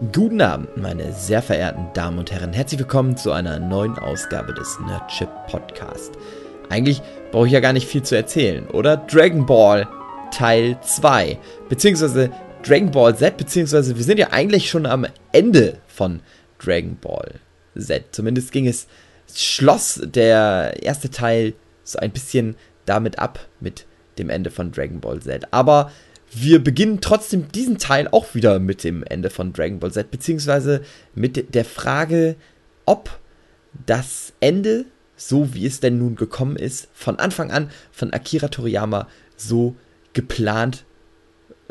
Guten 0.00 0.40
Abend, 0.40 0.78
meine 0.78 1.12
sehr 1.12 1.42
verehrten 1.42 1.88
Damen 1.92 2.18
und 2.18 2.32
Herren. 2.32 2.54
Herzlich 2.54 2.80
willkommen 2.80 3.18
zu 3.18 3.32
einer 3.32 3.58
neuen 3.58 3.98
Ausgabe 3.98 4.54
des 4.54 4.80
Nerdship 4.80 5.28
Podcast. 5.46 6.12
Eigentlich 6.70 7.02
brauche 7.30 7.46
ich 7.46 7.52
ja 7.52 7.60
gar 7.60 7.74
nicht 7.74 7.86
viel 7.86 8.02
zu 8.02 8.16
erzählen, 8.16 8.66
oder? 8.68 8.96
Dragon 8.96 9.44
Ball 9.44 9.86
Teil 10.30 10.78
2, 10.80 11.38
beziehungsweise 11.68 12.30
Dragon 12.62 12.90
Ball 12.90 13.14
Z, 13.14 13.36
beziehungsweise 13.36 13.94
wir 13.94 14.02
sind 14.02 14.18
ja 14.18 14.28
eigentlich 14.30 14.70
schon 14.70 14.86
am 14.86 15.06
Ende 15.32 15.76
von 15.86 16.20
Dragon 16.58 16.96
Ball 16.98 17.34
Z. 17.78 18.06
Zumindest 18.12 18.52
ging 18.52 18.66
es, 18.66 18.86
schloss 19.34 20.00
der 20.02 20.82
erste 20.82 21.10
Teil 21.10 21.52
so 21.84 21.98
ein 21.98 22.10
bisschen 22.10 22.56
damit 22.86 23.18
ab 23.18 23.38
mit 23.60 23.84
dem 24.16 24.30
Ende 24.30 24.50
von 24.50 24.72
Dragon 24.72 25.00
Ball 25.00 25.20
Z. 25.20 25.46
Aber 25.50 25.90
wir 26.32 26.62
beginnen 26.62 27.00
trotzdem 27.00 27.50
diesen 27.50 27.78
Teil 27.78 28.08
auch 28.08 28.34
wieder 28.34 28.58
mit 28.58 28.84
dem 28.84 29.02
Ende 29.02 29.30
von 29.30 29.52
Dragon 29.52 29.80
Ball 29.80 29.92
Z, 29.92 30.10
beziehungsweise 30.10 30.82
mit 31.14 31.54
der 31.54 31.64
Frage, 31.64 32.36
ob 32.86 33.18
das 33.86 34.32
Ende, 34.40 34.84
so 35.16 35.54
wie 35.54 35.66
es 35.66 35.80
denn 35.80 35.98
nun 35.98 36.16
gekommen 36.16 36.56
ist, 36.56 36.88
von 36.92 37.18
Anfang 37.18 37.50
an 37.50 37.70
von 37.92 38.12
Akira 38.12 38.48
Toriyama 38.48 39.08
so 39.36 39.76
geplant 40.12 40.84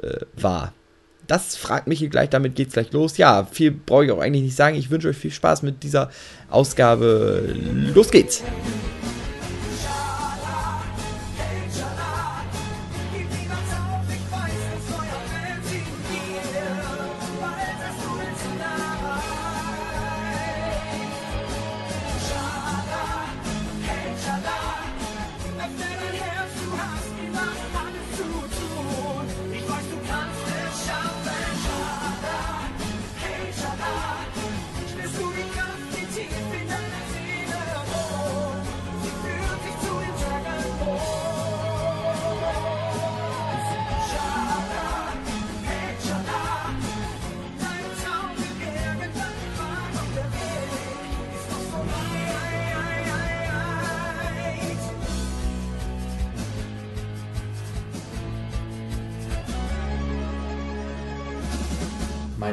äh, 0.02 0.20
war. 0.36 0.73
Das 1.28 1.55
fragt 1.55 1.88
mich 1.88 2.00
hier 2.00 2.09
gleich, 2.09 2.30
damit 2.30 2.55
geht's 2.55 2.73
gleich 2.73 2.91
los. 2.91 3.17
Ja, 3.17 3.45
viel 3.45 3.72
brauche 3.72 4.05
ich 4.05 4.12
auch 4.12 4.20
eigentlich 4.20 4.44
nicht 4.44 4.55
sagen. 4.55 4.76
Ich 4.76 4.89
wünsche 4.89 5.09
euch 5.09 5.17
viel 5.17 5.31
Spaß 5.31 5.62
mit 5.62 5.84
dieser 5.84 6.09
Ausgabe. 6.50 7.55
Los 7.94 8.09
geht's! 8.09 8.44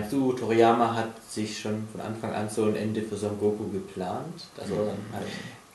Meinst 0.01 0.13
du, 0.13 0.33
Toriyama 0.33 0.95
hat 0.95 1.11
sich 1.31 1.59
schon 1.59 1.87
von 1.93 2.01
Anfang 2.01 2.33
an 2.33 2.49
so 2.49 2.65
ein 2.65 2.77
Ende 2.77 3.03
für 3.03 3.17
Son 3.17 3.39
Goku 3.39 3.69
geplant? 3.71 4.45
Also 4.61 4.75
dann 4.77 4.87
halt, 5.13 5.27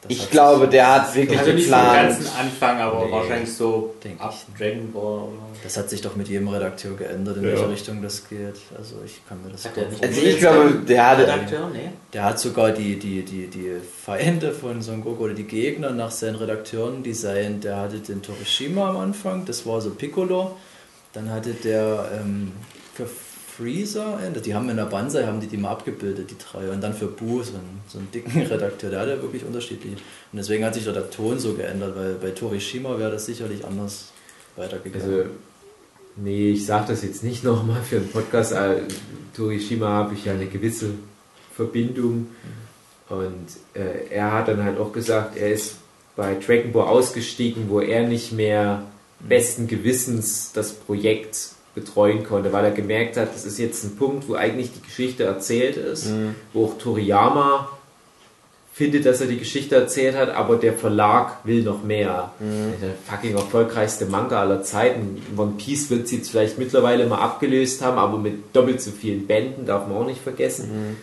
ich 0.08 0.31
glaube, 0.31 0.67
der 0.67 0.95
hat 0.95 1.13
wirklich 1.13 1.38
also 1.39 1.52
geplant. 1.52 2.09
nicht 2.09 2.17
so 2.17 2.23
ganz 2.23 2.39
Anfang, 2.39 2.80
aber 2.81 3.05
Nee, 3.05 3.11
wahrscheinlich 3.11 3.53
so 3.53 3.94
ab 4.17 4.33
ich. 4.36 4.58
Dragon 4.58 4.91
Ball. 4.91 5.03
Oder? 5.03 5.31
Das 5.63 5.78
hat 5.78 5.91
sich 5.91 6.02
doch 6.02 6.16
mit 6.16 6.28
jedem 6.28 6.47
Redakteur 6.47 6.95
geändert, 6.97 7.38
in 7.38 7.44
Ja. 7.44 7.50
welche 7.50 7.69
Richtung 7.69 8.02
das 8.02 8.28
geht. 8.28 8.55
Also 8.75 8.95
ich 9.05 9.22
kann 9.30 9.44
mir 9.44 9.52
das 9.52 9.66
Hat 9.66 9.78
nicht 9.78 9.88
vorstellen. 9.89 10.13
Also 10.16 10.28
ich 10.28 10.39
glaube, 10.39 10.69
der 10.88 11.08
hatte. 11.08 11.22
Redakteur? 11.23 11.69
Nee. 11.72 11.89
Der 12.13 12.23
hat 12.25 12.39
sogar 12.39 12.72
die, 12.72 12.97
die, 12.97 13.22
die, 13.23 13.46
die 13.47 13.73
Feinde 14.03 14.53
von 14.53 14.81
Son 14.81 15.03
Goku 15.03 15.25
oder 15.25 15.34
die 15.35 15.44
Gegner 15.44 15.91
nach 15.91 16.09
seinen 16.12 16.35
Redakteuren 16.35 17.03
designt. 17.03 17.63
Der 17.63 17.78
hatte 17.78 18.00
den 18.00 18.23
Torishima 18.23 18.90
am 18.90 18.97
Anfang, 18.97 19.46
das 19.46 19.67
war 19.67 19.81
so 19.81 19.91
Piccolo. 19.91 20.57
Dann 21.13 21.29
hatte 21.29 21.51
der 21.53 22.09
ähm, 22.19 22.53
für 22.96 23.06
Freezer, 23.61 24.17
die 24.44 24.55
haben 24.55 24.69
in 24.69 24.77
der 24.77 24.85
Banzai 24.85 25.25
haben 25.25 25.39
die 25.39 25.47
die 25.47 25.57
mal 25.57 25.69
abgebildet, 25.69 26.31
die 26.31 26.38
drei. 26.38 26.72
Und 26.72 26.81
dann 26.81 26.94
für 26.94 27.07
Buu, 27.07 27.44
so 27.44 27.53
einen, 27.53 27.81
so 27.88 27.99
einen 27.99 28.09
dicken 28.11 28.41
Redakteur, 28.47 28.89
der 28.89 29.01
hatte 29.01 29.22
wirklich 29.22 29.45
unterschiedlich. 29.45 29.94
Und 29.94 30.38
deswegen 30.38 30.66
hat 30.66 30.73
sich 30.73 30.85
doch 30.85 30.94
der 30.94 31.09
Ton 31.11 31.38
so 31.38 31.53
geändert, 31.53 31.95
weil 31.95 32.16
bei 32.16 32.31
Torishima 32.31 32.97
wäre 32.97 33.11
das 33.11 33.27
sicherlich 33.27 33.63
anders 33.63 34.11
weitergegangen. 34.55 35.07
Also, 35.07 35.29
nee, 36.16 36.51
ich 36.51 36.66
sage 36.66 36.85
das 36.89 37.03
jetzt 37.03 37.23
nicht 37.23 37.44
nochmal 37.44 37.81
für 37.83 37.99
den 37.99 38.09
Podcast. 38.09 38.53
Äh, 38.53 38.81
Torishima 39.35 39.88
habe 39.88 40.16
ich 40.16 40.25
ja 40.25 40.33
eine 40.33 40.47
gewisse 40.47 40.89
Verbindung. 41.55 42.28
Und 43.09 43.47
äh, 43.73 44.07
er 44.09 44.31
hat 44.31 44.47
dann 44.47 44.63
halt 44.63 44.79
auch 44.79 44.91
gesagt, 44.91 45.38
er 45.38 45.51
ist 45.51 45.75
bei 46.16 46.35
Dragon 46.35 46.72
Ball 46.72 46.88
ausgestiegen, 46.88 47.69
wo 47.69 47.79
er 47.79 48.07
nicht 48.07 48.31
mehr 48.31 48.85
besten 49.19 49.67
Gewissens 49.67 50.51
das 50.53 50.73
Projekt 50.73 51.51
betreuen 51.76 52.24
konnte, 52.24 52.52
weil 52.52 52.66
er 52.66 52.72
gemerkt 52.72 53.18
hat, 53.18 53.34
das 53.34 53.46
ist 53.46 53.58
jetzt 53.58 53.84
ein 53.84 53.96
Punkt, 53.96 54.28
wo 54.28 54.36
eigentlich 54.36 54.72
die 54.74 54.82
Geschichte 54.82 55.24
erzählt 55.24 55.78
ist, 55.78 56.12
wo 56.54 56.66
auch 56.66 56.78
Toriyama 56.78 57.70
findet, 58.74 59.06
dass 59.06 59.22
er 59.22 59.28
die 59.28 59.38
Geschichte 59.38 59.76
erzählt 59.76 60.16
hat, 60.16 60.30
aber 60.30 60.56
der 60.56 60.74
Verlag 60.74 61.40
will 61.44 61.62
noch 61.64 61.84
mehr. 61.84 62.32
Der 62.40 62.92
fucking 63.06 63.36
erfolgreichste 63.36 64.06
Manga 64.06 64.40
aller 64.40 64.64
Zeiten. 64.64 65.22
One 65.38 65.54
Piece 65.58 65.90
wird 65.90 66.08
sie 66.08 66.18
jetzt 66.18 66.32
vielleicht 66.32 66.58
mittlerweile 66.58 67.06
mal 67.06 67.20
abgelöst 67.20 67.82
haben, 67.82 67.98
aber 67.98 68.18
mit 68.18 68.56
doppelt 68.56 68.82
so 68.82 68.92
vielen 68.92 69.28
Bänden 69.28 69.66
darf 69.66 69.88
man 69.88 69.98
auch 69.98 70.06
nicht 70.06 70.22
vergessen. 70.22 70.98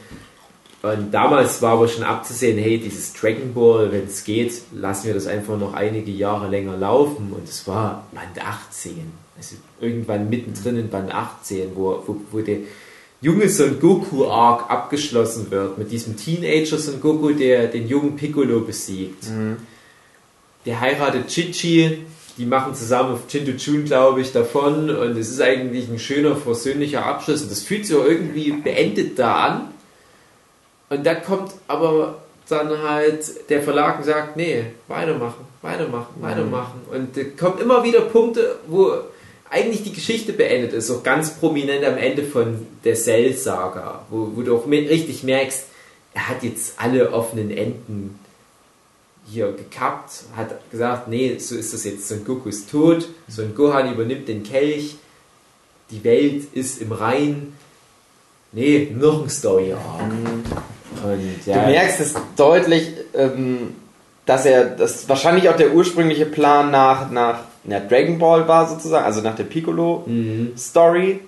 Und 0.81 1.12
damals 1.12 1.61
war 1.61 1.73
aber 1.73 1.89
schon 1.89 2.05
abzusehen, 2.05 2.56
hey, 2.56 2.79
dieses 2.79 3.12
Dragon 3.12 3.53
Ball, 3.53 3.91
wenn 3.93 4.06
es 4.06 4.25
geht, 4.25 4.62
lassen 4.73 5.09
wir 5.09 5.15
das 5.15 5.27
einfach 5.27 5.59
noch 5.59 5.75
einige 5.75 6.11
Jahre 6.11 6.49
länger 6.49 6.77
laufen. 6.77 7.33
Und 7.33 7.49
es 7.49 7.67
war 7.67 8.05
Band 8.12 8.45
18. 8.45 9.28
Also 9.38 9.56
irgendwann 9.81 10.28
mittendrin 10.28 10.76
in 10.76 10.88
Band 10.91 11.15
18, 11.15 11.71
wo, 11.75 12.03
wo, 12.06 12.16
wo 12.32 12.41
der 12.41 12.59
junge 13.21 13.49
Son 13.49 13.78
Goku 13.81 14.26
Arc 14.26 14.71
abgeschlossen 14.71 15.50
wird, 15.50 15.78
mit 15.78 15.91
diesem 15.91 16.16
Teenager 16.16 16.78
Son 16.78 17.00
Goku, 17.00 17.31
der 17.31 17.69
den 17.69 17.88
jungen 17.88 18.16
Piccolo 18.16 18.60
besiegt. 18.60 19.25
Der 20.66 20.81
heiratet 20.81 21.28
Chichi, 21.28 22.04
die 22.37 22.47
machen 22.47 22.75
zusammen 22.75 23.15
auf 23.15 23.26
Chinto-Chun, 23.28 23.84
glaube 23.84 24.21
ich, 24.21 24.32
davon 24.32 24.91
und 24.91 25.16
es 25.16 25.31
ist 25.31 25.41
eigentlich 25.41 25.88
ein 25.88 25.99
schöner, 25.99 26.37
versöhnlicher 26.37 27.05
Abschluss 27.05 27.43
und 27.43 27.50
das 27.50 27.62
fühlt 27.62 27.87
sich 27.87 27.97
auch 27.97 28.05
irgendwie 28.05 28.53
beendet 28.53 29.19
da 29.19 29.34
an. 29.34 29.69
Und 30.91 31.05
da 31.05 31.15
kommt 31.15 31.53
aber 31.66 32.22
dann 32.49 32.82
halt 32.82 33.50
der 33.50 33.62
Verlag 33.62 33.99
und 33.99 34.05
sagt, 34.05 34.37
nee, 34.37 34.65
weitermachen, 34.87 35.44
weitermachen, 35.62 36.15
weitermachen. 36.20 36.81
Und 36.91 37.16
da 37.16 37.22
kommen 37.38 37.60
immer 37.60 37.84
wieder 37.84 38.03
Punkte, 38.03 38.56
wo 38.69 38.93
eigentlich 39.50 39.82
die 39.82 39.92
Geschichte 39.92 40.32
beendet 40.32 40.72
ist, 40.72 40.91
auch 40.91 41.03
ganz 41.03 41.31
prominent 41.31 41.84
am 41.84 41.97
Ende 41.97 42.22
von 42.22 42.66
der 42.84 42.94
Cell-Saga, 42.94 44.06
wo, 44.10 44.32
wo 44.34 44.42
du 44.42 44.56
auch 44.56 44.66
richtig 44.66 45.22
merkst, 45.22 45.64
er 46.14 46.28
hat 46.28 46.42
jetzt 46.42 46.75
alle 46.78 47.12
offenen 47.12 47.50
Enden 47.50 48.19
hier 49.31 49.53
gekappt, 49.53 50.25
hat 50.37 50.70
gesagt, 50.70 51.08
nee, 51.08 51.37
so 51.38 51.54
ist 51.54 51.75
das 51.75 51.84
jetzt, 51.84 52.08
Son 52.08 52.25
Goku 52.25 52.48
ist 52.48 52.70
tot, 52.70 53.08
Son 53.28 53.54
Gohan 53.54 53.92
übernimmt 53.92 54.28
den 54.28 54.42
Kelch, 54.42 54.97
die 55.91 56.03
Welt 56.04 56.44
ist 56.54 56.81
im 56.81 56.92
Rein, 56.92 57.53
nee, 58.53 58.91
noch 58.94 59.22
ein 59.22 59.31
Story-Arc. 59.31 60.03
Und 60.03 60.44
Du 61.44 61.50
ja, 61.50 61.66
merkst 61.66 62.00
es 62.00 62.14
deutlich, 62.37 62.91
ähm, 63.14 63.75
dass 64.26 64.47
er, 64.47 64.64
das 64.64 65.08
wahrscheinlich 65.08 65.48
auch 65.48 65.56
der 65.56 65.72
ursprüngliche 65.75 66.26
Plan 66.26 66.70
nach, 66.70 67.10
nach 67.10 67.41
ja, 67.64 67.80
Dragon 67.80 68.19
Ball 68.19 68.46
war 68.48 68.69
sozusagen, 68.69 69.04
also 69.04 69.20
nach 69.20 69.36
der 69.36 69.44
Piccolo-Story, 69.44 71.20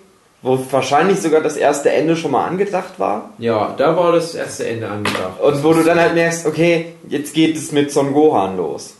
wo 0.43 0.59
wahrscheinlich 0.71 1.21
sogar 1.21 1.41
das 1.43 1.57
erste 1.57 1.91
Ende 1.91 2.17
schon 2.17 2.31
mal 2.31 2.47
angedacht 2.47 2.99
war. 2.99 3.31
ja, 3.39 3.75
da 3.77 3.97
war 3.97 4.13
das 4.13 4.35
erste 4.35 4.67
Ende 4.67 4.89
angedacht. 4.89 5.41
Und 5.43 5.63
wo 5.63 5.73
du 5.73 5.83
dann 5.83 6.01
halt 6.01 6.15
merkst, 6.15 6.47
okay, 6.47 6.93
jetzt 7.09 7.35
geht 7.35 7.57
es 7.57 7.73
mit 7.73 7.93
Son 7.93 8.15
Gohan 8.15 8.57
los. 8.57 8.95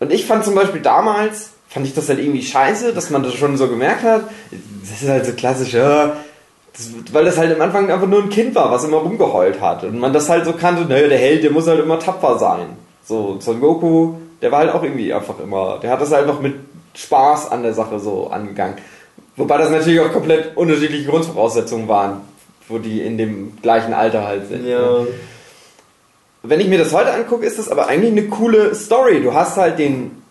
Und 0.00 0.12
ich 0.12 0.26
fand 0.26 0.44
zum 0.44 0.54
Beispiel 0.54 0.82
damals, 0.82 1.50
fand 1.68 1.86
ich 1.86 1.94
das 1.94 2.08
halt 2.08 2.18
irgendwie 2.18 2.42
scheiße, 2.42 2.92
dass 2.92 3.08
man 3.08 3.22
das 3.22 3.34
schon 3.34 3.56
so 3.56 3.68
gemerkt 3.68 4.02
hat. 4.02 4.24
Das 4.82 5.00
ist 5.00 5.08
halt 5.08 5.24
so 5.24 5.32
klassisch, 5.32 5.72
ja, 5.72 6.16
das, 6.74 6.90
weil 7.12 7.24
das 7.24 7.38
halt 7.38 7.54
am 7.54 7.60
Anfang 7.62 7.90
einfach 7.90 8.06
nur 8.06 8.22
ein 8.22 8.30
Kind 8.30 8.54
war, 8.54 8.70
was 8.70 8.84
immer 8.84 8.98
rumgeheult 8.98 9.60
hat. 9.60 9.84
Und 9.84 9.98
man 9.98 10.12
das 10.12 10.28
halt 10.28 10.44
so 10.44 10.52
kannte, 10.52 10.84
naja, 10.84 11.08
der 11.08 11.18
Held, 11.18 11.42
der 11.42 11.50
muss 11.50 11.66
halt 11.66 11.80
immer 11.80 11.98
tapfer 11.98 12.38
sein. 12.38 12.76
So, 13.04 13.38
Son 13.40 13.60
Goku, 13.60 14.14
der 14.42 14.50
war 14.50 14.60
halt 14.60 14.72
auch 14.74 14.82
irgendwie 14.82 15.12
einfach 15.12 15.38
immer, 15.38 15.78
der 15.82 15.90
hat 15.90 16.00
das 16.00 16.12
halt 16.12 16.28
einfach 16.28 16.40
mit 16.40 16.54
Spaß 16.94 17.50
an 17.50 17.62
der 17.62 17.74
Sache 17.74 17.98
so 17.98 18.28
angegangen. 18.28 18.76
Wobei 19.36 19.58
das 19.58 19.70
natürlich 19.70 20.00
auch 20.00 20.12
komplett 20.12 20.56
unterschiedliche 20.56 21.08
Grundvoraussetzungen 21.08 21.88
waren, 21.88 22.20
wo 22.68 22.78
die 22.78 23.00
in 23.00 23.16
dem 23.16 23.56
gleichen 23.62 23.94
Alter 23.94 24.26
halt 24.26 24.48
sind. 24.48 24.66
ne? 25.04 25.06
Wenn 26.42 26.60
ich 26.60 26.68
mir 26.68 26.78
das 26.78 26.92
heute 26.92 27.12
angucke, 27.12 27.46
ist 27.46 27.58
das 27.58 27.68
aber 27.68 27.86
eigentlich 27.86 28.12
eine 28.12 28.28
coole 28.28 28.74
Story. 28.74 29.22
Du 29.22 29.32
hast 29.32 29.56
halt 29.56 29.78
den 29.78 30.22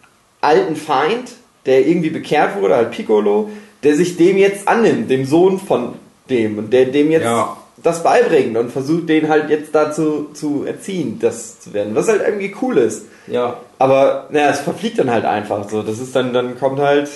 alten 0.42 0.76
Feind, 0.76 1.32
der 1.66 1.88
irgendwie 1.88 2.10
bekehrt 2.10 2.60
wurde, 2.60 2.76
halt 2.76 2.92
Piccolo, 2.92 3.50
der 3.84 3.96
sich 3.96 4.18
dem 4.18 4.38
jetzt 4.38 4.68
annimmt, 4.68 5.10
dem 5.10 5.26
Sohn 5.26 5.60
von 5.60 5.94
dem 6.30 6.58
und 6.58 6.74
der 6.74 6.86
dem 6.86 7.12
jetzt 7.12 7.24
Ja. 7.24 7.58
Das 7.78 8.04
beibringen 8.04 8.58
und 8.58 8.72
versucht 8.72 9.10
den 9.10 9.30
halt 9.30 9.50
jetzt 9.50 9.74
dazu 9.74 10.30
zu 10.34 10.66
erziehen, 10.66 11.20
das 11.20 11.60
zu 11.60 11.74
werden. 11.74 11.96
Was 11.96 12.08
halt 12.08 12.22
irgendwie 12.26 12.56
cool 12.62 12.78
ist. 12.78 13.06
Ja. 13.28 13.58
Aber 13.80 14.28
naja, 14.30 14.50
es 14.52 14.60
verfliegt 14.60 15.00
dann 15.00 15.10
halt 15.10 15.26
einfach 15.26 15.68
so. 15.70 15.82
Das 15.82 16.00
ist 16.00 16.16
dann, 16.16 16.34
dann 16.34 16.60
kommt 16.60 16.80
halt, 16.80 17.10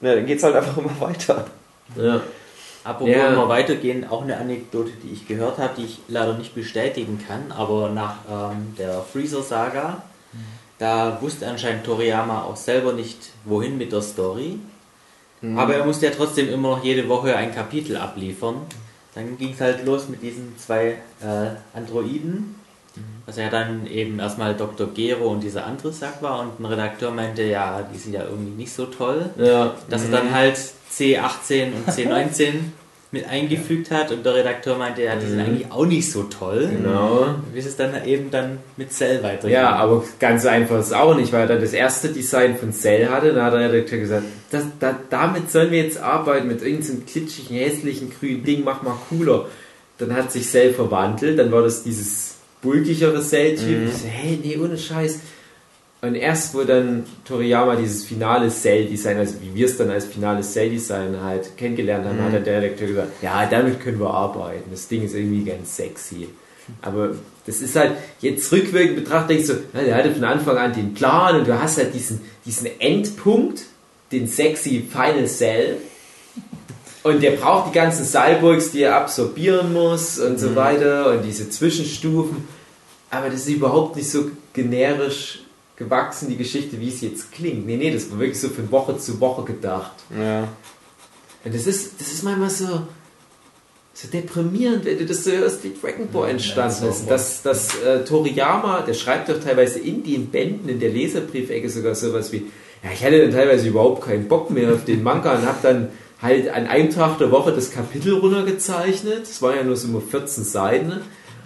ja, 0.00 0.14
dann 0.14 0.26
geht's 0.26 0.42
halt 0.42 0.56
einfach 0.56 0.76
immer 0.78 1.00
weiter. 1.00 1.46
Ja. 1.96 2.20
Apropos 2.82 3.14
Ja. 3.14 3.30
mal 3.30 3.48
weitergehen, 3.48 4.06
auch 4.10 4.22
eine 4.22 4.36
Anekdote, 4.36 4.90
die 5.02 5.12
ich 5.12 5.26
gehört 5.26 5.58
habe, 5.58 5.70
die 5.78 5.84
ich 5.86 6.00
leider 6.08 6.34
nicht 6.34 6.54
bestätigen 6.54 7.18
kann, 7.26 7.50
aber 7.56 7.88
nach 7.88 8.16
ähm, 8.30 8.74
der 8.78 9.00
Freezer-Saga, 9.10 10.02
da 10.78 11.18
wusste 11.22 11.46
anscheinend 11.46 11.84
Toriyama 11.84 12.42
auch 12.42 12.56
selber 12.56 12.92
nicht, 12.92 13.16
wohin 13.44 13.78
mit 13.78 13.92
der 13.92 14.02
Story. 14.02 14.58
Aber 15.56 15.74
er 15.74 15.84
musste 15.84 16.06
ja 16.06 16.12
trotzdem 16.16 16.48
immer 16.52 16.70
noch 16.70 16.82
jede 16.84 17.06
Woche 17.08 17.36
ein 17.36 17.54
Kapitel 17.54 17.96
abliefern. 17.98 18.56
Dann 19.14 19.38
ging 19.38 19.52
es 19.52 19.60
halt 19.60 19.84
los 19.84 20.08
mit 20.08 20.22
diesen 20.22 20.56
zwei 20.58 20.96
äh, 21.22 21.76
Androiden, 21.76 22.56
was 23.26 23.36
ja 23.36 23.48
dann 23.48 23.86
eben 23.86 24.18
erstmal 24.18 24.54
Dr. 24.54 24.88
Gero 24.94 25.28
und 25.28 25.40
dieser 25.40 25.66
andere 25.66 25.92
Sack 25.92 26.20
war 26.22 26.40
und 26.40 26.60
ein 26.60 26.64
Redakteur 26.64 27.10
meinte, 27.10 27.42
ja, 27.42 27.82
die 27.92 27.98
sind 27.98 28.12
ja 28.12 28.24
irgendwie 28.24 28.52
nicht 28.52 28.72
so 28.72 28.86
toll 28.86 29.30
Ja. 29.36 29.74
dass 29.88 30.04
er 30.04 30.10
dann 30.10 30.32
halt 30.32 30.56
C18 30.92 31.72
und 31.74 31.88
C19 31.88 32.54
mit 33.14 33.28
eingefügt 33.28 33.92
hat 33.92 34.10
und 34.10 34.26
der 34.26 34.34
Redakteur 34.34 34.76
meinte, 34.76 35.04
ja, 35.04 35.14
die 35.14 35.26
sind 35.26 35.40
eigentlich 35.40 35.70
auch 35.70 35.86
nicht 35.86 36.10
so 36.10 36.24
toll. 36.24 36.68
Genau. 36.70 37.36
Bis 37.54 37.64
es 37.64 37.76
dann 37.76 38.04
eben 38.04 38.30
dann 38.30 38.58
mit 38.76 38.92
Cell 38.92 39.22
weitergeht. 39.22 39.52
Ja, 39.52 39.76
aber 39.76 40.04
ganz 40.18 40.44
einfach 40.44 40.80
ist 40.80 40.92
auch 40.92 41.16
nicht, 41.16 41.32
weil 41.32 41.42
er 41.42 41.46
dann 41.46 41.60
das 41.60 41.72
erste 41.72 42.08
Design 42.08 42.56
von 42.58 42.72
Cell 42.72 43.08
hatte. 43.08 43.32
Da 43.32 43.44
hat 43.44 43.54
der 43.54 43.72
Redakteur 43.72 44.00
gesagt, 44.00 44.24
das, 44.50 44.64
da, 44.80 44.98
damit 45.08 45.50
sollen 45.50 45.70
wir 45.70 45.82
jetzt 45.84 46.02
arbeiten, 46.02 46.48
mit 46.48 46.60
irgendeinem 46.60 47.06
klitschigen, 47.06 47.56
hässlichen, 47.56 48.12
grünen 48.18 48.42
Ding, 48.42 48.64
mach 48.64 48.82
mal 48.82 48.96
cooler. 49.08 49.46
Dann 49.98 50.12
hat 50.14 50.32
sich 50.32 50.46
Cell 50.50 50.74
verwandelt, 50.74 51.38
dann 51.38 51.52
war 51.52 51.62
das 51.62 51.84
dieses 51.84 52.34
bulkigere 52.62 53.22
Cell-Typ. 53.22 53.90
So, 53.92 54.08
hey, 54.08 54.40
nee, 54.42 54.58
ohne 54.58 54.76
Scheiß. 54.76 55.20
Und 56.04 56.16
erst, 56.16 56.54
wo 56.54 56.64
dann 56.64 57.04
Toriyama 57.24 57.76
dieses 57.76 58.04
finale 58.04 58.50
Cell-Design, 58.50 59.16
also 59.16 59.36
wie 59.40 59.54
wir 59.54 59.64
es 59.64 59.78
dann 59.78 59.88
als 59.88 60.04
finales 60.04 60.52
Cell-Design 60.52 61.18
halt 61.22 61.56
kennengelernt 61.56 62.04
haben, 62.04 62.22
hat 62.22 62.34
dann 62.34 62.44
der 62.44 62.60
Redakteur 62.60 62.88
gesagt, 62.88 63.12
ja, 63.22 63.46
damit 63.46 63.80
können 63.80 63.98
wir 63.98 64.10
arbeiten. 64.10 64.70
Das 64.70 64.86
Ding 64.86 65.02
ist 65.02 65.14
irgendwie 65.14 65.44
ganz 65.44 65.74
sexy. 65.74 66.28
Aber 66.82 67.12
das 67.46 67.62
ist 67.62 67.74
halt, 67.74 67.92
jetzt 68.20 68.52
rückwirkend 68.52 68.96
betrachtet, 68.96 69.30
denkst 69.30 69.46
du, 69.48 69.54
na, 69.72 69.82
der 69.82 69.94
hatte 69.94 70.10
von 70.12 70.24
Anfang 70.24 70.58
an 70.58 70.74
den 70.74 70.92
Plan 70.92 71.36
und 71.36 71.48
du 71.48 71.58
hast 71.58 71.78
halt 71.78 71.94
diesen, 71.94 72.20
diesen 72.44 72.68
Endpunkt, 72.80 73.62
den 74.12 74.26
sexy 74.26 74.86
Final 74.86 75.26
Cell. 75.26 75.78
Und 77.02 77.22
der 77.22 77.30
braucht 77.30 77.70
die 77.70 77.78
ganzen 77.78 78.04
Cyborgs, 78.04 78.72
die 78.72 78.82
er 78.82 78.96
absorbieren 78.96 79.72
muss 79.72 80.18
und 80.18 80.38
so 80.38 80.54
weiter 80.54 81.12
und 81.12 81.22
diese 81.22 81.48
Zwischenstufen. 81.48 82.46
Aber 83.10 83.30
das 83.30 83.40
ist 83.40 83.48
überhaupt 83.48 83.96
nicht 83.96 84.10
so 84.10 84.30
generisch 84.52 85.43
gewachsen, 85.76 86.28
die 86.28 86.36
Geschichte, 86.36 86.80
wie 86.80 86.88
es 86.88 87.00
jetzt 87.00 87.32
klingt. 87.32 87.66
Nee, 87.66 87.76
nee, 87.76 87.90
das 87.90 88.10
war 88.10 88.18
wirklich 88.18 88.40
so 88.40 88.48
von 88.48 88.70
Woche 88.70 88.96
zu 88.98 89.20
Woche 89.20 89.44
gedacht. 89.44 89.92
Ja. 90.16 90.48
Und 91.44 91.54
das 91.54 91.66
ist, 91.66 92.00
das 92.00 92.12
ist 92.12 92.22
manchmal 92.22 92.50
so, 92.50 92.82
so 93.92 94.08
deprimierend, 94.08 94.84
wenn 94.84 94.98
du 94.98 95.06
das 95.06 95.24
so 95.24 95.32
hörst, 95.32 95.64
wie 95.64 95.72
Dragon 95.80 96.08
Ball 96.08 96.30
entstanden 96.30 96.88
ist. 96.88 97.10
Dass, 97.10 97.42
dass 97.42 97.80
äh, 97.82 98.04
Toriyama, 98.04 98.82
der 98.82 98.94
schreibt 98.94 99.28
doch 99.28 99.40
teilweise 99.40 99.78
in 99.80 100.02
den 100.04 100.30
Bänden, 100.30 100.68
in 100.68 100.80
der 100.80 100.90
Leserbriefecke 100.90 101.68
sogar 101.68 101.94
sowas 101.94 102.32
wie, 102.32 102.46
ja, 102.82 102.90
ich 102.92 103.04
hatte 103.04 103.20
dann 103.20 103.32
teilweise 103.32 103.68
überhaupt 103.68 104.04
keinen 104.04 104.28
Bock 104.28 104.50
mehr 104.50 104.72
auf 104.72 104.84
den 104.84 105.02
Manga 105.02 105.36
und 105.36 105.46
habe 105.46 105.58
dann 105.62 105.88
halt 106.22 106.48
an 106.48 106.66
einem 106.66 106.90
Tag 106.90 107.18
der 107.18 107.30
Woche 107.30 107.52
das 107.52 107.70
Kapitel 107.70 108.14
runtergezeichnet. 108.14 109.24
Es 109.24 109.42
waren 109.42 109.56
ja 109.56 109.62
nur 109.64 109.76
so 109.76 109.88
immer 109.88 110.00
14 110.00 110.44
Seiten. 110.44 110.92
Und 110.92 111.02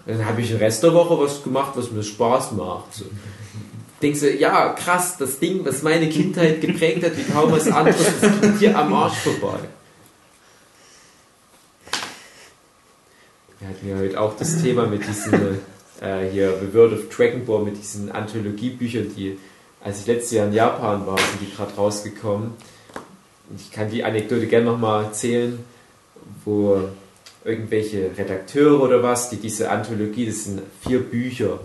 dann 0.07 0.25
habe 0.25 0.41
ich 0.41 0.49
den 0.49 0.59
Rest 0.59 0.83
der 0.83 0.95
Woche 0.95 1.19
was 1.19 1.43
gemacht, 1.43 1.73
was 1.75 1.91
mir 1.91 2.03
Spaß 2.03 2.53
macht. 2.53 2.95
So. 2.95 3.05
Denkst 4.01 4.21
du, 4.21 4.33
ja, 4.37 4.69
krass, 4.75 5.17
das 5.19 5.41
Ding, 5.41 5.65
was 5.65 5.83
meine 5.83 6.09
Kindheit 6.09 6.61
geprägt 6.61 7.05
hat, 7.05 7.17
wie 7.17 7.25
kaum 7.25 7.51
was 7.51 7.67
anderes, 7.69 8.21
das 8.21 8.41
geht 8.41 8.59
hier 8.59 8.79
am 8.79 8.93
Arsch 8.95 9.17
vorbei. 9.19 9.59
Wir 13.59 13.69
hatten 13.69 13.89
ja 13.89 13.97
heute 13.97 14.21
auch 14.21 14.37
das 14.37 14.63
Thema 14.63 14.87
mit 14.87 15.05
diesen, 15.05 15.59
äh, 16.01 16.31
hier, 16.31 16.55
The 16.61 16.73
World 16.75 16.93
of 16.93 17.09
Dragon 17.09 17.45
Ball, 17.45 17.65
mit 17.65 17.77
diesen 17.77 18.13
Anthologiebüchern, 18.13 19.13
die, 19.17 19.37
als 19.83 20.01
ich 20.01 20.07
letztes 20.07 20.31
Jahr 20.31 20.47
in 20.47 20.53
Japan 20.53 21.05
war, 21.05 21.19
sind 21.19 21.41
die 21.41 21.53
gerade 21.53 21.75
rausgekommen. 21.75 22.53
Ich 23.57 23.73
kann 23.73 23.91
die 23.91 24.05
Anekdote 24.05 24.47
gerne 24.47 24.67
nochmal 24.67 25.05
erzählen, 25.07 25.59
wo 26.45 26.89
irgendwelche 27.45 28.11
Redakteure 28.17 28.81
oder 28.81 29.03
was, 29.03 29.31
die 29.31 29.37
diese 29.39 29.71
Anthologie, 29.71 30.27
das 30.27 30.45
sind 30.45 30.63
vier 30.87 31.01
Bücher, 31.01 31.59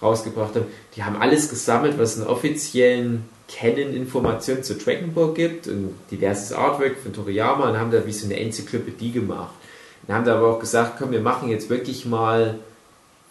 rausgebracht 0.00 0.54
haben, 0.54 0.66
die 0.96 1.04
haben 1.04 1.16
alles 1.16 1.48
gesammelt, 1.48 1.98
was 1.98 2.16
in 2.16 2.24
offiziellen 2.24 3.28
Canon-Informationen 3.48 4.62
zu 4.62 4.74
Dragon 4.74 5.12
Ball 5.12 5.32
gibt. 5.34 5.68
Und 5.68 5.94
diverses 6.10 6.52
Artwork 6.52 6.98
von 6.98 7.12
Toriyama. 7.12 7.70
Und 7.70 7.78
haben 7.78 7.90
da 7.90 8.06
wie 8.06 8.12
so 8.12 8.26
eine 8.26 8.38
Enzyklopädie 8.38 9.12
gemacht. 9.12 9.54
Und 10.06 10.14
haben 10.14 10.24
da 10.24 10.36
aber 10.36 10.48
auch 10.48 10.60
gesagt, 10.60 10.94
komm, 10.98 11.10
wir 11.10 11.20
machen 11.20 11.48
jetzt 11.48 11.70
wirklich 11.70 12.04
mal 12.04 12.58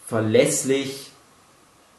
verlässlich 0.06 1.07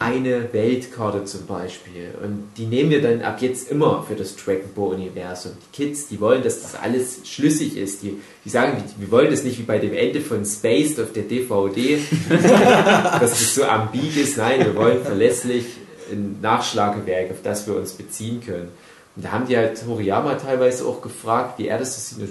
eine 0.00 0.52
Weltkarte 0.52 1.24
zum 1.24 1.46
Beispiel. 1.46 2.14
Und 2.22 2.50
die 2.56 2.66
nehmen 2.66 2.90
wir 2.90 3.02
dann 3.02 3.22
ab 3.22 3.42
jetzt 3.42 3.70
immer 3.70 4.04
für 4.06 4.14
das 4.14 4.36
Dragon 4.36 4.70
Ball 4.74 4.94
Universum. 4.94 5.52
Die 5.60 5.76
Kids, 5.76 6.06
die 6.06 6.20
wollen, 6.20 6.42
dass 6.42 6.62
das 6.62 6.76
alles 6.76 7.20
schlüssig 7.24 7.76
ist. 7.76 8.02
Die, 8.02 8.16
die 8.44 8.48
sagen, 8.48 8.82
wir, 8.96 9.10
wollen 9.10 9.30
das 9.30 9.42
nicht 9.42 9.58
wie 9.58 9.64
bei 9.64 9.78
dem 9.78 9.92
Ende 9.92 10.20
von 10.20 10.44
Spaced 10.44 11.00
auf 11.00 11.12
der 11.12 11.24
DVD, 11.24 11.98
dass 12.28 13.30
das 13.30 13.54
so 13.54 13.64
ambig 13.64 14.16
ist. 14.16 14.36
Nein, 14.36 14.60
wir 14.60 14.76
wollen 14.76 15.02
verlässlich 15.02 15.64
ein 16.12 16.38
Nachschlagewerk, 16.40 17.32
auf 17.32 17.42
das 17.42 17.66
wir 17.66 17.74
uns 17.74 17.92
beziehen 17.92 18.40
können. 18.40 18.68
Und 19.16 19.24
da 19.24 19.32
haben 19.32 19.48
die 19.48 19.56
halt 19.56 19.82
Toriyama 19.84 20.34
teilweise 20.34 20.86
auch 20.86 21.02
gefragt, 21.02 21.58
wie 21.58 21.66
er 21.66 21.78
das 21.78 22.10
so 22.10 22.20
sieht. 22.20 22.28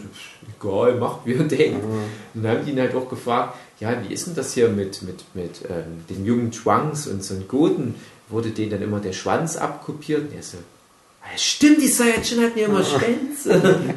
Egal, 0.57 0.95
macht 0.95 1.25
wie 1.25 1.33
er 1.33 1.43
denkt. 1.43 1.83
Und 2.33 2.43
dann 2.43 2.57
haben 2.59 2.65
die 2.65 2.71
ihn 2.71 2.79
halt 2.79 2.95
auch 2.95 3.09
gefragt, 3.09 3.57
ja, 3.79 4.01
wie 4.07 4.13
ist 4.13 4.27
denn 4.27 4.35
das 4.35 4.53
hier 4.53 4.69
mit, 4.69 5.01
mit, 5.03 5.24
mit 5.33 5.62
ähm, 5.69 6.03
den 6.09 6.25
jungen 6.25 6.51
Trunks 6.51 7.07
und 7.07 7.24
Son 7.24 7.47
Goten? 7.47 7.95
Wurde 8.29 8.50
denen 8.50 8.71
dann 8.71 8.81
immer 8.81 9.00
der 9.00 9.13
Schwanz 9.13 9.56
abkopiert? 9.56 10.21
Und 10.29 10.35
er 10.35 10.44
so, 10.44 10.57
"Ah, 11.24 11.38
stimmt, 11.38 11.81
die 11.81 11.88
Saiyajin 11.88 12.41
hatten 12.44 12.59
ja 12.59 12.65
immer 12.65 12.83
Schwänze. 12.83 13.79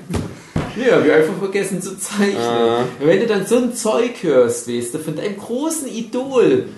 Nee, 0.76 0.90
hab 0.90 1.04
ich 1.04 1.10
einfach 1.12 1.36
vergessen 1.38 1.82
zu 1.82 1.98
zeichnen. 1.98 2.36
Ah. 2.36 2.84
Wenn 3.00 3.18
du 3.18 3.26
dann 3.26 3.44
so 3.44 3.56
ein 3.56 3.74
Zeug 3.74 4.22
hörst, 4.22 4.68
weißt 4.68 4.94
du, 4.94 4.98
von 5.00 5.16
deinem 5.16 5.36
großen 5.36 5.88
Idol, 5.88 6.68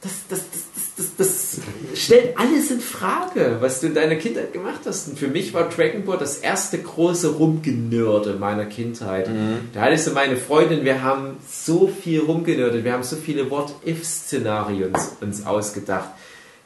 das, 0.00 0.12
das, 0.28 0.40
das, 0.50 0.75
das, 0.96 1.16
das, 1.16 1.60
stellt 1.94 2.38
alles 2.38 2.70
in 2.70 2.80
Frage, 2.80 3.58
was 3.60 3.80
du 3.80 3.88
in 3.88 3.94
deiner 3.94 4.16
Kindheit 4.16 4.54
gemacht 4.54 4.80
hast. 4.86 5.08
Und 5.08 5.18
für 5.18 5.28
mich 5.28 5.52
war 5.52 5.68
Dragon 5.68 6.04
Ball 6.04 6.16
das 6.16 6.38
erste 6.38 6.78
große 6.78 7.34
Rumgenörde 7.34 8.34
meiner 8.34 8.64
Kindheit. 8.64 9.28
Da 9.74 9.80
hatte 9.82 9.94
ich 9.94 10.02
so 10.02 10.12
meine 10.12 10.36
Freundin, 10.36 10.84
wir 10.84 11.02
haben 11.02 11.36
so 11.46 11.88
viel 11.88 12.20
rumgenördet, 12.20 12.82
wir 12.82 12.94
haben 12.94 13.02
so 13.02 13.16
viele 13.16 13.50
What-If-Szenarien 13.50 14.94
uns, 14.94 15.12
uns 15.20 15.46
ausgedacht. 15.46 16.10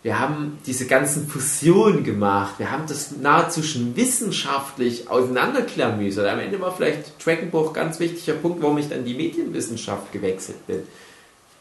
Wir 0.02 0.18
haben 0.18 0.58
diese 0.64 0.86
ganzen 0.86 1.26
Fusionen 1.28 2.04
gemacht. 2.04 2.54
Wir 2.58 2.70
haben 2.70 2.84
das 2.86 3.16
nahezu 3.20 3.62
schon 3.62 3.96
wissenschaftlich 3.96 5.10
auseinanderklamüsert. 5.10 6.26
Am 6.26 6.38
Ende 6.38 6.58
war 6.60 6.74
vielleicht 6.74 7.24
Dragon 7.24 7.50
Ball 7.50 7.72
ganz 7.72 8.00
wichtiger 8.00 8.34
Punkt, 8.34 8.62
warum 8.62 8.78
ich 8.78 8.88
dann 8.88 9.04
die 9.04 9.14
Medienwissenschaft 9.14 10.10
gewechselt 10.12 10.66
bin. 10.66 10.84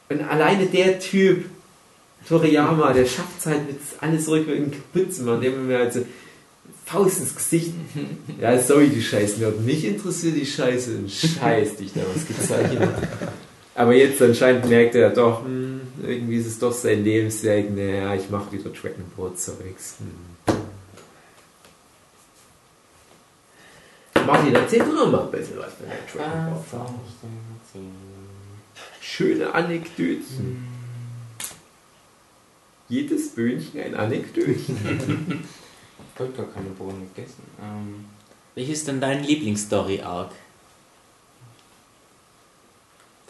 Und 0.08 0.22
alleine 0.22 0.68
der 0.68 1.00
Typ, 1.00 1.46
Toriyama, 2.28 2.94
der 2.94 3.06
schafft 3.06 3.40
es 3.40 3.46
halt 3.46 3.68
mit 3.68 3.80
alles 4.02 4.28
rückwärts 4.28 4.72
kaputt 4.72 5.14
zu 5.14 5.24
machen, 5.24 5.44
indem 5.44 5.54
er 5.54 5.60
mir 5.60 5.78
halt 5.80 5.94
so 5.94 6.06
Faust 6.86 7.20
ins 7.20 7.36
Gesicht. 7.36 7.74
Ja, 8.42 8.58
sorry, 8.58 8.90
die 8.90 9.02
Scheiß 9.02 9.38
Nerd. 9.38 9.60
Mich 9.62 9.86
interessiert 9.86 10.36
die 10.36 10.46
Scheiße 10.46 10.92
ein 10.92 11.10
Scheiß, 11.10 11.76
die 11.76 11.86
ich 11.86 11.94
damals 11.94 12.26
gezeichnet. 12.26 12.90
Aber 13.76 13.94
jetzt 13.94 14.22
anscheinend 14.22 14.68
merkt 14.70 14.96
er 14.96 15.10
doch, 15.10 15.44
hm, 15.44 15.82
irgendwie 16.02 16.38
ist 16.38 16.48
es 16.48 16.60
doch 16.60 16.72
sein 16.72 17.04
Lebenswerk. 17.04 17.70
Naja, 17.76 18.16
ich 18.16 18.30
mache 18.30 18.52
wieder 18.52 18.70
Dragon 18.70 19.06
Ball 19.16 19.34
Zeugs. 19.36 19.98
Hm. 20.00 20.56
Martin, 24.26 24.56
erzähl 24.56 24.80
doch 24.80 24.94
noch 24.94 25.12
mal 25.12 25.22
ein 25.22 25.32
bisschen 25.32 25.58
was 25.58 25.74
von 25.74 25.86
der 25.88 25.98
Dragon 26.12 26.54
Ball 26.54 26.64
Phase. 26.70 26.94
Schöne 29.02 29.54
Anekdoten. 29.54 30.79
Jedes 32.90 33.30
Böhnchen 33.36 33.82
ein 33.82 33.96
Anekdötchen. 33.96 35.44
Ich 36.16 36.20
habe 36.20 36.32
gar 36.32 36.48
keine 36.48 36.70
Bohnen 36.72 37.10
gegessen. 37.14 37.44
Ähm, 37.62 38.06
welches 38.56 38.80
ist 38.80 38.88
denn 38.88 39.00
dein 39.00 39.24
Lieblingsstory-Arc? 39.24 40.32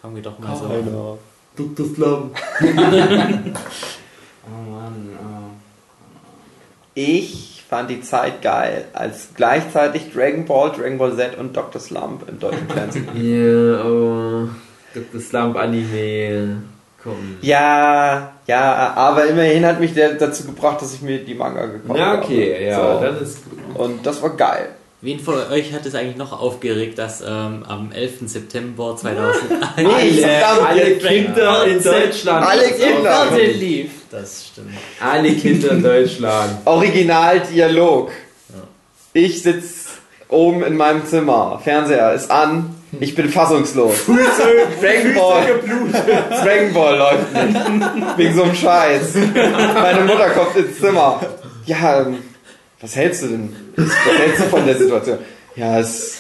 Fangen 0.01 0.15
wir 0.15 0.23
doch 0.23 0.39
mal 0.39 0.55
so 0.55 0.65
an. 0.65 1.19
Dr. 1.55 1.85
Slum. 1.93 2.31
Oh 4.51 4.71
Mann, 4.71 5.09
Ich 6.95 7.63
fand 7.69 7.89
die 7.91 8.01
Zeit 8.01 8.41
geil, 8.41 8.87
als 8.93 9.29
gleichzeitig 9.35 10.11
Dragon 10.11 10.45
Ball, 10.45 10.71
Dragon 10.71 10.97
Ball 10.97 11.15
Z 11.15 11.37
und 11.37 11.55
Dr. 11.55 11.79
Slump 11.79 12.27
im 12.27 12.39
deutschen 12.39 12.67
Fernsehen. 12.67 13.07
Ja, 13.15 13.81
aber 13.81 14.49
Dr. 14.95 15.21
Slump 15.21 15.55
Anime 15.57 16.63
kommen. 17.03 17.37
Ja, 17.41 18.33
ja, 18.47 18.93
aber 18.95 19.25
immerhin 19.25 19.65
hat 19.65 19.79
mich 19.79 19.93
der 19.93 20.13
dazu 20.13 20.45
gebracht, 20.45 20.81
dass 20.81 20.93
ich 20.93 21.01
mir 21.01 21.19
die 21.23 21.33
Manga 21.35 21.65
gekauft 21.65 21.89
habe. 21.89 21.99
Ja, 21.99 22.21
okay, 22.21 22.65
ja, 22.67 22.75
So. 22.95 23.01
dann 23.05 23.21
ist 23.21 23.43
gut. 23.49 23.59
Und 23.75 24.05
das 24.05 24.21
war 24.21 24.29
geil. 24.35 24.69
Wen 25.01 25.17
von 25.21 25.35
euch 25.49 25.71
hat 25.73 25.85
es 25.85 25.95
eigentlich 25.95 26.17
noch 26.17 26.37
aufgeregt, 26.41 26.99
dass 26.99 27.21
ähm, 27.21 27.63
am 27.67 27.91
11. 27.93 28.15
September 28.25 28.95
2001 28.99 29.77
Nee, 29.77 30.21
verdammt, 30.21 30.67
alle 30.69 30.89
jetzt- 30.89 31.05
Kinder 31.07 31.65
in 31.65 31.81
Deutschland. 31.83 32.45
Alle 32.45 32.67
Kinder. 32.71 33.27
Lief? 33.55 33.91
Das 34.11 34.47
stimmt. 34.47 34.73
Alle 34.99 35.31
Kinder 35.33 35.71
in 35.71 35.83
Deutschland. 35.83 36.51
Originaldialog. 36.65 38.11
Ich 39.13 39.41
sitz 39.41 39.85
oben 40.27 40.63
in 40.63 40.75
meinem 40.77 41.05
Zimmer, 41.05 41.59
Fernseher 41.63 42.13
ist 42.13 42.29
an, 42.29 42.75
ich 42.99 43.15
bin 43.15 43.29
fassungslos. 43.29 44.05
Dragon 44.05 45.13
Ball. 45.13 45.59
Dragon 46.43 46.73
Ball 46.73 46.97
läuft 46.97 47.33
nicht. 47.33 48.17
Wegen 48.17 48.35
so 48.35 48.43
einem 48.43 48.55
Scheiß. 48.55 49.15
Meine 49.33 50.01
Mutter 50.01 50.29
kommt 50.31 50.55
ins 50.55 50.79
Zimmer. 50.79 51.21
Ja, 51.65 52.01
ähm, 52.01 52.17
was 52.81 52.95
hältst 52.95 53.23
du 53.23 53.27
denn? 53.27 53.55
Was 53.75 54.17
hältst 54.17 54.41
du 54.41 54.45
von 54.45 54.65
der 54.65 54.77
Situation? 54.77 55.19
Ja, 55.55 55.79
es, 55.79 56.19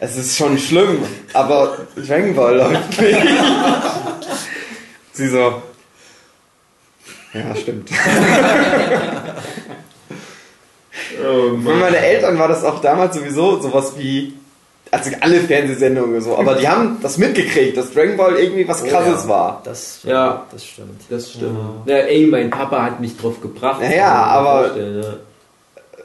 es 0.00 0.16
ist 0.16 0.36
schon 0.36 0.58
schlimm, 0.58 1.02
aber 1.32 1.78
Dragon 1.96 2.34
Ball 2.34 2.56
läuft 2.56 3.00
nicht. 3.00 3.18
Sie 5.12 5.28
so. 5.28 5.62
Ja, 7.34 7.54
stimmt. 7.56 7.90
Oh 11.20 11.56
Für 11.56 11.74
meine 11.74 11.96
Eltern 11.98 12.38
war 12.38 12.48
das 12.48 12.64
auch 12.64 12.80
damals 12.80 13.16
sowieso 13.16 13.60
sowas 13.60 13.94
wie, 13.96 14.34
also 14.90 15.10
alle 15.20 15.40
Fernsehsendungen 15.40 16.20
so, 16.20 16.36
aber 16.36 16.54
die 16.56 16.66
haben 16.68 16.98
das 17.02 17.18
mitgekriegt, 17.18 17.76
dass 17.76 17.92
Dragon 17.92 18.16
Ball 18.16 18.36
irgendwie 18.36 18.66
was 18.66 18.82
krasses 18.84 19.24
ja. 19.24 19.28
war. 19.28 19.60
Das, 19.64 20.00
Ja. 20.04 20.46
das 20.50 20.64
stimmt. 20.64 21.00
Das 21.10 21.30
stimmt. 21.32 21.58
Ja, 21.86 21.96
ey, 21.96 22.26
mein 22.26 22.50
Papa 22.50 22.82
hat 22.82 23.00
mich 23.00 23.16
drauf 23.16 23.40
gebracht. 23.40 23.80
Ja, 23.82 23.90
ja, 23.90 23.94
mir 23.96 24.48
aber- 24.48 24.76
ja. 24.76 25.14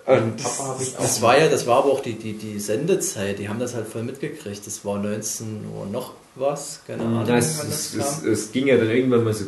Und 0.05 0.45
auch. 0.45 0.75
Das 0.99 1.21
war 1.21 1.39
ja, 1.39 1.47
das 1.47 1.65
war 1.65 1.77
aber 1.77 1.89
auch 1.93 2.01
die, 2.01 2.13
die, 2.15 2.33
die 2.33 2.59
Sendezeit, 2.59 3.39
die 3.39 3.47
haben 3.47 3.59
das 3.59 3.73
halt 3.73 3.87
voll 3.87 4.03
mitgekriegt. 4.03 4.67
Das 4.67 4.83
war 4.83 4.99
19 4.99 5.63
Uhr 5.73 5.85
noch 5.85 6.11
was, 6.35 6.81
keine 6.85 7.03
Ahnung, 7.03 7.25
Das, 7.25 7.57
das 7.59 7.93
es, 7.93 7.97
kam. 8.21 8.31
es 8.31 8.51
ging 8.51 8.67
ja 8.67 8.75
dann 8.75 8.89
irgendwann 8.89 9.23
mal 9.23 9.33
so 9.33 9.45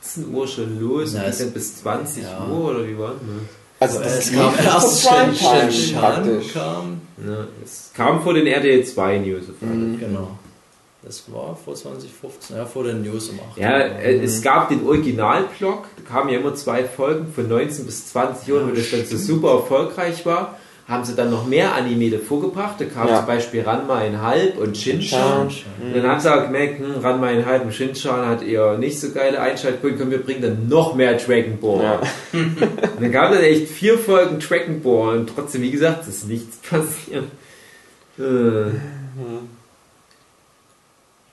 18 0.00 0.34
Uhr 0.34 0.48
schon 0.48 0.80
los 0.80 1.12
Na, 1.14 1.20
und 1.22 1.28
es- 1.28 1.38
dann 1.38 1.52
bis 1.52 1.76
20 1.82 2.24
ja. 2.24 2.46
Uhr 2.48 2.70
oder 2.70 2.84
wie 2.88 2.98
war 2.98 3.10
das? 3.10 3.20
Also 3.82 4.00
das 4.00 4.18
es 4.18 4.32
kam 4.32 4.54
erst 4.54 5.94
praktisch. 5.94 6.52
kam. 6.52 7.00
Ja, 7.26 7.46
es 7.64 7.90
kam 7.94 8.22
vor 8.22 8.34
den 8.34 8.46
RTL 8.46 8.84
2 8.84 9.18
News. 9.18 9.44
Mhm. 9.60 9.98
Genau. 10.00 10.38
Das 11.02 11.24
war 11.32 11.56
vor 11.56 11.74
2015, 11.74 12.56
ja, 12.56 12.64
vor 12.64 12.84
den 12.84 13.02
News 13.02 13.28
um 13.30 13.40
8 13.50 13.58
Ja, 13.58 13.76
äh, 13.76 14.22
es 14.22 14.40
gab 14.40 14.68
den 14.68 14.86
Originalblock, 14.86 15.86
da 15.96 16.02
kamen 16.08 16.30
ja 16.30 16.38
immer 16.38 16.54
zwei 16.54 16.84
Folgen 16.84 17.32
von 17.32 17.48
19 17.48 17.86
bis 17.86 18.06
20 18.10 18.52
Uhr, 18.52 18.62
und 18.62 18.68
wenn 18.68 18.76
das 18.76 18.90
dann 18.92 19.04
so 19.04 19.16
super 19.16 19.50
erfolgreich 19.50 20.24
war, 20.24 20.58
haben 20.88 21.04
sie 21.04 21.14
dann 21.14 21.30
noch 21.30 21.46
mehr 21.46 21.74
Anime 21.74 22.10
davor 22.10 22.40
gebracht. 22.40 22.74
Da 22.80 22.84
kam 22.86 23.08
Ja. 23.08 23.18
zum 23.18 23.26
Beispiel 23.26 23.62
Ranma 23.62 23.98
ein 23.98 24.20
Halb 24.20 24.58
und 24.58 24.76
Shinchan. 24.76 25.46
Und 25.48 25.94
dann 25.94 26.06
haben 26.06 26.20
sie 26.20 26.34
auch 26.34 26.42
gemerkt, 26.44 26.80
hm, 26.80 26.96
Ranma 27.00 27.28
ein 27.28 27.46
Halb 27.46 27.64
und 27.64 27.72
Shinchan 27.72 28.26
hat 28.28 28.42
eher 28.42 28.76
nicht 28.78 28.98
so 29.00 29.10
geile 29.12 29.40
Einschaltquoten, 29.40 30.10
wir 30.10 30.22
bringen 30.22 30.42
dann 30.42 30.68
noch 30.68 30.94
mehr 30.94 31.14
Dragon 31.14 31.58
Ball. 31.58 31.82
Ja. 31.82 32.00
Und 32.32 32.56
dann 33.00 33.12
gab 33.12 33.32
es 33.32 33.40
echt 33.40 33.68
vier 33.68 33.96
Folgen 33.98 34.38
Dragon 34.40 34.82
Ball 34.82 35.18
und 35.18 35.30
trotzdem, 35.34 35.62
wie 35.62 35.70
gesagt, 35.70 36.06
ist 36.08 36.26
nichts 36.28 36.56
passiert. 36.68 37.24
Äh. 38.18 38.70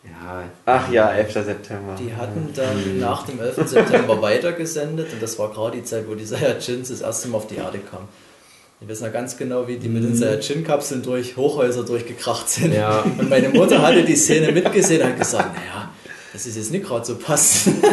Ja, 0.03 0.43
Ach 0.65 0.89
ja, 0.91 1.09
11. 1.11 1.33
September. 1.33 1.95
Die 1.99 2.15
hatten 2.15 2.49
dann 2.55 2.99
nach 2.99 3.25
dem 3.25 3.39
11. 3.41 3.67
September 3.67 4.21
weitergesendet 4.21 5.11
und 5.11 5.21
das 5.21 5.37
war 5.37 5.49
gerade 5.51 5.77
die 5.77 5.83
Zeit, 5.83 6.05
wo 6.07 6.15
die 6.15 6.23
Saiyajins 6.25 6.89
das 6.89 7.01
erste 7.01 7.27
Mal 7.27 7.37
auf 7.37 7.47
die 7.47 7.55
Erde 7.57 7.79
kamen. 7.79 8.07
Ich 8.81 8.87
weiß 8.87 9.01
noch 9.01 9.11
ganz 9.11 9.35
genau, 9.35 9.67
wie 9.67 9.77
die 9.77 9.89
mit 9.89 10.03
den 10.03 10.15
Saiyajin-Kapseln 10.15 11.01
durch 11.03 11.35
Hochhäuser 11.35 11.83
durchgekracht 11.83 12.49
sind. 12.49 12.73
Ja. 12.73 13.01
Und 13.01 13.29
meine 13.29 13.49
Mutter 13.49 13.81
hatte 13.81 14.03
die 14.03 14.15
Szene 14.15 14.51
mitgesehen 14.53 15.01
und 15.01 15.09
hat 15.09 15.19
gesagt, 15.19 15.55
naja, 15.55 15.89
das 16.31 16.45
ist 16.45 16.55
jetzt 16.55 16.71
nicht 16.71 16.85
gerade 16.85 17.05
so 17.05 17.15
passend. 17.15 17.83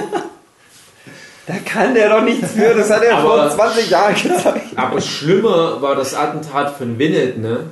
Da 1.49 1.55
kann 1.65 1.95
der 1.95 2.09
doch 2.11 2.23
nichts 2.23 2.53
für, 2.53 2.75
das 2.75 2.91
hat 2.91 3.03
er 3.03 3.19
Aber- 3.19 3.49
vor 3.51 3.57
20 3.57 3.91
Jahren 3.91 4.15
gezeigt. 4.15 4.67
Aber 4.77 5.01
schlimmer 5.01 5.81
war 5.83 5.95
das 5.97 6.15
Attentat 6.15 6.77
von 6.77 6.99
Winnet, 6.99 7.39
ne? 7.39 7.67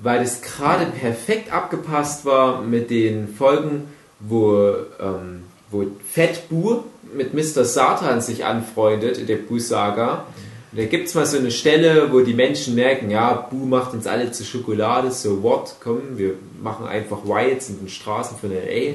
Weil 0.00 0.22
es 0.22 0.40
gerade 0.42 0.86
perfekt 0.86 1.52
abgepasst 1.52 2.24
war 2.24 2.60
mit 2.62 2.90
den 2.90 3.32
Folgen, 3.34 3.88
wo, 4.18 4.68
ähm, 5.00 5.44
wo 5.70 5.84
Fett 6.12 6.48
Boo 6.48 6.82
mit 7.14 7.34
Mr. 7.34 7.64
Satan 7.64 8.20
sich 8.20 8.44
anfreundet 8.44 9.18
in 9.18 9.26
der 9.28 9.36
Boo-Saga. 9.36 10.26
Und 10.72 10.78
Da 10.78 10.86
gibt 10.86 11.08
es 11.08 11.14
mal 11.14 11.26
so 11.26 11.36
eine 11.38 11.50
Stelle, 11.50 12.12
wo 12.12 12.20
die 12.20 12.34
Menschen 12.34 12.74
merken, 12.74 13.10
ja, 13.10 13.34
Boo 13.34 13.66
macht 13.66 13.92
uns 13.92 14.06
alle 14.06 14.32
zu 14.32 14.42
Schokolade, 14.44 15.10
so 15.10 15.42
what, 15.42 15.76
komm, 15.80 16.16
wir 16.16 16.34
machen 16.62 16.86
einfach 16.86 17.18
Riots 17.26 17.68
in 17.68 17.78
den 17.78 17.88
Straßen 17.88 18.38
von 18.38 18.50
L.A. 18.50 18.94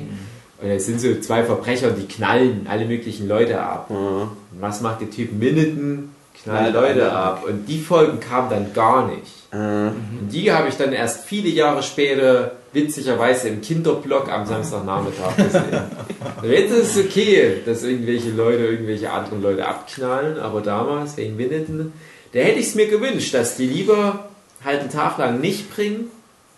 Und 0.59 0.71
es 0.71 0.87
sind 0.87 0.99
so 0.99 1.13
zwei 1.19 1.43
Verbrecher, 1.43 1.91
die 1.91 2.07
knallen 2.07 2.65
alle 2.67 2.85
möglichen 2.85 3.27
Leute 3.27 3.61
ab. 3.61 3.91
Und 3.91 4.61
was 4.61 4.81
macht 4.81 5.01
der 5.01 5.11
Typ 5.11 5.31
Minuten? 5.31 6.15
Knallt 6.43 6.73
Leute 6.73 7.11
ab. 7.11 7.43
Und 7.47 7.67
die 7.67 7.79
Folgen 7.79 8.19
kamen 8.19 8.49
dann 8.49 8.73
gar 8.73 9.07
nicht. 9.07 9.36
Und 9.51 10.29
die 10.31 10.51
habe 10.51 10.67
ich 10.67 10.75
dann 10.75 10.91
erst 10.91 11.25
viele 11.25 11.47
Jahre 11.47 11.81
später 11.81 12.51
witzigerweise 12.73 13.47
im 13.47 13.61
Kinderblock 13.61 14.29
am 14.29 14.45
Samstagnachmittag 14.45 15.37
gesehen. 15.37 15.81
Jetzt 16.43 16.71
ist 16.71 16.95
es 16.95 17.05
okay, 17.05 17.61
dass 17.65 17.83
irgendwelche 17.83 18.31
Leute 18.31 18.65
irgendwelche 18.65 19.09
anderen 19.09 19.41
Leute 19.41 19.65
abknallen, 19.65 20.37
aber 20.37 20.61
damals 20.61 21.15
wegen 21.15 21.37
Winneton, 21.37 21.93
da 22.33 22.39
hätte 22.39 22.59
ich 22.59 22.67
es 22.67 22.75
mir 22.75 22.87
gewünscht, 22.87 23.33
dass 23.33 23.55
die 23.55 23.67
lieber 23.67 24.27
halt 24.63 24.81
einen 24.81 24.89
Tag 24.89 25.17
lang 25.17 25.39
nicht 25.39 25.73
bringen, 25.73 26.11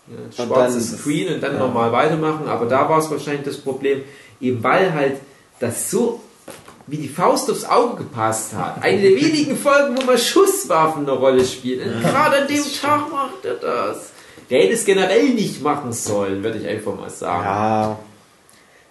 ja, 0.08 0.44
schwarzes 0.44 0.98
Screen 0.98 1.32
und 1.32 1.42
dann 1.42 1.54
ja. 1.54 1.60
nochmal 1.60 1.92
weitermachen, 1.92 2.48
aber 2.48 2.66
da 2.66 2.88
war 2.88 2.98
es 2.98 3.10
wahrscheinlich 3.10 3.44
das 3.44 3.58
Problem, 3.58 4.02
eben 4.40 4.62
weil 4.64 4.92
halt 4.92 5.16
das 5.60 5.90
so 5.90 6.20
wie 6.90 6.96
die 6.96 7.08
Faust 7.08 7.50
aufs 7.50 7.64
Auge 7.64 7.98
gepasst 7.98 8.52
hat. 8.54 8.82
Eine 8.82 9.00
der 9.00 9.10
wenigen 9.12 9.56
Folgen, 9.56 9.96
wo 9.96 10.04
mal 10.04 10.18
Schusswaffen 10.18 11.02
eine 11.08 11.12
Rolle 11.12 11.44
spielen. 11.44 12.02
Gerade 12.02 12.42
an 12.42 12.48
dem 12.48 12.64
Tag 12.80 13.10
macht 13.12 13.44
er 13.44 13.54
das. 13.54 14.10
Der 14.50 14.62
hätte 14.62 14.74
es 14.74 14.84
generell 14.84 15.28
nicht 15.28 15.62
machen 15.62 15.92
sollen, 15.92 16.42
würde 16.42 16.58
ich 16.58 16.66
einfach 16.66 16.96
mal 16.96 17.08
sagen. 17.08 17.44
Ja. 17.44 17.98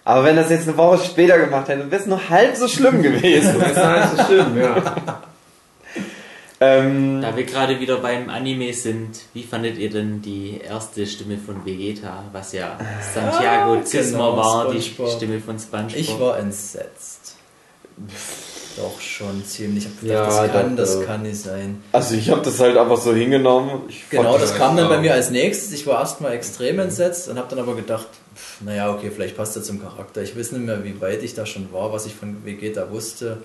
Aber 0.05 0.23
wenn 0.23 0.37
das 0.37 0.49
jetzt 0.49 0.67
eine 0.67 0.77
Woche 0.77 1.03
später 1.03 1.37
gemacht 1.37 1.67
hätte, 1.67 1.91
wäre 1.91 2.01
es 2.01 2.07
nur 2.07 2.29
halb 2.29 2.55
so 2.55 2.67
schlimm 2.69 3.01
gewesen. 3.03 3.59
Das 3.59 3.71
ist 3.71 3.77
halt 3.77 4.17
so 4.17 4.23
schlimm, 4.23 4.57
ja. 4.57 4.95
ähm, 6.61 7.21
Da 7.21 7.35
wir 7.35 7.43
gerade 7.43 7.79
wieder 7.79 7.97
beim 7.97 8.29
Anime 8.29 8.73
sind, 8.73 9.19
wie 9.33 9.43
fandet 9.43 9.77
ihr 9.77 9.89
denn 9.89 10.21
die 10.21 10.61
erste 10.65 11.05
Stimme 11.05 11.37
von 11.37 11.65
Vegeta, 11.65 12.23
was 12.31 12.53
ja 12.53 12.77
Santiago 13.13 13.73
Ah, 13.73 13.83
Zismer 13.83 14.31
genau, 14.31 14.37
war, 14.37 14.71
die 14.71 14.81
SpongeBob. 14.81 15.17
Stimme 15.17 15.39
von 15.41 15.59
SpongeBob? 15.59 15.95
Ich 15.97 16.19
war 16.19 16.39
entsetzt. 16.39 17.18
Doch 18.77 19.01
schon 19.01 19.43
ziemlich. 19.45 19.85
Ich 19.85 19.91
hab 19.91 20.03
Ja, 20.03 20.41
gedacht, 20.45 20.51
das 20.51 20.61
kann, 20.61 20.75
das 20.77 21.05
kann 21.05 21.21
nicht 21.23 21.41
sein. 21.41 21.83
also 21.91 22.15
ich 22.15 22.29
habe 22.29 22.41
das 22.41 22.59
halt 22.59 22.77
einfach 22.77 22.97
so 23.01 23.13
hingenommen. 23.13 23.81
Ich 23.89 24.09
Genau, 24.09 24.37
das 24.37 24.55
kam 24.55 24.77
dann 24.77 24.87
bei 24.87 24.97
auch. 24.97 25.01
mir 25.01 25.13
als 25.13 25.31
nächstes. 25.31 25.73
Ich 25.73 25.85
war 25.85 25.99
erstmal 25.99 26.33
extrem 26.33 26.79
entsetzt 26.79 27.27
und 27.27 27.37
habe 27.37 27.47
dann 27.49 27.59
aber 27.59 27.75
gedacht, 27.75 28.07
pff, 28.35 28.61
naja, 28.61 28.93
okay, 28.93 29.11
vielleicht 29.13 29.35
passt 29.35 29.55
er 29.57 29.63
zum 29.63 29.81
Charakter. 29.81 30.21
Ich 30.21 30.37
weiß 30.37 30.53
nicht 30.53 30.65
mehr, 30.65 30.83
wie 30.85 31.01
weit 31.01 31.23
ich 31.23 31.33
da 31.33 31.45
schon 31.45 31.73
war, 31.73 31.91
was 31.91 32.05
ich 32.05 32.15
von 32.15 32.45
Vegeta 32.45 32.89
wusste. 32.89 33.37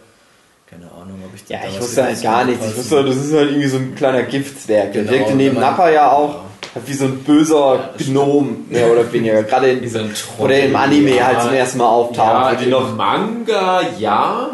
Keine 0.71 0.85
Ahnung, 0.93 1.19
ob 1.27 1.35
ich 1.35 1.45
da 1.45 1.55
Ja, 1.55 1.61
ich 1.69 1.81
wusste 1.81 2.05
halt 2.05 2.23
gar 2.23 2.45
nichts. 2.45 2.65
Ich 2.67 2.77
wusste, 2.77 3.05
das 3.05 3.17
ist 3.17 3.33
halt 3.33 3.51
irgendwie 3.51 3.69
so 3.69 3.77
ein 3.79 3.95
kleiner 3.95 4.23
Giftzwerg. 4.23 4.93
Der 4.93 5.03
Genau, 5.03 5.17
wirkte 5.19 5.35
neben 5.35 5.59
Nappa 5.59 5.91
ja 5.91 6.13
auch 6.13 6.35
Ja. 6.35 6.45
Wie 6.87 6.93
so 6.95 7.05
ein 7.05 7.19
böser 7.25 7.91
das 7.97 8.07
Gnom, 8.07 8.67
mehr 8.69 8.91
oder 8.91 9.11
weniger. 9.13 9.43
Gerade 9.45 9.71
in, 9.71 9.89
so 9.89 9.99
ein 9.99 10.13
oder 10.39 10.59
im 10.59 10.75
Anime 10.77 11.25
halt 11.25 11.43
zum 11.43 11.53
ersten 11.53 11.79
Mal 11.79 11.89
auftaucht. 11.89 12.59
Ja, 12.61 12.65
im 12.65 12.71
noch, 12.71 12.97
Manga 12.97 13.81
ja, 13.99 14.51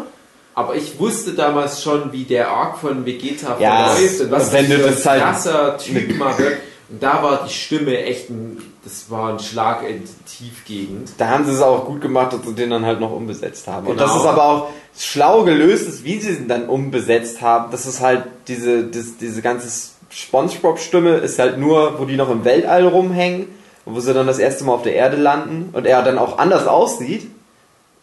aber 0.53 0.75
ich 0.75 0.99
wusste 0.99 1.31
damals 1.33 1.81
schon, 1.81 2.11
wie 2.11 2.23
der 2.25 2.49
Arc 2.49 2.77
von 2.79 3.05
Vegeta 3.05 3.57
Ja, 3.59 3.89
verläuft 3.89 4.21
und 4.21 4.31
was 4.31 4.51
wenn 4.53 4.69
das 4.69 4.79
für 4.79 4.87
das 4.89 5.05
halt- 5.05 5.21
ein 5.23 5.27
krasser 5.31 5.77
Typ 5.77 6.17
mal 6.17 6.37
wird. 6.37 6.57
Und 6.89 7.01
da 7.01 7.23
war 7.23 7.45
die 7.47 7.53
Stimme 7.53 8.03
echt 8.03 8.29
ein, 8.29 8.57
das 8.83 9.09
war 9.09 9.29
ein 9.29 9.39
Schlag 9.39 9.87
in 9.89 10.03
die 10.03 10.23
Tiefgegend. 10.29 11.11
da 11.17 11.29
haben 11.29 11.45
sie 11.45 11.53
es 11.53 11.61
auch 11.61 11.85
gut 11.85 12.01
gemacht, 12.01 12.33
dass 12.33 12.41
sie 12.45 12.53
den 12.53 12.69
dann 12.69 12.85
halt 12.85 12.99
noch 12.99 13.11
umbesetzt 13.13 13.65
haben. 13.67 13.87
Und 13.87 13.95
Genau. 13.97 14.07
dass 14.07 14.17
es 14.19 14.25
aber 14.27 14.43
auch 14.43 14.67
schlau 14.99 15.43
gelöst 15.43 15.87
ist, 15.87 16.03
wie 16.03 16.19
sie 16.19 16.31
ihn 16.33 16.49
dann 16.49 16.67
umbesetzt 16.67 17.41
haben. 17.41 17.71
Das 17.71 17.85
ist 17.85 18.01
halt 18.01 18.23
diese, 18.49 18.83
das, 18.83 19.15
diese 19.21 19.41
ganze 19.41 19.69
Spongebob-Stimme 20.11 21.17
ist 21.17 21.39
halt 21.39 21.57
nur, 21.57 21.99
wo 21.99 22.05
die 22.05 22.15
noch 22.17 22.29
im 22.29 22.43
Weltall 22.45 22.85
rumhängen, 22.87 23.47
wo 23.85 23.99
sie 23.99 24.13
dann 24.13 24.27
das 24.27 24.39
erste 24.39 24.63
Mal 24.63 24.73
auf 24.73 24.83
der 24.83 24.95
Erde 24.95 25.17
landen 25.17 25.69
und 25.73 25.85
er 25.87 26.03
dann 26.03 26.17
auch 26.17 26.37
anders 26.37 26.67
aussieht. 26.67 27.27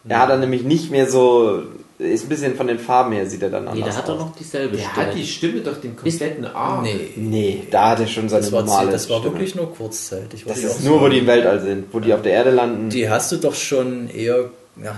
Er 0.07 0.19
hat 0.21 0.29
dann 0.29 0.39
nämlich 0.39 0.63
nicht 0.63 0.91
mehr 0.91 1.07
so 1.09 1.61
ist 1.99 2.23
ein 2.23 2.29
bisschen 2.29 2.55
von 2.55 2.67
den 2.67 2.79
Farben 2.79 3.11
her, 3.11 3.25
sieht 3.25 3.43
er 3.43 3.49
dann 3.49 3.65
Nee, 3.65 3.71
anders 3.71 3.95
da 3.95 4.01
hat 4.03 4.07
er 4.07 4.13
aus. 4.15 4.19
noch 4.21 4.35
dieselbe 4.37 4.77
Der 4.77 4.85
Stimme. 4.85 5.05
hat 5.07 5.15
die 5.15 5.25
Stimme 5.25 5.59
doch 5.59 5.75
den 5.81 5.97
kompletten 5.97 6.45
Arm. 6.45 6.83
Nee, 6.83 7.09
Nee, 7.17 7.63
da 7.69 7.89
hat 7.89 7.99
er 7.99 8.07
schon 8.07 8.29
seine 8.29 8.43
das 8.43 8.51
war, 8.53 8.61
normale 8.63 8.91
das 8.91 9.09
war 9.09 9.17
Stimme. 9.19 9.33
wirklich 9.35 9.55
nur 9.55 9.75
kurzzeitig. 9.75 10.45
Das 10.47 10.59
ist 10.59 10.85
nur, 10.85 11.01
wo 11.01 11.09
die 11.09 11.17
im 11.17 11.27
Weltall 11.27 11.59
sind, 11.59 11.87
wo 11.93 11.99
die 11.99 12.13
auf 12.13 12.21
der 12.21 12.31
Erde 12.31 12.51
landen. 12.51 12.89
Die 12.89 13.09
hast 13.09 13.33
du 13.33 13.35
doch 13.37 13.53
schon 13.53 14.09
eher. 14.09 14.45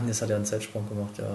Das 0.07 0.21
hat 0.21 0.29
ja 0.29 0.35
einen 0.35 0.45
Zeitsprung 0.45 0.87
gemacht, 0.87 1.13
ja. 1.17 1.25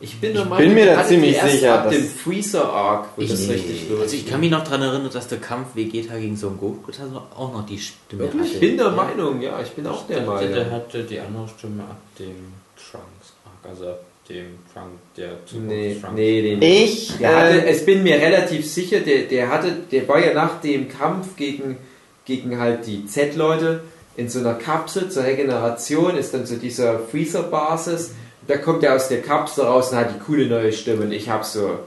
Ich 0.00 0.20
bin, 0.20 0.32
der 0.32 0.42
Ich 0.42 0.48
Meinung, 0.48 0.66
bin 0.66 0.74
mir 0.74 0.86
da 0.86 0.96
hatte 0.96 1.08
ziemlich 1.10 1.40
sicher, 1.40 1.74
ab 1.78 1.84
dass- 1.84 1.94
dem 1.94 2.06
Freezer 2.08 2.64
Arc, 2.72 3.08
wo 3.16 3.22
Ich, 3.22 3.30
das 3.30 3.48
richtig 3.48 3.88
los 3.88 4.00
also 4.00 4.16
ich 4.16 4.26
kann 4.26 4.40
mich 4.40 4.50
noch 4.50 4.64
daran 4.64 4.82
erinnern, 4.82 5.10
dass 5.12 5.28
der 5.28 5.38
Kampf 5.38 5.74
Vegeta 5.76 6.16
gegen 6.16 6.36
Son 6.36 6.58
Goku 6.58 6.90
auch 7.36 7.52
noch 7.52 7.64
die 7.66 7.78
Stimme 7.78 8.22
Wirklich? 8.22 8.42
Ich 8.46 8.50
hatte. 8.56 8.60
bin 8.66 8.76
der 8.76 8.90
Meinung, 8.90 9.40
ja, 9.40 9.60
ich 9.62 9.70
bin 9.70 9.86
auch 9.86 10.06
der 10.08 10.18
Der, 10.18 10.26
Meinung. 10.26 10.52
der 10.54 10.70
hatte 10.70 11.04
die 11.04 11.20
andere 11.20 11.46
Stimme 11.56 11.82
ab 11.84 11.98
dem 12.18 12.34
Trunks 12.76 13.32
Arc, 13.44 13.70
also 13.70 13.90
ab 13.90 14.00
dem 14.28 14.46
Trunk 14.72 14.86
der 15.16 15.28
Nee, 15.28 15.36
Zukunftstrunks. 15.46 16.16
nee, 16.16 16.56
nee. 16.58 16.84
Ich, 16.84 17.12
Der 17.18 17.36
hatte, 17.36 17.66
es 17.66 17.84
bin 17.86 18.02
mir 18.02 18.16
relativ 18.16 18.66
sicher, 18.68 19.00
der, 19.00 19.22
der 19.24 19.48
hatte, 19.48 19.72
der 19.92 20.08
war 20.08 20.18
ja 20.24 20.34
nach 20.34 20.60
dem 20.60 20.88
Kampf 20.88 21.36
gegen, 21.36 21.76
gegen 22.24 22.58
halt 22.58 22.86
die 22.86 23.06
Z-Leute 23.06 23.80
in 24.16 24.28
so 24.28 24.40
einer 24.40 24.54
Kapsel 24.54 25.10
zur 25.10 25.24
Regeneration, 25.24 26.16
ist 26.16 26.34
dann 26.34 26.46
zu 26.46 26.56
dieser 26.56 26.98
Freezer-Basis. 26.98 28.12
Da 28.46 28.56
kommt 28.56 28.82
er 28.82 28.96
aus 28.96 29.08
der 29.08 29.22
Kapsel 29.22 29.64
raus 29.64 29.92
und 29.92 29.98
hat 29.98 30.14
die 30.14 30.18
coole 30.18 30.46
neue 30.46 30.72
Stimme 30.72 31.04
und 31.04 31.12
ich 31.12 31.28
habe 31.28 31.44
so 31.44 31.78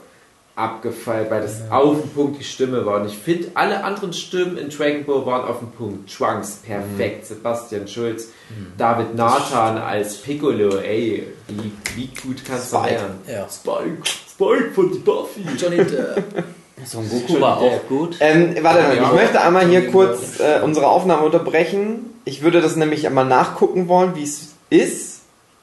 abgefallen, 0.55 1.27
weil 1.29 1.41
das 1.41 1.69
auf 1.69 2.01
den 2.01 2.09
Punkt 2.11 2.39
die 2.39 2.45
Stimme 2.45 2.85
war. 2.85 3.01
Und 3.01 3.07
ich 3.07 3.17
finde, 3.17 3.49
alle 3.55 3.83
anderen 3.83 4.13
Stimmen 4.13 4.57
in 4.57 4.69
Dragon 4.69 5.03
Ball 5.03 5.25
waren 5.25 5.49
auf 5.49 5.59
den 5.59 5.71
Punkt. 5.71 6.13
Trunks, 6.13 6.61
perfekt. 6.65 7.25
Sebastian 7.25 7.87
Schulz, 7.87 8.29
David 8.77 9.15
Nathan 9.15 9.77
als 9.77 10.15
Piccolo, 10.17 10.77
ey, 10.77 11.27
wie, 11.49 11.71
wie 11.95 12.09
gut 12.21 12.37
kannst 12.45 12.71
du 12.71 12.77
Spike. 12.77 12.91
werden? 12.91 13.15
Ja. 13.27 13.47
Spike, 13.49 14.01
Spike 14.29 14.71
von 14.73 14.91
die 14.93 14.99
Buffy. 14.99 15.41
Johnny 15.57 15.77
Depp. 15.77 16.23
Son 16.83 17.07
Goku 17.09 17.39
war 17.39 17.57
auch 17.59 17.87
gut. 17.87 18.17
Ähm, 18.19 18.55
warte 18.61 18.83
mal, 18.83 18.97
Ja, 18.97 19.03
ich 19.05 19.13
möchte 19.13 19.41
einmal 19.41 19.67
hier 19.67 19.89
kurz 19.91 20.39
äh, 20.39 20.59
unsere 20.61 20.87
Aufnahme 20.87 21.25
unterbrechen. 21.25 22.13
Ich 22.25 22.41
würde 22.41 22.61
das 22.61 22.75
nämlich 22.75 23.07
einmal 23.07 23.25
nachgucken 23.25 23.87
wollen, 23.87 24.15
wie 24.15 24.23
es 24.23 24.49
ist 24.69 25.21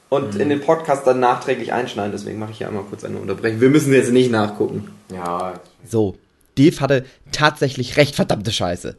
und 0.09 0.35
in 0.35 0.49
den 0.49 0.61
Podcast 0.61 1.05
dann 1.05 1.19
nachträglich 1.19 1.71
einschneiden. 1.71 2.11
Deswegen 2.11 2.39
mache 2.39 2.51
ich 2.51 2.57
hier 2.57 2.67
einmal 2.67 2.83
kurz 2.83 3.03
eine 3.03 3.17
Unterbrechung. 3.17 3.61
Wir 3.61 3.69
müssen 3.69 3.93
jetzt 3.93 4.11
nicht 4.11 4.31
nachgucken. 4.31 4.89
Ja, 5.13 5.59
So, 5.87 6.15
Dave 6.57 6.79
hatte 6.79 7.05
tatsächlich 7.31 7.97
recht, 7.97 8.15
verdammte 8.15 8.51
Scheiße. 8.51 8.95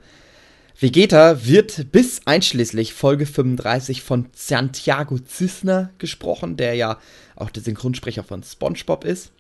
Vegeta 0.79 1.47
wird 1.47 1.93
bis 1.93 2.23
einschließlich 2.25 2.95
Folge 2.95 3.27
35 3.27 4.03
von 4.03 4.27
Santiago 4.35 5.19
Cisner 5.19 5.91
gesprochen, 5.99 6.57
der 6.57 6.75
ja 6.75 6.99
auch 7.37 7.51
der 7.51 7.63
Synchronsprecher 7.63 8.25
von 8.25 8.43
SpongeBob 8.43 9.05
ist. 9.05 9.31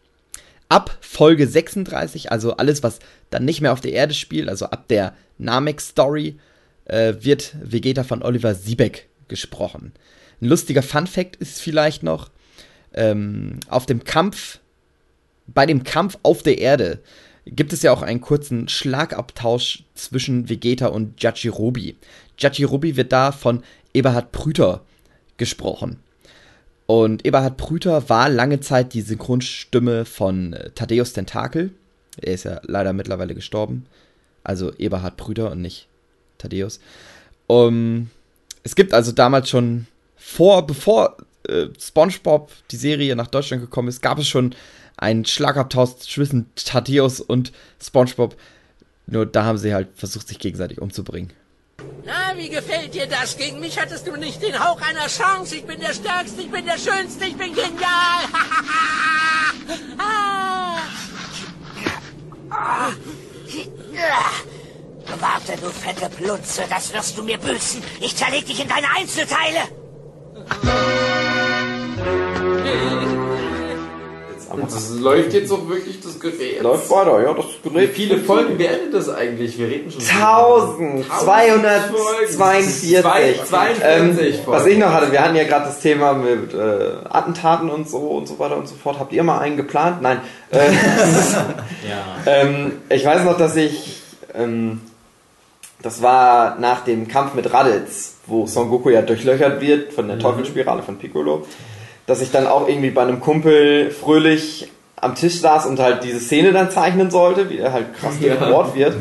Ab 0.74 0.98
Folge 1.00 1.46
36, 1.46 2.32
also 2.32 2.56
alles, 2.56 2.82
was 2.82 2.98
dann 3.30 3.44
nicht 3.44 3.60
mehr 3.60 3.72
auf 3.72 3.80
der 3.80 3.92
Erde 3.92 4.12
spielt, 4.12 4.48
also 4.48 4.66
ab 4.66 4.88
der 4.88 5.14
Namek-Story, 5.38 6.36
äh, 6.86 7.14
wird 7.20 7.54
Vegeta 7.62 8.02
von 8.02 8.24
Oliver 8.24 8.56
Siebeck 8.56 9.06
gesprochen. 9.28 9.92
Ein 10.40 10.48
lustiger 10.48 10.82
Fun-Fact 10.82 11.36
ist 11.36 11.60
vielleicht 11.60 12.02
noch, 12.02 12.28
ähm, 12.92 13.60
auf 13.68 13.86
dem 13.86 14.02
Kampf 14.02 14.58
bei 15.46 15.64
dem 15.64 15.84
Kampf 15.84 16.18
auf 16.24 16.42
der 16.42 16.58
Erde 16.58 16.98
gibt 17.46 17.72
es 17.72 17.82
ja 17.82 17.92
auch 17.92 18.02
einen 18.02 18.20
kurzen 18.20 18.66
Schlagabtausch 18.66 19.84
zwischen 19.94 20.48
Vegeta 20.48 20.88
und 20.88 21.22
Jajirobe. 21.22 21.94
Jajirobe 22.36 22.96
wird 22.96 23.12
da 23.12 23.30
von 23.30 23.62
Eberhard 23.92 24.32
Prüter 24.32 24.84
gesprochen. 25.36 26.00
Und 26.86 27.24
Eberhard 27.24 27.56
Prüter 27.56 28.08
war 28.08 28.28
lange 28.28 28.60
Zeit 28.60 28.92
die 28.92 29.00
Synchronstimme 29.00 30.04
von 30.04 30.52
äh, 30.52 30.70
Thaddeus 30.70 31.12
Tentakel. 31.12 31.70
Er 32.20 32.34
ist 32.34 32.44
ja 32.44 32.60
leider 32.64 32.92
mittlerweile 32.92 33.34
gestorben. 33.34 33.86
Also 34.42 34.72
Eberhard 34.74 35.16
Prüter 35.16 35.50
und 35.50 35.62
nicht 35.62 35.88
Thaddeus. 36.38 36.80
Um, 37.46 38.10
es 38.62 38.74
gibt 38.74 38.94
also 38.94 39.12
damals 39.12 39.48
schon 39.48 39.86
vor, 40.16 40.66
bevor 40.66 41.16
äh, 41.48 41.68
SpongeBob 41.78 42.50
die 42.70 42.76
Serie 42.76 43.16
nach 43.16 43.26
Deutschland 43.26 43.62
gekommen 43.62 43.88
ist, 43.88 44.02
gab 44.02 44.18
es 44.18 44.28
schon 44.28 44.54
einen 44.96 45.24
Schlagabtausch 45.24 45.96
zwischen 45.96 46.46
Thaddeus 46.54 47.20
und 47.20 47.52
SpongeBob. 47.82 48.36
Nur 49.06 49.26
da 49.26 49.44
haben 49.44 49.58
sie 49.58 49.74
halt 49.74 49.88
versucht, 49.94 50.28
sich 50.28 50.38
gegenseitig 50.38 50.80
umzubringen. 50.80 51.32
Na, 52.04 52.36
wie 52.36 52.48
gefällt 52.48 52.94
dir 52.94 53.06
das? 53.06 53.36
Gegen 53.36 53.60
mich 53.60 53.78
hattest 53.78 54.06
du 54.06 54.16
nicht 54.16 54.42
den 54.42 54.62
Hauch 54.62 54.80
einer 54.82 55.06
Chance. 55.06 55.56
Ich 55.56 55.64
bin 55.64 55.80
der 55.80 55.94
Stärkste, 55.94 56.42
ich 56.42 56.50
bin 56.50 56.66
der 56.66 56.78
Schönste, 56.78 57.24
ich 57.24 57.36
bin 57.36 57.54
genial. 57.54 58.24
Warte, 65.20 65.56
du 65.60 65.70
fette 65.70 66.10
Plutze, 66.10 66.64
das 66.68 66.92
wirst 66.92 67.16
du 67.16 67.22
mir 67.22 67.38
büßen. 67.38 67.82
Ich 68.00 68.16
zerleg 68.16 68.46
dich 68.46 68.60
in 68.60 68.68
deine 68.68 68.88
Einzelteile. 68.94 69.60
Das 74.62 74.90
läuft 74.98 75.32
jetzt 75.32 75.50
auch 75.52 75.68
wirklich 75.68 76.00
das 76.00 76.18
Gerät. 76.20 76.62
Läuft 76.62 76.88
weiter, 76.90 77.22
ja, 77.22 77.32
das 77.34 77.46
Wie 77.62 77.86
viele 77.88 78.18
Folgen 78.18 78.56
beendet 78.58 78.92
das 78.94 79.08
eigentlich? 79.08 79.58
Wir 79.58 79.68
reden 79.68 79.90
schon. 79.90 80.00
1242. 80.00 83.00
Zwei- 83.00 83.34
42 83.44 83.82
Ähm, 83.82 84.18
was 84.46 84.66
ich 84.66 84.78
noch 84.78 84.92
hatte, 84.92 85.10
wir 85.12 85.20
hatten 85.22 85.36
ja 85.36 85.44
gerade 85.44 85.66
das 85.66 85.80
Thema 85.80 86.12
mit 86.14 86.52
äh, 86.54 86.92
Attentaten 87.08 87.70
und 87.70 87.88
so 87.88 87.98
und 87.98 88.26
so 88.28 88.38
weiter 88.38 88.56
und 88.56 88.68
so 88.68 88.74
fort. 88.76 88.98
Habt 88.98 89.12
ihr 89.12 89.22
mal 89.22 89.38
einen 89.38 89.56
geplant? 89.56 90.02
Nein. 90.02 90.20
Äh, 90.50 90.58
Ja. 91.88 92.04
ähm, 92.26 92.72
ich 92.88 93.04
weiß 93.04 93.24
noch, 93.24 93.36
dass 93.36 93.56
ich, 93.56 94.00
ähm, 94.34 94.80
das 95.82 96.00
war 96.02 96.58
nach 96.58 96.82
dem 96.84 97.08
Kampf 97.08 97.34
mit 97.34 97.52
Raditz, 97.52 98.14
wo 98.26 98.46
Son 98.46 98.70
Goku 98.70 98.88
ja 98.90 99.02
durchlöchert 99.02 99.60
wird 99.60 99.92
von 99.92 100.08
der 100.08 100.18
Teufelsspirale 100.18 100.82
von 100.82 100.96
Piccolo, 100.96 101.46
dass 102.06 102.20
ich 102.20 102.30
dann 102.30 102.46
auch 102.46 102.68
irgendwie 102.68 102.90
bei 102.90 103.02
einem 103.02 103.20
Kumpel 103.20 103.90
fröhlich 103.90 104.70
am 104.96 105.14
Tisch 105.14 105.40
saß 105.40 105.66
und 105.66 105.80
halt 105.80 106.04
diese 106.04 106.20
Szene 106.20 106.52
dann 106.52 106.70
zeichnen 106.70 107.10
sollte, 107.10 107.50
wie 107.50 107.58
er 107.58 107.72
halt 107.72 107.94
krass 107.94 108.18
durchbohrt 108.20 108.74
wird. 108.74 108.96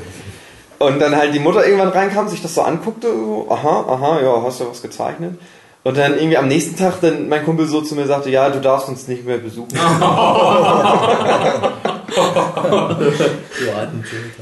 Und 0.80 1.00
dann 1.00 1.16
halt 1.16 1.34
die 1.34 1.40
Mutter 1.40 1.66
irgendwann 1.66 1.90
reinkam, 1.90 2.28
sich 2.28 2.42
das 2.42 2.56
so 2.56 2.62
anguckte, 2.62 3.08
so, 3.08 3.48
aha, 3.50 3.86
aha, 3.88 4.20
ja, 4.22 4.44
hast 4.44 4.60
du 4.60 4.70
was 4.70 4.82
gezeichnet? 4.82 5.40
Und 5.84 5.98
dann 5.98 6.16
irgendwie 6.16 6.38
am 6.38 6.48
nächsten 6.48 6.78
Tag 6.78 7.02
dann 7.02 7.28
mein 7.30 7.44
Kumpel 7.44 7.68
so 7.68 7.82
zu 7.82 7.96
mir 7.96 8.06
sagte, 8.06 8.30
ja, 8.30 8.50
du 8.50 8.60
darfst 8.62 8.88
uns 8.88 9.08
nicht 9.08 9.26
mehr 9.26 9.38
besuchen. 9.38 9.70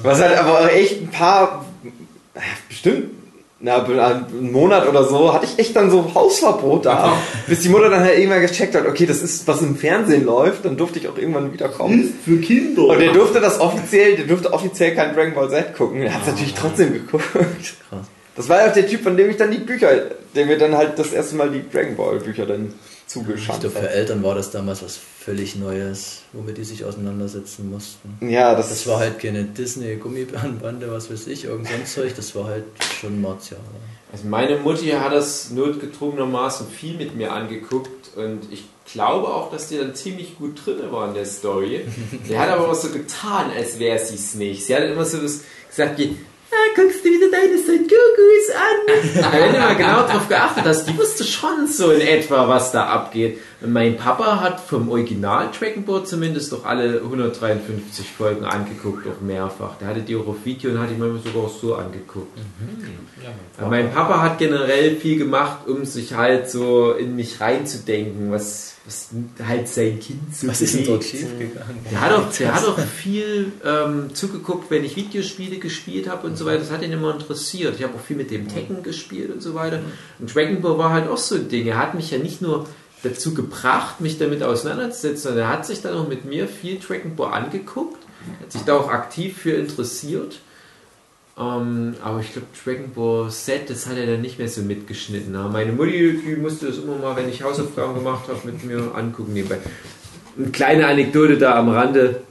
Was 0.04 0.22
halt 0.22 0.38
aber 0.38 0.72
echt 0.74 1.02
ein 1.02 1.10
paar, 1.10 1.66
bestimmt, 2.68 3.10
na, 3.62 3.84
einen 3.84 4.52
Monat 4.52 4.88
oder 4.88 5.04
so, 5.04 5.34
hatte 5.34 5.46
ich 5.46 5.60
echt 5.60 5.76
dann 5.76 5.92
so 5.92 6.14
Hausverbot 6.16 6.86
da, 6.86 7.14
bis 7.48 7.62
die 7.62 7.70
Mutter 7.70 7.90
dann 7.90 8.02
halt 8.02 8.18
irgendwann 8.18 8.42
gecheckt 8.42 8.76
hat, 8.76 8.88
okay, 8.88 9.06
das 9.06 9.22
ist, 9.22 9.48
was 9.48 9.62
im 9.62 9.76
Fernsehen 9.76 10.26
läuft, 10.26 10.66
dann 10.66 10.78
durfte 10.78 11.00
ich 11.00 11.08
auch 11.08 11.18
irgendwann 11.18 11.54
wieder 11.54 11.70
kommen. 11.70 12.14
Für 12.26 12.38
Kinder. 12.38 12.88
Und 12.88 13.00
der 13.00 13.14
durfte 13.14 13.40
das 13.40 13.60
offiziell, 13.60 14.16
der 14.16 14.26
durfte 14.26 14.52
offiziell 14.52 14.96
kein 14.96 15.14
Dragon 15.14 15.34
Ball 15.34 15.50
Z 15.50 15.76
gucken, 15.76 16.02
er 16.02 16.14
hat 16.14 16.22
es 16.22 16.28
natürlich 16.30 16.54
trotzdem 16.54 16.94
geguckt. 16.94 17.26
Krass. 17.34 18.08
Das 18.36 18.50
war 18.50 18.62
ja 18.62 18.70
auch 18.70 18.74
der 18.74 18.88
Typ, 18.88 19.04
von 19.04 19.18
dem 19.18 19.30
ich 19.30 19.38
dann 19.38 19.52
die 19.52 19.58
Bücher, 19.58 19.90
der 20.36 20.46
mir 20.46 20.58
dann 20.58 20.76
halt 20.76 20.98
das 20.98 21.12
erste 21.12 21.36
Mal 21.36 21.50
die 21.50 21.64
Dragon 21.70 21.96
Ball 21.96 22.18
Bücher 22.20 22.46
dann 22.46 22.74
Ich 23.16 23.24
zugeschanzt 23.24 23.62
glaube, 23.62 23.80
für. 23.80 23.90
Eltern 23.90 24.24
war 24.24 24.36
das 24.36 24.52
damals 24.52 24.82
was 24.84 24.98
völlig 24.98 25.56
Neues, 25.56 26.22
womit 26.32 26.58
die 26.58 26.64
sich 26.64 26.86
auseinandersetzen 26.86 27.70
mussten. 27.70 28.18
Ja, 28.22 28.56
das, 28.56 28.70
Das 28.70 28.88
war 28.88 29.00
halt 29.00 29.20
keine 29.20 29.44
Disney-Gummibärenbande, 29.44 30.90
was 30.92 31.12
weiß 31.12 31.28
ich, 31.28 31.46
irgend 31.46 31.68
so 31.68 31.74
ein 31.74 31.86
Zeug, 31.86 32.16
das 32.16 32.34
war 32.36 32.46
halt 32.46 32.64
schon 33.00 33.22
martial. 33.22 33.60
Also 34.14 34.28
meine 34.28 34.58
Mutti 34.58 34.90
hat 34.90 35.14
das 35.14 35.52
notgedrungenermaßen 35.52 36.68
viel 36.68 36.96
mit 36.96 37.16
mir 37.16 37.32
angeguckt 37.32 38.16
und 38.16 38.52
ich 38.52 38.66
glaube 38.92 39.28
auch, 39.28 39.52
dass 39.52 39.68
die 39.68 39.78
dann 39.78 39.94
ziemlich 39.94 40.38
gut 40.38 40.66
drin 40.66 40.80
war 40.90 41.10
in 41.10 41.14
der 41.14 41.26
Story. 41.26 41.82
Die 42.28 42.38
hat 42.38 42.50
aber 42.50 42.70
auch 42.70 42.76
so 42.76 42.90
getan, 42.90 43.52
als 43.56 43.80
wäre 43.80 44.00
sie 44.00 44.16
es 44.16 44.34
nicht. 44.36 44.66
Sie 44.66 44.76
hat 44.76 44.84
immer 44.84 45.06
so 45.06 45.18
das 45.18 45.42
gesagt, 45.70 45.98
wie, 45.98 46.18
ah, 46.52 46.74
guckst 46.76 47.04
du 47.04 47.10
wieder 47.10 47.30
deine 47.32 47.58
Son 47.58 47.88
Gokus 47.88 48.50
an? 48.56 49.32
Wenn 49.32 49.54
du 49.54 49.60
mal 49.60 49.76
genau 49.76 50.06
drauf 50.08 50.28
geachtet 50.28 50.66
hast, 50.66 50.86
die 50.86 50.98
wusste 50.98 51.24
schon 51.24 51.68
so 51.68 51.92
in 51.92 52.02
etwa, 52.02 52.48
was 52.48 52.72
da 52.72 52.86
abgeht. 52.86 53.40
Mein 53.64 53.96
Papa 53.96 54.42
hat 54.42 54.60
vom 54.60 54.90
Original 54.90 55.52
Dragon 55.58 55.86
Ball 55.86 56.04
zumindest 56.04 56.52
doch 56.52 56.66
alle 56.66 57.02
153 57.02 58.08
Folgen 58.08 58.44
angeguckt, 58.44 59.06
auch 59.08 59.22
mehrfach. 59.22 59.78
Der 59.78 59.90
hatte 59.90 60.02
die 60.02 60.16
auch 60.16 60.26
auf 60.26 60.44
Video 60.44 60.72
und 60.72 60.80
hat 60.80 60.90
die 60.90 60.96
manchmal 60.96 61.22
sogar 61.22 61.44
auch 61.44 61.56
so 61.56 61.76
angeguckt. 61.76 62.40
Ja, 63.60 63.68
mein 63.68 63.92
Papa 63.92 64.20
hat 64.20 64.40
generell 64.40 64.96
viel 64.96 65.20
gemacht, 65.20 65.68
um 65.68 65.86
sich 65.86 66.16
halt 66.16 66.50
so 66.50 66.94
in 66.94 67.16
mich 67.16 67.40
reinzudenken, 67.40 68.32
was, 68.32 68.78
was 68.86 69.10
halt 69.48 69.68
sein 69.68 70.00
Kind 70.00 70.36
so 70.36 70.48
Was 70.48 70.62
ist 70.62 70.74
denn 70.74 70.86
dort 70.86 71.04
schiefgegangen? 71.04 71.86
Der 71.92 72.02
hat 72.02 72.14
auch, 72.14 72.34
der 72.34 72.56
hat 72.56 72.66
auch 72.66 72.80
viel 72.80 73.52
ähm, 73.64 74.16
zugeguckt, 74.16 74.72
wenn 74.72 74.84
ich 74.84 74.96
Videospiele 74.96 75.58
gespielt 75.58 76.10
habe 76.10 76.26
und 76.26 76.36
so 76.36 76.48
weiter. 76.48 76.60
Das 76.60 76.72
hat 76.72 76.82
ihn 76.82 76.92
immer 76.92 77.14
interessiert. 77.14 77.76
Ich 77.78 77.84
habe 77.84 77.94
auch 77.94 78.02
viel 78.02 78.18
mit 78.18 78.32
dem 78.32 78.48
Tekken 78.48 78.82
gespielt 78.82 79.32
und 79.32 79.44
so 79.44 79.54
weiter. 79.54 79.82
Und 80.18 80.34
Dragon 80.34 80.62
Ball 80.62 80.80
war 80.80 80.90
halt 80.90 81.08
auch 81.08 81.18
so 81.18 81.36
ein 81.36 81.48
Ding. 81.48 81.68
Er 81.68 81.78
hat 81.78 81.94
mich 81.94 82.10
ja 82.10 82.18
nicht 82.18 82.42
nur 82.42 82.66
dazu 83.04 83.34
gebracht, 83.34 84.02
mich 84.02 84.18
damit 84.18 84.44
auseinanderzusetzen. 84.44 85.32
Und 85.32 85.38
er 85.38 85.50
hat 85.50 85.66
sich 85.66 85.82
dann 85.82 85.96
auch 85.96 86.08
mit 86.08 86.26
mir 86.26 86.48
viel 86.48 86.80
Dragon 86.80 87.16
Ball 87.16 87.34
angeguckt, 87.34 88.04
hat 88.42 88.52
sich 88.52 88.62
da 88.62 88.76
auch 88.76 88.90
aktiv 88.90 89.38
für 89.38 89.52
interessiert. 89.52 90.40
Ähm, 91.38 91.96
aber 92.04 92.20
ich 92.20 92.34
glaube, 92.34 92.48
Dragon 92.64 92.92
Ball 92.94 93.32
Z, 93.32 93.70
das 93.70 93.88
hat 93.88 93.98
er 93.98 94.06
dann 94.06 94.22
nicht 94.22 94.38
mehr 94.38 94.50
so 94.50 94.62
mitgeschnitten. 94.62 95.36
Aber 95.36 95.50
meine 95.50 95.72
Mutti, 95.72 96.22
die 96.26 96.36
musste 96.36 96.68
das 96.68 96.78
immer 96.78 96.98
mal, 96.98 97.16
wenn 97.16 97.30
ich 97.30 97.42
Hausaufgaben 97.42 97.96
gemacht 97.96 98.28
habe, 98.28 98.40
mit 98.46 98.64
mir 98.64 98.94
angucken 98.96 99.34
nebenbei. 99.34 99.58
Eine 100.38 100.50
kleine 100.50 100.88
Anekdote 100.88 101.38
da 101.38 101.56
am 101.56 101.70
Rande. 101.70 102.22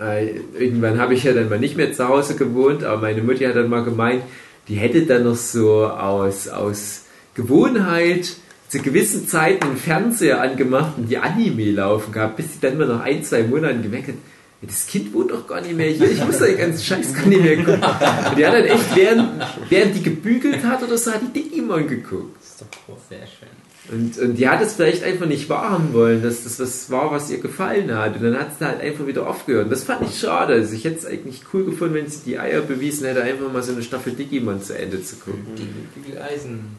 Äh, 0.00 0.36
irgendwann 0.58 0.98
habe 0.98 1.14
ich 1.14 1.24
ja 1.24 1.32
dann 1.32 1.48
mal 1.48 1.58
nicht 1.58 1.76
mehr 1.76 1.92
zu 1.92 2.08
Hause 2.08 2.36
gewohnt, 2.36 2.84
aber 2.84 3.02
meine 3.02 3.22
Mutti 3.22 3.44
hat 3.44 3.56
dann 3.56 3.68
mal 3.68 3.84
gemeint, 3.84 4.22
die 4.68 4.76
hätte 4.76 5.02
dann 5.06 5.24
noch 5.24 5.36
so 5.36 5.86
aus, 5.86 6.48
aus 6.48 7.04
Gewohnheit 7.34 8.36
zu 8.72 8.78
gewissen 8.78 9.28
Zeiten 9.28 9.66
den 9.66 9.76
Fernseher 9.76 10.40
angemacht 10.40 10.94
und 10.96 11.06
die 11.06 11.18
Anime 11.18 11.72
laufen 11.72 12.10
gehabt, 12.10 12.36
bis 12.36 12.54
sie 12.54 12.60
dann 12.62 12.78
mal 12.78 12.86
nach 12.86 13.02
ein, 13.02 13.22
zwei 13.22 13.42
Monaten 13.42 13.82
gemerkt 13.82 14.08
hat, 14.08 14.14
das 14.62 14.86
Kind 14.86 15.12
wohnt 15.12 15.30
doch 15.30 15.46
gar 15.46 15.60
nicht 15.60 15.76
mehr 15.76 15.90
hier, 15.90 16.10
ich 16.10 16.24
muss 16.24 16.38
da 16.38 16.46
den 16.46 16.56
ganzen 16.56 16.82
Scheiß 16.82 17.12
gar 17.12 17.26
nicht 17.26 17.42
mehr 17.42 17.56
gucken. 17.58 17.82
Und 17.82 18.38
die 18.38 18.46
hat 18.46 18.54
dann 18.54 18.64
echt, 18.64 18.96
während, 18.96 19.28
während 19.68 19.94
die 19.94 20.02
gebügelt 20.02 20.64
hat 20.64 20.82
oder 20.82 20.96
so, 20.96 21.12
hat 21.12 21.20
die 21.20 21.42
Digimon 21.42 21.86
geguckt. 21.86 22.34
Das 22.40 22.48
ist 22.48 22.60
doch 22.62 22.96
sehr 23.10 23.26
schön. 23.26 23.48
Und, 23.90 24.16
und 24.16 24.36
die 24.36 24.48
hat 24.48 24.62
es 24.62 24.72
vielleicht 24.72 25.04
einfach 25.04 25.26
nicht 25.26 25.50
wahrhaben 25.50 25.92
wollen, 25.92 26.22
dass 26.22 26.44
das 26.44 26.58
was 26.58 26.90
war, 26.90 27.10
was 27.10 27.28
ihr 27.30 27.40
gefallen 27.40 27.92
hat. 27.94 28.16
Und 28.16 28.22
dann 28.22 28.38
hat 28.38 28.58
sie 28.58 28.64
halt 28.64 28.80
einfach 28.80 29.06
wieder 29.06 29.28
aufgehört. 29.28 29.64
Und 29.64 29.70
das 29.70 29.82
fand 29.82 30.08
ich 30.08 30.18
schade. 30.18 30.54
Also 30.54 30.72
ich 30.74 30.84
hätte 30.84 30.96
es 30.96 31.04
eigentlich 31.04 31.42
cool 31.52 31.66
gefunden, 31.66 31.96
wenn 31.96 32.08
sie 32.08 32.20
die 32.24 32.38
Eier 32.38 32.62
bewiesen 32.62 33.06
hätte, 33.06 33.22
einfach 33.22 33.52
mal 33.52 33.62
so 33.62 33.72
eine 33.72 33.82
Staffel 33.82 34.14
Digimon 34.14 34.62
zu 34.62 34.78
Ende 34.78 35.02
zu 35.02 35.16
gucken. 35.16 35.44
Die 35.58 36.00
Bügeleisen. 36.00 36.78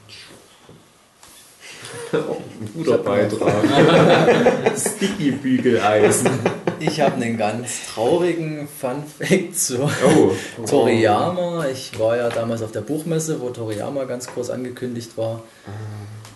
Ein 2.12 2.74
guter 2.74 2.98
Beitrag. 3.00 3.54
Sticky-Bügeleisen. 4.78 6.30
Ich 6.80 7.00
habe 7.02 7.16
einen 7.16 7.38
ganz 7.38 7.88
traurigen 7.94 8.68
Fun 8.68 9.04
Fact 9.20 9.58
zu 9.58 9.80
Oh. 10.06 10.32
Toriyama. 10.66 11.68
Ich 11.72 11.98
war 12.00 12.18
ja 12.18 12.30
damals 12.30 12.62
auf 12.62 12.72
der 12.72 12.82
Buchmesse, 12.82 13.40
wo 13.42 13.50
Toriyama 13.50 14.04
ganz 14.06 14.28
groß 14.28 14.50
angekündigt 14.50 15.18
war. 15.18 15.44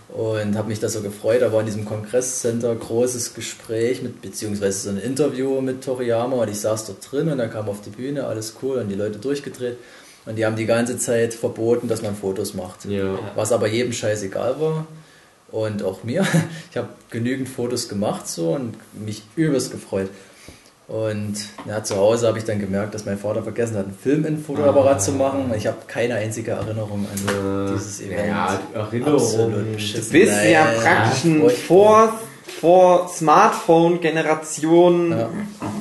Und 0.10 0.58
habe 0.58 0.70
mich 0.70 0.80
da 0.80 0.90
so 0.90 1.02
gefreut. 1.02 1.42
Da 1.42 1.52
war 1.52 1.60
in 1.60 1.66
diesem 1.68 1.86
Kongresscenter 1.86 2.74
großes 2.74 3.34
Gespräch, 3.34 4.02
mit, 4.02 4.22
beziehungsweise 4.22 4.80
so 4.80 4.90
ein 4.90 4.98
Interview 4.98 5.62
mit 5.62 5.84
Toriyama. 5.84 6.38
Und 6.38 6.50
ich 6.50 6.60
saß 6.60 6.88
dort 6.88 7.12
drin 7.12 7.30
und 7.30 7.40
er 7.40 7.50
kam 7.50 7.70
auf 7.70 7.82
die 7.82 7.90
Bühne, 7.92 8.26
alles 8.26 8.56
cool, 8.62 8.78
und 8.78 8.90
die 8.90 8.96
Leute 8.96 9.20
durchgedreht. 9.20 9.78
Und 10.26 10.36
die 10.38 10.46
haben 10.46 10.56
die 10.56 10.66
ganze 10.66 10.98
Zeit 10.98 11.34
verboten, 11.34 11.88
dass 11.88 12.02
man 12.02 12.16
Fotos 12.16 12.54
macht. 12.54 12.86
Ja. 12.86 13.18
Was 13.36 13.52
aber 13.52 13.68
jedem 13.68 13.94
scheißegal 13.94 14.60
war. 14.60 14.88
Und 15.52 15.84
auch 15.84 16.04
mir. 16.04 16.26
Ich 16.72 16.78
habe 16.78 16.90
genügend 17.10 17.50
Fotos 17.50 17.90
gemacht 17.90 18.28
so 18.28 18.52
und 18.52 18.76
mich 18.94 19.24
übelst 19.36 19.72
gefreut. 19.72 20.10
Und 20.88 21.34
ja, 21.68 21.84
zu 21.84 21.96
Hause 21.98 22.28
habe 22.28 22.38
ich 22.38 22.44
dann 22.46 22.60
gemerkt, 22.60 22.94
dass 22.96 23.06
mein 23.06 23.18
Vater 23.18 23.42
vergessen 23.44 23.76
hat, 23.78 23.86
einen 23.86 23.98
Film 23.98 24.26
in 24.26 24.38
Fotoapparat 24.42 25.02
zu 25.02 25.12
machen. 25.14 25.52
Ich 25.58 25.66
habe 25.68 25.78
keine 25.88 26.16
einzige 26.16 26.52
Erinnerung 26.52 27.06
an 27.12 27.20
dieses 27.74 28.00
Event. 28.02 28.28
Ja, 28.30 28.60
Erinnerung. 28.74 29.52
Du 29.54 29.64
bist 29.78 30.14
ja 30.14 30.66
Nein. 30.66 30.76
praktisch 30.82 31.24
ein 31.26 31.40
furchtbar. 31.42 31.68
vor, 31.68 32.14
vor 32.62 33.10
Smartphone-Generation 33.10 35.12
Ja, 35.12 35.30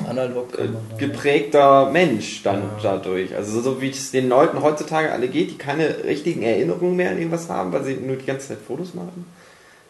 analog. 0.08 0.58
äh, 0.58 0.68
geprägter 0.98 1.90
Mensch 1.90 2.42
dann 2.42 2.62
dadurch. 2.82 3.34
Also 3.34 3.60
so 3.60 3.80
wie 3.80 3.90
es 3.90 4.10
den 4.10 4.28
Leuten 4.28 4.62
heutzutage 4.62 5.12
alle 5.12 5.28
geht, 5.28 5.50
die 5.52 5.58
keine 5.58 6.04
richtigen 6.04 6.42
Erinnerungen 6.42 6.96
mehr 6.96 7.10
an 7.10 7.18
irgendwas 7.18 7.48
haben, 7.48 7.72
weil 7.72 7.84
sie 7.84 7.94
nur 7.94 8.16
die 8.16 8.26
ganze 8.26 8.48
Zeit 8.48 8.58
Fotos 8.66 8.94
machen. 8.94 9.26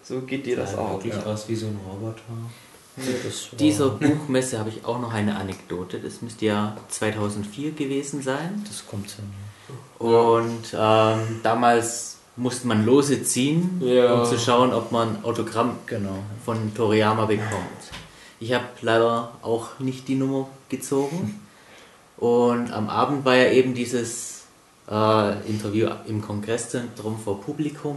So 0.07 0.21
geht 0.21 0.47
dir 0.47 0.57
das 0.57 0.75
auch. 0.77 1.03
wirklich 1.03 1.25
aus 1.27 1.49
wie 1.49 1.57
so 1.57 1.67
ein 1.67 1.79
Roboter. 1.89 2.21
War- 2.29 3.59
Dieser 3.59 3.91
Buchmesse 3.91 4.59
habe 4.59 4.71
ich 4.71 4.85
auch 4.85 5.01
noch 5.01 5.13
eine 5.13 5.37
Anekdote. 5.37 5.99
Das 5.99 6.23
müsste 6.23 6.47
ja 6.47 6.77
2004 6.89 7.73
gewesen 7.73 8.23
sein. 8.23 8.65
Das 8.67 8.87
kommt 8.87 9.11
hin. 9.11 9.25
Und 9.99 10.75
ähm, 10.79 11.19
damals 11.43 12.17
musste 12.37 12.67
man 12.69 12.85
Lose 12.87 13.23
ziehen, 13.25 13.81
Ja. 13.85 14.15
um 14.15 14.25
zu 14.27 14.39
schauen, 14.39 14.73
ob 14.73 14.93
man 14.93 15.25
Autogramm 15.25 15.77
Genau. 15.87 16.19
von 16.45 16.73
Toriyama 16.75 17.27
bekommt. 17.27 17.51
Ich 18.39 18.53
habe 18.53 18.65
leider 18.83 19.33
auch 19.43 19.79
nicht 19.79 20.07
die 20.09 20.15
Nummer 20.15 20.49
gezogen. 20.69 21.41
Und 22.19 22.71
am 22.73 22.89
Abend 22.89 23.25
war 23.25 23.35
ja 23.37 23.51
eben 23.51 23.75
dieses 23.75 24.45
äh, 24.91 25.49
Interview 25.49 25.89
im 26.07 26.23
Kongresszentrum 26.23 27.19
vor 27.19 27.41
Publikum, 27.41 27.97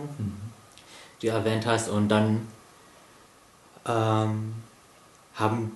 die 1.22 1.28
du 1.28 1.34
erwähnt 1.34 1.66
hast. 1.66 1.90
Und 1.90 2.10
dann 2.10 2.48
ähm, 3.88 4.54
haben 5.36 5.72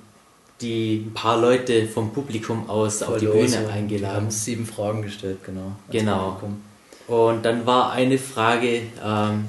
die 0.61 1.05
ein 1.07 1.13
paar 1.13 1.39
Leute 1.39 1.87
vom 1.87 2.13
Publikum 2.13 2.69
aus 2.69 3.03
auf 3.03 3.17
die. 3.17 3.25
Bühne 3.25 3.47
Die 3.47 3.57
haben 3.57 3.67
eingeladen. 3.69 4.31
sieben 4.31 4.65
Fragen 4.65 5.01
gestellt, 5.01 5.39
genau. 5.45 5.73
Genau. 5.91 6.31
Publikum. 6.31 6.61
Und 7.07 7.43
dann 7.43 7.65
war 7.65 7.91
eine 7.91 8.17
Frage, 8.17 8.81
ähm, 9.03 9.45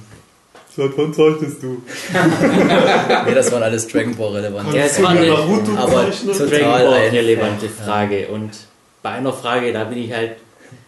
Seit 0.76 0.90
wann 0.98 1.14
zeichnest 1.14 1.62
du? 1.62 1.82
Nee, 3.26 3.34
das 3.34 3.52
waren 3.52 3.62
alles 3.62 3.86
Dragon 3.86 4.12
Ball 4.16 4.32
relevant. 4.32 4.74
ja, 4.74 4.82
es 4.82 5.00
war 5.00 5.10
eine 5.10 5.30
aber 5.30 6.10
Dragon 6.10 6.36
total 6.36 6.86
relevante 7.10 7.68
Frage. 7.68 8.26
Und 8.26 8.50
bei 9.00 9.10
einer 9.10 9.32
Frage, 9.32 9.72
da 9.72 9.84
bin 9.84 9.98
ich 9.98 10.12
halt 10.12 10.32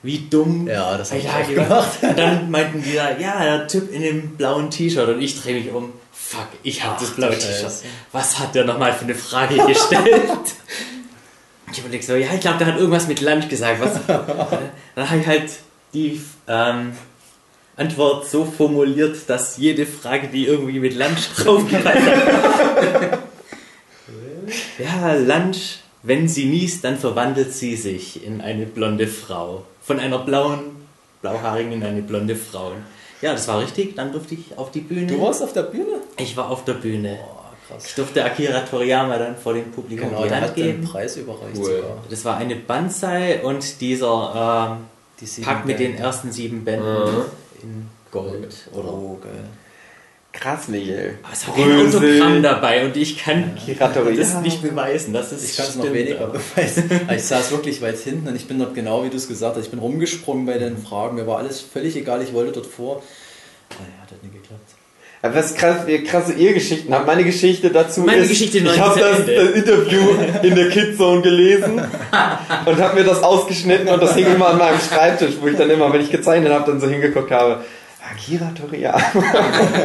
wie 0.06 0.26
dumm. 0.30 0.66
Ja, 0.68 0.96
das 0.96 1.10
hab 1.10 1.18
ich 1.18 1.28
auch 1.28 1.46
gemacht. 1.46 1.90
Und 2.02 2.18
dann 2.18 2.50
meinten 2.50 2.82
die 2.82 2.94
da, 2.94 3.18
ja, 3.18 3.42
der 3.42 3.68
Typ 3.68 3.92
in 3.92 4.02
dem 4.02 4.36
blauen 4.36 4.70
T-Shirt. 4.70 5.08
Und 5.08 5.20
ich 5.20 5.40
drehe 5.40 5.60
mich 5.60 5.72
um. 5.72 5.92
Fuck, 6.12 6.48
ich 6.62 6.82
habe 6.82 6.96
das 6.98 7.10
blaue 7.10 7.36
T-Shirt. 7.36 7.72
Was 8.12 8.38
hat 8.38 8.54
der 8.54 8.64
nochmal 8.64 8.92
für 8.92 9.04
eine 9.04 9.14
Frage 9.14 9.56
gestellt? 9.66 10.30
ich 11.72 11.78
überlege 11.78 12.04
so, 12.04 12.14
ja, 12.14 12.28
ich 12.32 12.40
glaube, 12.40 12.58
der 12.58 12.68
hat 12.68 12.76
irgendwas 12.76 13.08
mit 13.08 13.20
Lunch 13.20 13.48
gesagt. 13.48 13.80
Was? 13.80 14.06
Dann 14.94 15.10
habe 15.10 15.20
ich 15.20 15.26
halt 15.26 15.50
die 15.92 16.20
ähm, 16.48 16.92
Antwort 17.76 18.28
so 18.28 18.44
formuliert, 18.44 19.16
dass 19.28 19.56
jede 19.58 19.86
Frage, 19.86 20.28
die 20.28 20.46
irgendwie 20.46 20.80
mit 20.80 20.94
Lunch 20.94 21.34
draufgepasst 21.36 21.98
hat. 21.98 23.18
ja, 24.78 25.14
Lunch, 25.14 25.78
wenn 26.02 26.28
sie 26.28 26.46
niest, 26.46 26.84
dann 26.84 26.98
verwandelt 26.98 27.52
sie 27.52 27.74
sich 27.74 28.24
in 28.24 28.40
eine 28.40 28.64
blonde 28.64 29.08
Frau. 29.08 29.64
Von 29.86 30.00
einer 30.00 30.18
blauen, 30.18 30.60
blauhaarigen 31.22 31.72
in 31.72 31.82
eine 31.84 32.02
blonde 32.02 32.34
Frau. 32.36 32.72
Ja, 33.22 33.32
das 33.32 33.46
war 33.48 33.60
richtig. 33.60 33.94
Dann 33.96 34.12
durfte 34.12 34.34
ich 34.34 34.56
auf 34.58 34.70
die 34.72 34.80
Bühne. 34.80 35.06
Du 35.06 35.20
warst 35.20 35.42
auf 35.42 35.52
der 35.52 35.62
Bühne? 35.62 36.00
Ich 36.18 36.36
war 36.36 36.50
auf 36.50 36.64
der 36.64 36.74
Bühne. 36.74 37.18
Boah, 37.22 37.52
krass. 37.68 37.86
Ich 37.86 37.94
durfte 37.94 38.24
Akira 38.24 38.60
Toriyama 38.60 39.16
dann 39.16 39.36
vor 39.36 39.54
dem 39.54 39.70
Publikum 39.70 40.10
Genau, 40.10 40.24
die 40.24 40.30
Hand 40.30 40.42
hat 40.42 40.56
den 40.56 40.64
geben. 40.64 40.84
Preis 40.84 41.16
überreicht 41.16 41.56
Cool. 41.56 41.64
sogar. 41.76 41.96
Das 42.10 42.24
war 42.24 42.36
eine 42.36 42.56
Banzai 42.56 43.42
und 43.42 43.80
dieser 43.80 44.76
Die 45.20 45.24
ähm, 45.24 45.28
sieben 45.28 45.46
Pack 45.46 45.64
mit 45.66 45.78
den 45.78 45.92
Bände. 45.92 46.02
ersten 46.02 46.32
sieben 46.32 46.64
Bänden 46.64 46.92
Mhm. 47.04 47.22
in 47.62 47.86
Gold. 48.10 48.54
Oder 48.72 48.88
Oh, 48.92 49.18
geil. 49.22 49.32
Krass, 50.38 50.68
Michael. 50.68 51.18
Aber 51.22 51.32
es 51.32 51.48
war 51.48 51.54
kein 51.54 51.86
Autogramm 51.86 52.42
dabei 52.42 52.84
und 52.84 52.96
ich 52.96 53.16
kann 53.16 53.56
Toriyama. 53.56 54.10
das 54.16 54.40
nicht 54.42 54.62
beweisen. 54.62 55.14
Das 55.14 55.32
ist 55.32 55.50
Ich 55.50 55.56
kann 55.56 55.66
es 55.66 55.76
noch 55.76 55.92
weniger 55.92 56.26
beweisen. 56.26 56.90
Ich 57.16 57.22
saß 57.22 57.52
wirklich 57.52 57.80
weit 57.80 57.98
hinten 57.98 58.28
und 58.28 58.36
ich 58.36 58.46
bin 58.46 58.58
dort 58.58 58.74
genau 58.74 59.02
wie 59.04 59.08
du 59.08 59.16
es 59.16 59.28
gesagt 59.28 59.56
hast. 59.56 59.64
Ich 59.64 59.70
bin 59.70 59.80
rumgesprungen 59.80 60.44
bei 60.44 60.58
den 60.58 60.76
Fragen. 60.76 61.16
Mir 61.16 61.26
war 61.26 61.38
alles 61.38 61.60
völlig 61.60 61.96
egal. 61.96 62.22
Ich 62.22 62.34
wollte 62.34 62.52
dort 62.52 62.66
vor. 62.66 63.02
Naja, 63.70 64.02
hat 64.02 64.10
halt 64.10 64.22
nicht 64.22 64.34
geklappt. 64.34 64.74
Aber 65.22 65.34
was 65.34 65.54
krass, 65.54 65.86
krasse 66.06 66.34
ihr 66.34 66.52
Geschichten 66.52 66.92
habt. 66.92 67.06
Meine 67.06 67.24
Geschichte 67.24 67.70
dazu 67.70 68.02
Meine 68.02 68.22
ist, 68.22 68.28
Geschichte 68.28 68.58
ich 68.58 68.78
habe 68.78 69.00
das, 69.00 69.24
das 69.24 69.50
Interview 69.50 70.02
in 70.42 70.54
der 70.54 70.68
Kidzone 70.68 71.22
gelesen 71.22 71.80
und 72.66 72.76
habe 72.78 72.94
mir 72.94 73.04
das 73.04 73.22
ausgeschnitten 73.22 73.88
und 73.88 74.02
das 74.02 74.14
hing 74.14 74.26
immer 74.26 74.48
an 74.48 74.58
meinem 74.58 74.78
Schreibtisch, 74.78 75.36
wo 75.40 75.46
ich 75.48 75.56
dann 75.56 75.70
immer, 75.70 75.90
wenn 75.92 76.02
ich 76.02 76.10
gezeichnet 76.10 76.52
habe, 76.52 76.70
dann 76.70 76.80
so 76.80 76.86
hingeguckt 76.86 77.30
habe. 77.30 77.64
Akira 78.12 78.50
Toriyama. 78.58 79.00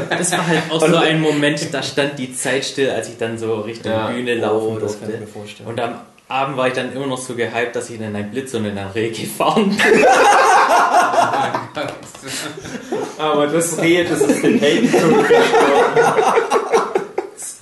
Das 0.10 0.32
war 0.32 0.48
halt 0.48 0.62
auch 0.70 0.80
so 0.80 0.96
ein 0.98 1.20
Moment, 1.22 1.74
da 1.74 1.82
stand 1.82 2.18
die 2.20 2.34
Zeit 2.36 2.64
still, 2.66 2.90
als 2.92 3.10
ich 3.10 3.18
dann 3.18 3.38
so 3.38 3.62
Richtung 3.62 3.92
Ja. 3.92 4.08
Bühne 4.08 4.36
laufen 4.36 4.78
Oh, 4.78 4.80
das 4.80 5.00
kann 5.00 5.10
ich 5.10 5.16
durfte. 5.18 5.20
mir 5.20 5.28
vorstellen. 5.28 5.70
Und 5.70 5.80
am 5.80 5.96
Abend 6.28 6.56
war 6.58 6.68
ich 6.68 6.74
dann 6.74 6.94
immer 6.94 7.08
noch 7.08 7.18
so 7.18 7.34
gehypt, 7.36 7.76
dass 7.76 7.90
ich 7.90 8.00
in 8.00 8.04
einen 8.06 8.30
Blitz 8.32 8.54
und 8.54 8.66
in 8.66 8.78
ein 8.78 8.88
Reh 8.96 9.10
gefahren 9.10 9.70
bin. 9.70 10.06
Aber 13.18 13.48
das 13.48 13.78
Reh, 13.80 14.04
das 14.04 14.22
ist 14.22 14.44
den 14.44 14.60
Heldentum 14.60 15.26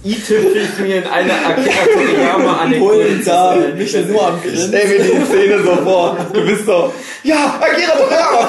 i-tüpfel 0.05 0.85
mir 0.85 0.97
in 1.03 1.07
eine 1.07 1.33
Akira 1.33 1.83
Toriyama-Anekdote. 1.93 3.19
da, 3.25 3.55
nicht 3.75 4.07
nur 4.07 4.27
am 4.27 4.35
Ich 4.37 4.43
Grin. 4.53 4.67
stell 4.69 4.87
mir 4.87 4.99
die 5.03 5.25
Szene 5.25 5.61
so 5.61 5.75
vor. 5.83 6.17
Du 6.33 6.45
bist 6.45 6.65
so, 6.65 6.93
ja, 7.23 7.59
Akira 7.59 7.91
Toriyama 7.97 8.48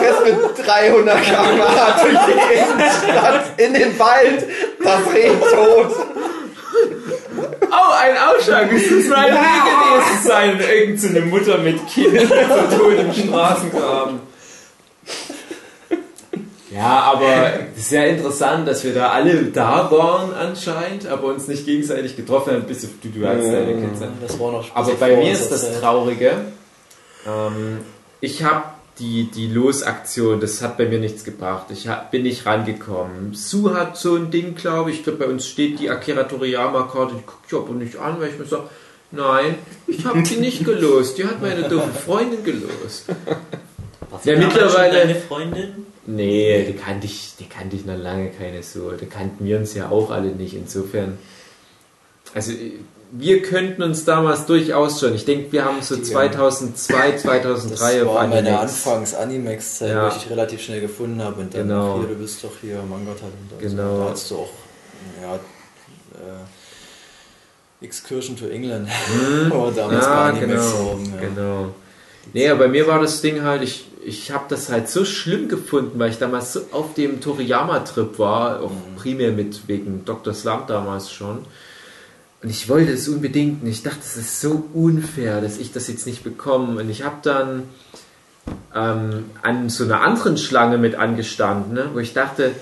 300 0.70 1.22
km/h 1.22 2.02
durch 2.02 2.18
die 2.26 2.58
Innenstadt 2.58 3.44
in 3.56 3.74
den 3.74 3.98
Wald. 3.98 4.46
Das 4.82 5.12
Reh 5.12 5.28
tot. 5.28 5.96
Oh, 7.70 7.92
ein 7.98 8.16
Ausschlag. 8.16 8.72
Es 8.72 8.90
muss 8.90 9.12
ein 9.12 9.32
Reh 9.32 9.60
gewesen 9.66 10.26
sein. 10.26 10.60
Irgend 10.60 11.00
so 11.00 11.08
eine 11.08 11.20
Mutter 11.22 11.58
mit 11.58 11.86
Kind 11.88 12.20
so 12.20 12.78
tot 12.78 12.98
im 12.98 13.12
Straßengraben. 13.12 14.20
Ja, 16.70 17.00
aber 17.00 17.52
es 17.74 17.82
ist 17.82 17.92
ja 17.92 18.04
interessant, 18.04 18.68
dass 18.68 18.84
wir 18.84 18.94
da 18.94 19.10
alle 19.10 19.42
da 19.46 19.90
waren 19.90 20.32
anscheinend, 20.32 21.04
aber 21.08 21.24
uns 21.24 21.48
nicht 21.48 21.66
gegenseitig 21.66 22.14
getroffen 22.14 22.52
haben, 22.52 22.62
bis 22.62 22.84
auf 22.84 22.90
du, 23.02 23.08
du 23.08 23.26
hast 23.26 23.44
deine 23.44 23.74
Kids. 23.74 24.00
Das 24.20 24.38
war 24.38 24.52
noch 24.52 24.64
Aber 24.76 24.92
bei 24.94 25.16
mir 25.16 25.32
ist 25.32 25.50
das 25.50 25.80
Traurige. 25.80 26.30
Ähm, 27.26 27.78
ich 28.20 28.44
habe 28.44 28.62
die, 29.00 29.24
die 29.24 29.48
Losaktion, 29.48 30.38
das 30.40 30.62
hat 30.62 30.76
bei 30.78 30.86
mir 30.86 30.98
nichts 30.98 31.24
gebracht. 31.24 31.66
Ich 31.70 31.88
hab, 31.88 32.10
bin 32.10 32.22
nicht 32.22 32.46
rangekommen. 32.46 33.34
Su 33.34 33.74
hat 33.74 33.96
so 33.96 34.14
ein 34.14 34.30
Ding, 34.30 34.54
glaube 34.54 34.90
ich. 34.90 34.98
Ich 34.98 35.02
glaube, 35.04 35.18
bei 35.20 35.26
uns 35.26 35.46
steht 35.48 35.80
die 35.80 35.90
Akira 35.90 36.24
Toriyama-Karte. 36.24 37.14
Die 37.16 37.22
guckt 37.26 37.46
ich 37.48 37.54
aber 37.54 37.72
nicht 37.74 37.96
an, 37.96 38.20
weil 38.20 38.28
ich 38.28 38.38
mir 38.38 38.44
sage, 38.44 38.64
nein, 39.10 39.56
ich 39.86 40.04
habe 40.04 40.22
die 40.22 40.36
nicht 40.36 40.64
gelost. 40.64 41.18
Die 41.18 41.24
hat 41.24 41.40
meine 41.42 41.68
doofe 41.68 41.90
Freundin 41.92 42.44
gelost. 42.44 43.06
Was 44.10 44.24
Ja, 44.24 44.36
mittlerweile- 44.36 44.98
Deine 44.98 45.14
Freundin? 45.16 45.86
Nee, 46.06 46.64
die 46.66 46.72
kannte 46.74 47.06
ich, 47.06 47.34
die 47.38 47.46
kannte 47.48 47.76
ich 47.76 47.84
noch 47.84 47.96
lange 47.98 48.30
keine 48.30 48.62
so. 48.62 48.90
Da 48.90 49.06
kannten 49.06 49.44
wir 49.44 49.58
uns 49.58 49.74
ja 49.74 49.88
auch 49.90 50.10
alle 50.10 50.28
nicht. 50.30 50.54
Insofern, 50.54 51.18
also 52.34 52.52
wir 53.12 53.42
könnten 53.42 53.82
uns 53.82 54.04
damals 54.04 54.46
durchaus 54.46 55.00
schon. 55.00 55.14
Ich 55.14 55.24
denke, 55.24 55.50
wir 55.52 55.64
haben 55.64 55.82
so 55.82 55.96
2002, 55.96 57.16
2003 57.16 57.98
Das 57.98 58.06
war 58.06 58.26
meine 58.28 58.36
Animax. 58.58 58.86
Anfangs-Animax-Zeit, 58.86 59.90
Ja. 59.90 60.12
wo 60.12 60.16
ich 60.16 60.30
relativ 60.30 60.62
schnell 60.62 60.80
gefunden 60.80 61.22
habe 61.22 61.40
und 61.40 61.52
dann 61.54 61.68
Genau. 61.68 61.98
hier, 61.98 62.08
du 62.08 62.14
bist 62.14 62.42
doch 62.44 62.52
hier 62.60 62.76
Talent. 62.76 62.92
und 63.52 63.58
Genau. 63.58 63.96
So. 63.96 64.04
Da 64.04 64.10
hast 64.10 64.30
du 64.30 64.34
auch, 64.36 64.48
ja, 65.22 65.34
äh, 65.34 67.84
Excursion 67.84 68.36
to 68.36 68.46
England. 68.46 68.88
war 69.50 69.72
damals 69.72 70.06
bei 70.06 70.12
Ja, 70.12 70.24
Animax 70.26 70.72
genau, 70.72 70.90
oben, 70.92 71.14
ja. 71.14 71.20
genau. 71.20 71.66
Nee, 72.32 72.48
aber 72.48 72.58
bei 72.60 72.68
mir 72.68 72.86
war 72.86 73.00
das 73.00 73.22
Ding 73.22 73.42
halt, 73.42 73.62
ich, 73.62 73.86
ich 74.04 74.30
habe 74.30 74.44
das 74.48 74.68
halt 74.68 74.88
so 74.88 75.04
schlimm 75.04 75.48
gefunden, 75.48 75.98
weil 75.98 76.10
ich 76.10 76.18
damals 76.18 76.52
so 76.52 76.60
auf 76.72 76.94
dem 76.94 77.20
Toriyama-Trip 77.20 78.18
war, 78.18 78.60
auch 78.62 78.70
Mhm. 78.70 78.96
primär 78.96 79.32
mit 79.32 79.66
wegen 79.68 80.04
Dr. 80.04 80.34
Slump 80.34 80.66
damals 80.68 81.10
schon. 81.10 81.38
Und 82.42 82.48
ich 82.48 82.68
wollte 82.68 82.92
es 82.92 83.08
unbedingt 83.08 83.62
und 83.62 83.68
ich 83.68 83.82
dachte, 83.82 84.00
es 84.02 84.16
ist 84.16 84.40
so 84.40 84.64
unfair, 84.72 85.40
dass 85.40 85.58
ich 85.58 85.72
das 85.72 85.88
jetzt 85.88 86.06
nicht 86.06 86.24
bekomme. 86.24 86.80
Und 86.80 86.88
ich 86.88 87.02
habe 87.02 87.16
dann 87.22 87.64
ähm, 88.74 89.26
an 89.42 89.68
so 89.68 89.84
einer 89.84 90.00
anderen 90.00 90.38
Schlange 90.38 90.78
mit 90.78 90.94
angestanden, 90.94 91.74
ne, 91.74 91.90
wo 91.92 91.98
ich 91.98 92.14
dachte, 92.14 92.52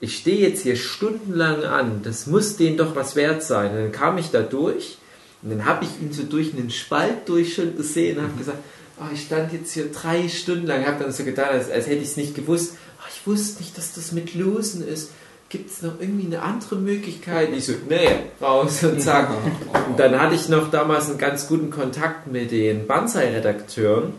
ich 0.00 0.16
stehe 0.16 0.48
jetzt 0.48 0.62
hier 0.62 0.76
stundenlang 0.76 1.64
an, 1.64 2.02
das 2.04 2.26
muss 2.26 2.56
denen 2.56 2.76
doch 2.76 2.94
was 2.94 3.16
wert 3.16 3.42
sein. 3.42 3.70
Und 3.70 3.76
dann 3.78 3.92
kam 3.92 4.18
ich 4.18 4.30
da 4.30 4.42
durch 4.42 4.98
und 5.42 5.50
dann 5.50 5.64
habe 5.64 5.84
ich 5.84 5.90
ihn 6.00 6.12
so 6.12 6.24
durch 6.24 6.52
einen 6.52 6.70
Spalt 6.70 7.28
durch 7.28 7.54
schon 7.54 7.76
gesehen 7.76 8.18
und 8.18 8.24
habe 8.24 8.38
gesagt, 8.38 8.58
oh, 9.00 9.06
ich 9.12 9.22
stand 9.22 9.52
jetzt 9.52 9.72
hier 9.72 9.90
drei 9.90 10.28
Stunden 10.28 10.66
lang, 10.66 10.86
habe 10.86 11.02
dann 11.02 11.12
so 11.12 11.24
getan, 11.24 11.48
als, 11.50 11.70
als 11.70 11.86
hätte 11.86 12.02
ich 12.02 12.10
es 12.10 12.16
nicht 12.16 12.34
gewusst. 12.34 12.74
Oh, 12.98 13.08
ich 13.12 13.26
wusste 13.26 13.62
nicht, 13.62 13.76
dass 13.78 13.94
das 13.94 14.12
mit 14.12 14.34
Losen 14.34 14.86
ist. 14.86 15.10
Gibt 15.50 15.70
es 15.70 15.80
noch 15.80 15.98
irgendwie 15.98 16.26
eine 16.26 16.42
andere 16.42 16.76
Möglichkeit? 16.76 17.48
Ich 17.54 17.64
so, 17.64 17.72
nee, 17.88 18.08
raus 18.40 18.84
und 18.84 19.00
zack. 19.00 19.30
Und 19.88 19.98
dann 19.98 20.20
hatte 20.20 20.34
ich 20.34 20.50
noch 20.50 20.70
damals 20.70 21.08
einen 21.08 21.16
ganz 21.16 21.48
guten 21.48 21.70
Kontakt 21.70 22.26
mit 22.26 22.50
den 22.50 22.86
Banzai-Redakteuren. 22.86 24.12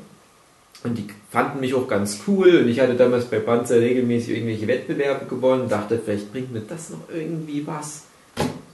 Und 0.83 0.97
die 0.97 1.07
fanden 1.29 1.59
mich 1.59 1.75
auch 1.75 1.87
ganz 1.87 2.21
cool. 2.27 2.61
Und 2.61 2.69
ich 2.69 2.79
hatte 2.79 2.95
damals 2.95 3.25
bei 3.25 3.37
Banzai 3.37 3.77
regelmäßig 3.77 4.29
irgendwelche 4.29 4.67
Wettbewerbe 4.67 5.25
gewonnen. 5.25 5.69
Dachte, 5.69 6.01
vielleicht 6.03 6.31
bringt 6.31 6.51
mir 6.51 6.61
das 6.61 6.89
noch 6.89 7.01
irgendwie 7.13 7.67
was. 7.67 8.03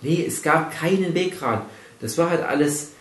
Nee, 0.01 0.23
es 0.25 0.41
gab 0.41 0.71
keinen 0.71 1.13
Weg 1.13 1.41
ran. 1.41 1.63
Das 1.99 2.17
war 2.17 2.29
halt 2.29 2.43
alles 2.43 2.91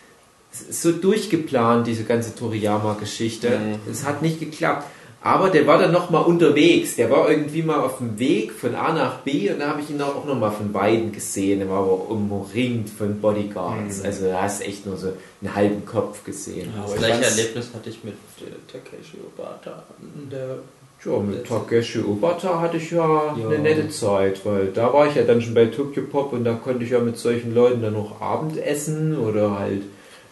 so 0.70 0.90
durchgeplant, 0.90 1.86
diese 1.86 2.04
ganze 2.04 2.34
Toriyama-Geschichte. 2.34 3.78
Es 3.88 4.04
hat 4.04 4.22
nicht 4.22 4.40
geklappt. 4.40 4.86
Aber 5.26 5.48
der 5.48 5.66
war 5.66 5.78
dann 5.78 5.90
nochmal 5.90 6.22
unterwegs. 6.24 6.96
Der 6.96 7.10
war 7.10 7.30
irgendwie 7.30 7.62
mal 7.62 7.80
auf 7.80 7.96
dem 7.96 8.18
Weg 8.18 8.52
von 8.52 8.74
A 8.74 8.92
nach 8.92 9.20
B 9.20 9.50
und 9.50 9.58
da 9.58 9.68
habe 9.68 9.80
ich 9.80 9.88
ihn 9.88 10.00
auch 10.02 10.22
nochmal 10.26 10.52
von 10.52 10.74
Weiden 10.74 11.12
gesehen. 11.12 11.62
Er 11.62 11.70
war 11.70 11.78
aber 11.78 12.10
umringt 12.10 12.90
von 12.90 13.18
Bodyguards. 13.22 14.04
Also 14.04 14.26
da 14.26 14.42
hast 14.42 14.60
du 14.60 14.66
echt 14.66 14.84
nur 14.84 14.98
so 14.98 15.14
einen 15.40 15.54
halben 15.54 15.86
Kopf 15.86 16.22
gesehen. 16.24 16.70
Ja, 16.76 16.82
Das 16.82 16.92
ich 16.92 16.98
gleiche 16.98 17.24
Erlebnis 17.24 17.70
hatte 17.74 17.88
ich 17.88 18.04
mit 18.04 18.12
äh, 18.12 18.50
Takeshi 18.70 19.16
Obata. 19.26 19.82
Der 20.30 20.58
Ja, 21.06 21.18
mit 21.20 21.46
Takeshi 21.48 22.00
Obata 22.00 22.60
hatte 22.60 22.76
ich 22.76 22.90
ja, 22.90 23.34
Ja. 23.34 23.48
eine 23.48 23.60
nette 23.60 23.88
Zeit, 23.88 24.44
weil 24.44 24.66
da 24.74 24.92
war 24.92 25.06
ich 25.08 25.14
ja 25.14 25.22
dann 25.22 25.40
schon 25.40 25.54
bei 25.54 25.64
Tokyo 25.66 26.02
Pop 26.02 26.34
und 26.34 26.44
da 26.44 26.52
konnte 26.52 26.84
ich 26.84 26.90
ja 26.90 27.00
mit 27.00 27.16
solchen 27.16 27.54
Leuten 27.54 27.80
dann 27.80 27.94
noch 27.94 28.20
Abendessen 28.20 29.16
oder 29.16 29.58
halt 29.58 29.84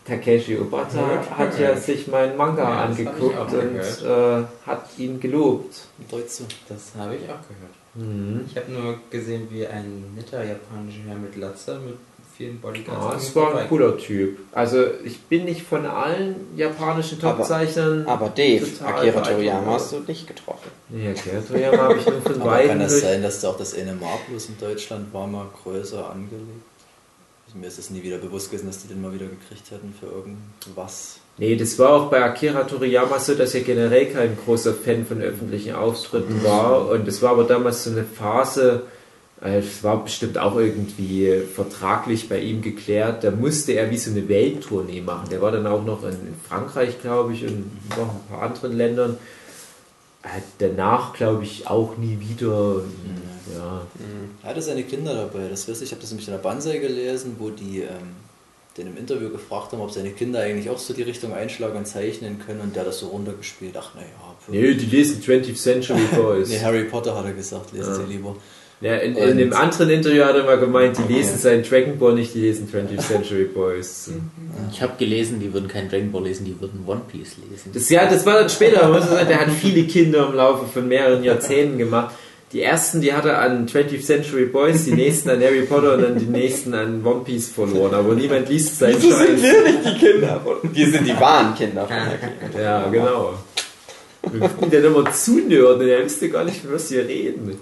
Takeshi 0.05 0.59
Obata 0.59 0.99
Ja, 0.99 1.39
hat 1.39 1.59
ja. 1.61 1.77
sich 1.77 2.07
meinen 2.09 2.37
Manga 2.37 2.63
Ja, 2.63 2.85
angeguckt 2.85 3.53
und 3.53 3.77
äh, 4.07 4.45
hat 4.67 4.87
ihn 4.99 5.21
gelobt. 5.21 5.77
Deutsche. 6.11 6.45
Das 6.69 6.93
habe 6.99 7.15
ich 7.17 7.23
auch 7.25 7.39
gehört. 7.49 7.75
Mhm. 7.95 8.45
Ich 8.49 8.57
habe 8.57 8.73
nur 8.73 8.99
gesehen, 9.11 9.47
wie 9.51 9.67
ein 9.67 10.15
netter 10.17 10.43
japanischer 10.45 11.01
Herr 11.07 11.17
mit 11.17 11.37
Latze 11.37 11.79
mit 11.85 11.95
vielen 12.37 12.59
Bodyguards. 12.61 13.07
An 13.07 13.17
es 13.19 13.37
war 13.37 13.47
ein 13.49 13.53
vorbei- 13.53 13.67
cooler 13.69 13.99
Typ. 13.99 14.39
Also 14.53 14.83
ich 15.05 15.21
bin 15.21 15.45
nicht 15.45 15.63
von 15.63 15.85
allen 15.87 16.35
japanischen 16.57 17.19
Aber- 17.23 17.37
Topzeichnern. 17.37 18.07
Aber 18.07 18.31
Dave, 18.31 18.65
total 18.79 18.95
Akira. 18.95 19.21
Toriyama 19.21 19.73
hast 19.75 19.93
du 19.93 20.01
nicht 20.01 20.27
getroffen. 20.27 20.71
Nee, 20.89 21.11
Akira 21.11 21.41
Toriyama 21.47 21.77
habe 21.79 21.99
ich 21.99 22.07
nur 22.07 22.23
von 22.23 22.41
Aber 22.41 22.51
beiden 22.51 22.69
kann 22.71 22.81
das 22.81 23.01
sein, 23.01 23.23
dass 23.23 23.41
da 23.43 23.51
auch 23.51 23.59
das 23.59 23.75
NMA 23.77 24.07
Plus 24.27 24.47
in 24.49 24.59
Deutschland 24.59 25.13
war 25.13 25.27
mal 25.27 25.47
größer 25.63 26.11
angelegt? 26.11 26.49
Mir 27.55 27.67
ist 27.67 27.79
es 27.79 27.91
nie 27.91 28.03
wieder 28.03 28.19
bewusst 28.19 28.51
gewesen, 28.51 28.67
dass 28.67 28.83
die 28.83 28.89
den 28.89 29.03
mal 29.03 29.13
wieder 29.13 29.27
gekriegt 29.27 29.71
hätten 29.71 29.95
für 29.99 30.07
irgendwas. 30.07 31.19
Nee, 31.39 31.57
das 31.57 31.79
war 31.79 31.91
auch 31.91 32.11
bei 32.11 32.23
Akira 32.23 32.65
Toriyama 32.65 33.19
so, 33.19 33.35
dass 33.35 33.55
er 33.55 33.63
generell 33.63 34.07
kein 34.07 34.37
großer 34.37 34.75
Fan 34.75 35.07
von 35.07 35.21
öffentlichen 35.21 35.75
Auftritten 35.75 36.43
war. 36.45 36.89
Und 36.89 37.07
es 37.09 37.23
war 37.23 37.33
aber 37.33 37.45
damals 37.45 37.85
so 37.85 37.91
eine 37.91 38.05
Phase, 38.05 38.83
äh, 39.43 39.59
es 39.59 39.83
war 39.83 40.03
bestimmt 40.05 40.39
auch 40.39 40.57
irgendwie 40.57 41.43
vertraglich 41.55 42.29
bei 42.29 42.39
ihm 42.39 42.63
geklärt, 42.63 43.25
da 43.25 43.31
musste 43.31 43.73
er 43.73 43.91
wie 43.91 43.99
so 43.99 44.11
eine 44.11 44.29
Welttournee 44.29 45.01
machen. 45.01 45.29
Der 45.31 45.43
war 45.43 45.53
dann 45.53 45.67
auch 45.67 45.85
noch 45.85 46.05
in, 46.05 46.17
Frankreich, 46.49 47.01
glaube 47.01 47.33
ich, 47.33 47.45
und 47.45 47.71
noch 47.91 48.15
ein 48.15 48.29
paar 48.31 48.43
anderen 48.43 48.77
Ländern. 48.77 49.19
Hat 50.23 50.43
danach, 50.59 51.13
glaube 51.15 51.45
ich, 51.45 51.67
auch 51.67 51.97
nie 51.97 52.19
wieder. 52.21 52.83
Ja. 53.55 53.87
Er 54.43 54.51
hatte 54.51 54.63
seine 54.63 54.83
Kinder 54.83 55.15
dabei, 55.15 55.49
das 55.49 55.69
weiß 55.69 55.79
ich. 55.79 55.85
Ich 55.85 55.93
habe 55.93 56.01
das 56.01 56.11
nämlich 56.11 56.29
in 56.29 56.35
der 56.35 56.41
Banzai 56.41 56.79
gelesen, 56.79 57.37
wo 57.39 57.51
die 57.51 57.81
ähm, 57.81 58.17
den 58.77 58.87
im 58.87 58.97
Interview 58.97 59.29
gefragt 59.31 59.73
haben, 59.73 59.81
ob 59.81 59.91
seine 59.91 60.11
Kinder 60.11 60.41
eigentlich 60.41 60.71
auch 60.71 60.79
so 60.79 60.95
die 60.95 61.03
Richtung 61.03 61.35
einschlagen 61.35 61.77
und 61.77 61.87
zeichnen 61.87 62.39
können 62.45 62.61
und 62.61 62.75
der 62.75 62.83
hat 62.83 62.89
das 62.89 63.01
so 63.01 63.09
runtergespielt. 63.09 63.75
Ach, 63.79 63.95
naja. 63.95 64.07
Nee, 64.49 64.75
die 64.75 64.87
lesen 64.87 65.23
20th 65.23 65.57
Century 65.57 66.01
Boys. 66.15 66.49
Nee, 66.53 66.61
Harry 66.61 66.85
Potter 66.85 67.17
hat 67.17 67.25
er 67.25 67.33
gesagt, 67.33 67.73
lesen 67.73 67.95
sie 67.95 68.13
lieber. 68.13 68.37
Ja, 68.81 68.97
in, 68.97 69.15
in 69.15 69.39
dem 69.39 69.53
anderen 69.53 69.91
Interview 69.91 70.25
hat 70.25 70.35
er 70.35 70.43
mal 70.43 70.59
gemeint, 70.59 70.99
die 70.99 71.13
lesen 71.13 71.39
seinen 71.39 71.63
Dragon 71.63 71.99
Ball 71.99 72.15
nicht, 72.15 72.35
die 72.35 72.41
lesen 72.41 72.69
20th 72.69 73.01
Century 73.01 73.45
Boys. 73.45 74.11
Ich 74.73 74.81
habe 74.81 74.95
gelesen, 74.99 75.39
die 75.39 75.53
würden 75.53 75.69
kein 75.69 75.89
Dragon 75.89 76.11
Ball 76.11 76.25
lesen, 76.25 76.45
die 76.45 76.59
würden 76.59 76.83
One 76.87 77.03
Piece 77.11 77.37
lesen. 77.49 77.71
Das, 77.73 77.89
ja, 77.91 78.09
das 78.09 78.25
war 78.25 78.41
dann 78.41 78.49
später, 78.49 78.89
muss 78.89 79.01
man 79.01 79.11
sagen, 79.11 79.29
der 79.29 79.41
hat 79.41 79.51
viele 79.51 79.85
Kinder 79.85 80.29
im 80.29 80.35
Laufe 80.35 80.67
von 80.67 80.89
mehreren 80.89 81.23
Jahrzehnten 81.23 81.79
gemacht. 81.79 82.15
Die 82.53 82.61
ersten, 82.61 83.01
die 83.01 83.13
hat 83.15 83.25
er 83.25 83.41
an 83.41 83.67
20th 83.67 84.05
Century 84.05 84.45
Boys, 84.45 84.85
die 84.85 84.93
nächsten 84.93 85.31
an 85.31 85.41
Harry 85.43 85.63
Potter 85.63 85.95
und 85.95 86.03
dann 86.03 86.19
die 86.19 86.27
nächsten 86.27 86.75
an 86.75 87.05
One 87.05 87.25
Piece 87.25 87.49
verloren. 87.49 87.95
Aber 87.95 88.15
niemand 88.15 88.49
liest 88.51 88.79
seinen 88.79 88.97
Wieso 89.03 89.17
sind 89.17 89.41
Scheiß. 89.41 89.43
wir 89.43 89.63
nicht 89.73 89.85
die 89.87 89.99
Kinder? 90.07 90.41
von- 90.45 90.75
Wir 90.75 90.91
sind 90.91 91.07
die 91.07 91.19
wahren 91.19 91.55
Kinder 91.55 91.87
von 91.87 91.97
Akira. 91.97 92.61
Ja, 92.63 92.89
genau. 92.89 93.35
Wir 94.31 94.49
finden 94.51 94.71
den 94.71 94.85
immer 94.85 95.11
zu 95.13 95.39
nörden, 95.49 95.87
der 95.87 96.05
wüsste 96.05 96.29
gar 96.29 96.45
nicht, 96.45 96.61
was 96.71 96.91
wir 96.91 97.09
reden. 97.09 97.59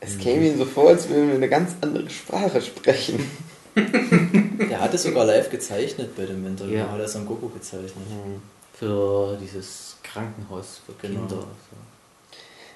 Es 0.00 0.16
käme 0.16 0.46
ihm 0.48 0.56
so 0.56 0.64
vor, 0.64 0.88
als 0.88 1.08
würden 1.08 1.28
wir 1.28 1.34
eine 1.34 1.48
ganz 1.48 1.72
andere 1.80 2.08
Sprache 2.08 2.62
sprechen. 2.62 3.28
Er 4.70 4.80
hatte 4.80 4.96
sogar 4.98 5.26
live 5.26 5.50
gezeichnet 5.50 6.16
bei 6.16 6.24
dem 6.26 6.46
Interview. 6.46 6.76
Ja. 6.78 6.90
Hat 6.90 7.00
er 7.00 7.08
Son 7.08 7.26
Goku 7.26 7.48
gezeichnet. 7.48 7.92
Für 8.72 9.36
dieses 9.42 9.96
Krankenhaus 10.02 10.80
für 10.86 10.92
Genau. 11.06 11.20
Kinder. 11.26 11.44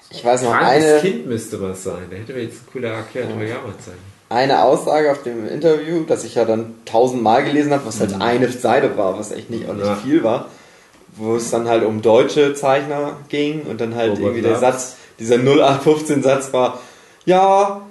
Ich 0.09 0.23
weiß 0.23 0.43
noch 0.43 0.51
Krankes 0.51 0.85
eine, 0.85 0.99
Kind 1.01 1.27
müsste 1.27 1.61
was 1.61 1.83
sein. 1.83 2.03
Da 2.09 2.15
hätte 2.17 2.35
wir 2.35 2.43
jetzt 2.43 2.57
eine 2.61 2.71
coole 2.71 2.93
Akira 2.95 3.25
Toriyama 3.25 3.73
zeigen. 3.83 3.97
eine 4.29 4.63
Aussage 4.63 5.11
auf 5.11 5.23
dem 5.23 5.47
Interview, 5.47 6.03
das 6.07 6.23
ich 6.23 6.35
ja 6.35 6.45
dann 6.45 6.75
tausendmal 6.85 7.43
gelesen 7.43 7.71
habe, 7.73 7.85
was 7.85 7.99
halt 7.99 8.19
eine 8.21 8.49
Seite 8.49 8.97
war, 8.97 9.17
was 9.17 9.31
echt 9.31 9.49
nicht, 9.49 9.67
auch 9.69 9.73
nicht 9.73 9.85
Ja. 9.85 9.95
viel 9.95 10.23
war, 10.23 10.49
wo 11.17 11.35
es 11.35 11.49
dann 11.51 11.67
halt 11.67 11.83
um 11.83 12.01
deutsche 12.01 12.53
Zeichner 12.53 13.17
ging 13.29 13.63
und 13.63 13.81
dann 13.81 13.95
halt 13.95 14.11
Robert 14.11 14.23
irgendwie 14.23 14.41
der. 14.41 14.57
Satz, 14.59 14.95
dieser 15.19 15.35
0815-Satz 15.35 16.53
war, 16.53 16.79
ja, 17.25 17.81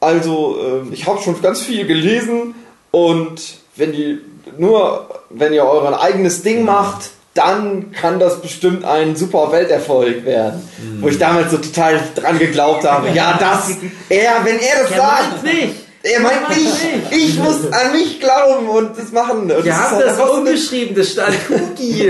also 0.00 0.56
ähm, 0.60 0.92
ich 0.92 1.06
habe 1.06 1.20
schon 1.20 1.40
ganz 1.42 1.60
viel 1.62 1.86
gelesen 1.86 2.54
und 2.90 3.58
wenn 3.76 3.92
die 3.92 4.20
nur, 4.56 5.08
wenn 5.30 5.52
ihr 5.52 5.64
euer 5.64 6.00
eigenes 6.00 6.42
Ding 6.42 6.64
macht, 6.64 7.10
dann 7.38 7.92
kann 7.92 8.18
das 8.18 8.42
bestimmt 8.42 8.84
ein 8.84 9.16
super 9.16 9.50
Welterfolg 9.52 10.24
werden. 10.24 10.68
Wo 11.00 11.08
ich 11.08 11.18
damals 11.18 11.50
so 11.50 11.58
total 11.58 12.00
dran 12.14 12.38
geglaubt 12.38 12.84
habe, 12.84 13.08
ja, 13.10 13.38
das, 13.38 13.76
er, 14.08 14.44
wenn 14.44 14.58
er 14.58 14.82
das 14.82 14.96
sagt, 14.96 15.44
nicht! 15.44 15.74
Er 16.00 16.20
meint 16.20 16.48
mich. 16.50 16.68
Ich 17.10 17.38
muss 17.38 17.72
an 17.72 17.90
mich 17.92 18.20
glauben 18.20 18.68
und 18.68 18.96
das 18.96 19.10
machen. 19.10 19.42
Und 19.42 19.48
Ihr 19.50 19.62
das 19.64 19.76
habt 19.76 20.00
ist 20.00 20.06
halt 20.08 20.18
das 20.20 20.30
umgeschrieben, 20.30 20.94
das 20.94 21.10
stand 21.10 21.34
Cookie. 21.50 22.08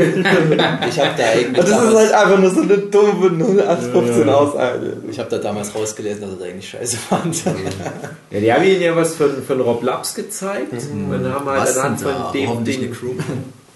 Ich 0.88 1.00
habe 1.00 1.14
da 1.16 1.24
eigentlich 1.24 1.48
Und 1.48 1.56
das 1.58 1.82
ist 1.82 1.94
halt 1.96 2.12
einfach 2.12 2.38
nur 2.38 2.50
so 2.50 2.60
eine 2.60 2.76
dumme 2.78 3.30
0815 3.30 4.28
Aussage. 4.28 4.96
ich 5.10 5.18
hab 5.18 5.30
da 5.30 5.38
damals 5.38 5.74
rausgelesen, 5.74 6.20
dass 6.20 6.30
er 6.30 6.36
das 6.36 6.46
eigentlich 6.48 6.68
scheiße 6.68 6.96
fand. 6.98 7.44
ja, 7.46 7.52
die 8.40 8.52
haben 8.52 8.64
ihnen 8.64 8.82
ja 8.82 8.94
was 8.94 9.14
von, 9.14 9.42
von 9.42 9.60
Rob 9.62 9.82
Laps 9.82 10.14
gezeigt. 10.14 10.70
Und 10.72 11.10
dann 11.10 11.32
haben 11.32 11.48
halt 11.48 11.62
Was 11.62 11.78
anhand 11.78 12.00
von 12.02 12.12
da? 12.12 12.30
dem 12.32 12.64
Ding. 12.64 12.94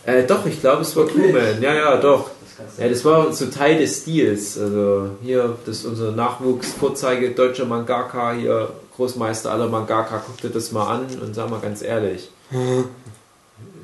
Äh, 0.04 0.24
doch, 0.24 0.44
ich 0.46 0.60
glaube, 0.60 0.82
es 0.82 0.96
war 0.96 1.06
Crewman. 1.06 1.62
Ja, 1.62 1.74
ja, 1.74 1.96
doch. 1.96 2.30
Ja, 2.78 2.88
das 2.88 3.04
war 3.04 3.32
so 3.32 3.46
Teil 3.46 3.78
des 3.78 4.02
Stils. 4.02 4.58
Also 4.58 5.10
hier, 5.22 5.56
das 5.64 5.78
ist 5.78 5.84
unser 5.86 6.12
Nachwuchsvorzeige 6.12 7.30
deutscher 7.30 7.64
Mangaka, 7.64 8.32
hier 8.32 8.70
Großmeister 8.96 9.50
aller 9.50 9.68
Mangaka, 9.68 10.18
guckt 10.18 10.42
dir 10.42 10.50
das 10.50 10.70
mal 10.72 10.86
an 10.86 11.06
und 11.20 11.34
sag 11.34 11.50
mal 11.50 11.60
ganz 11.60 11.82
ehrlich. 11.82 12.30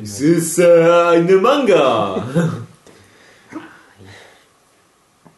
Es 0.02 0.20
ist 0.20 0.58
äh, 0.58 0.64
eine 0.64 1.36
Manga. 1.36 2.22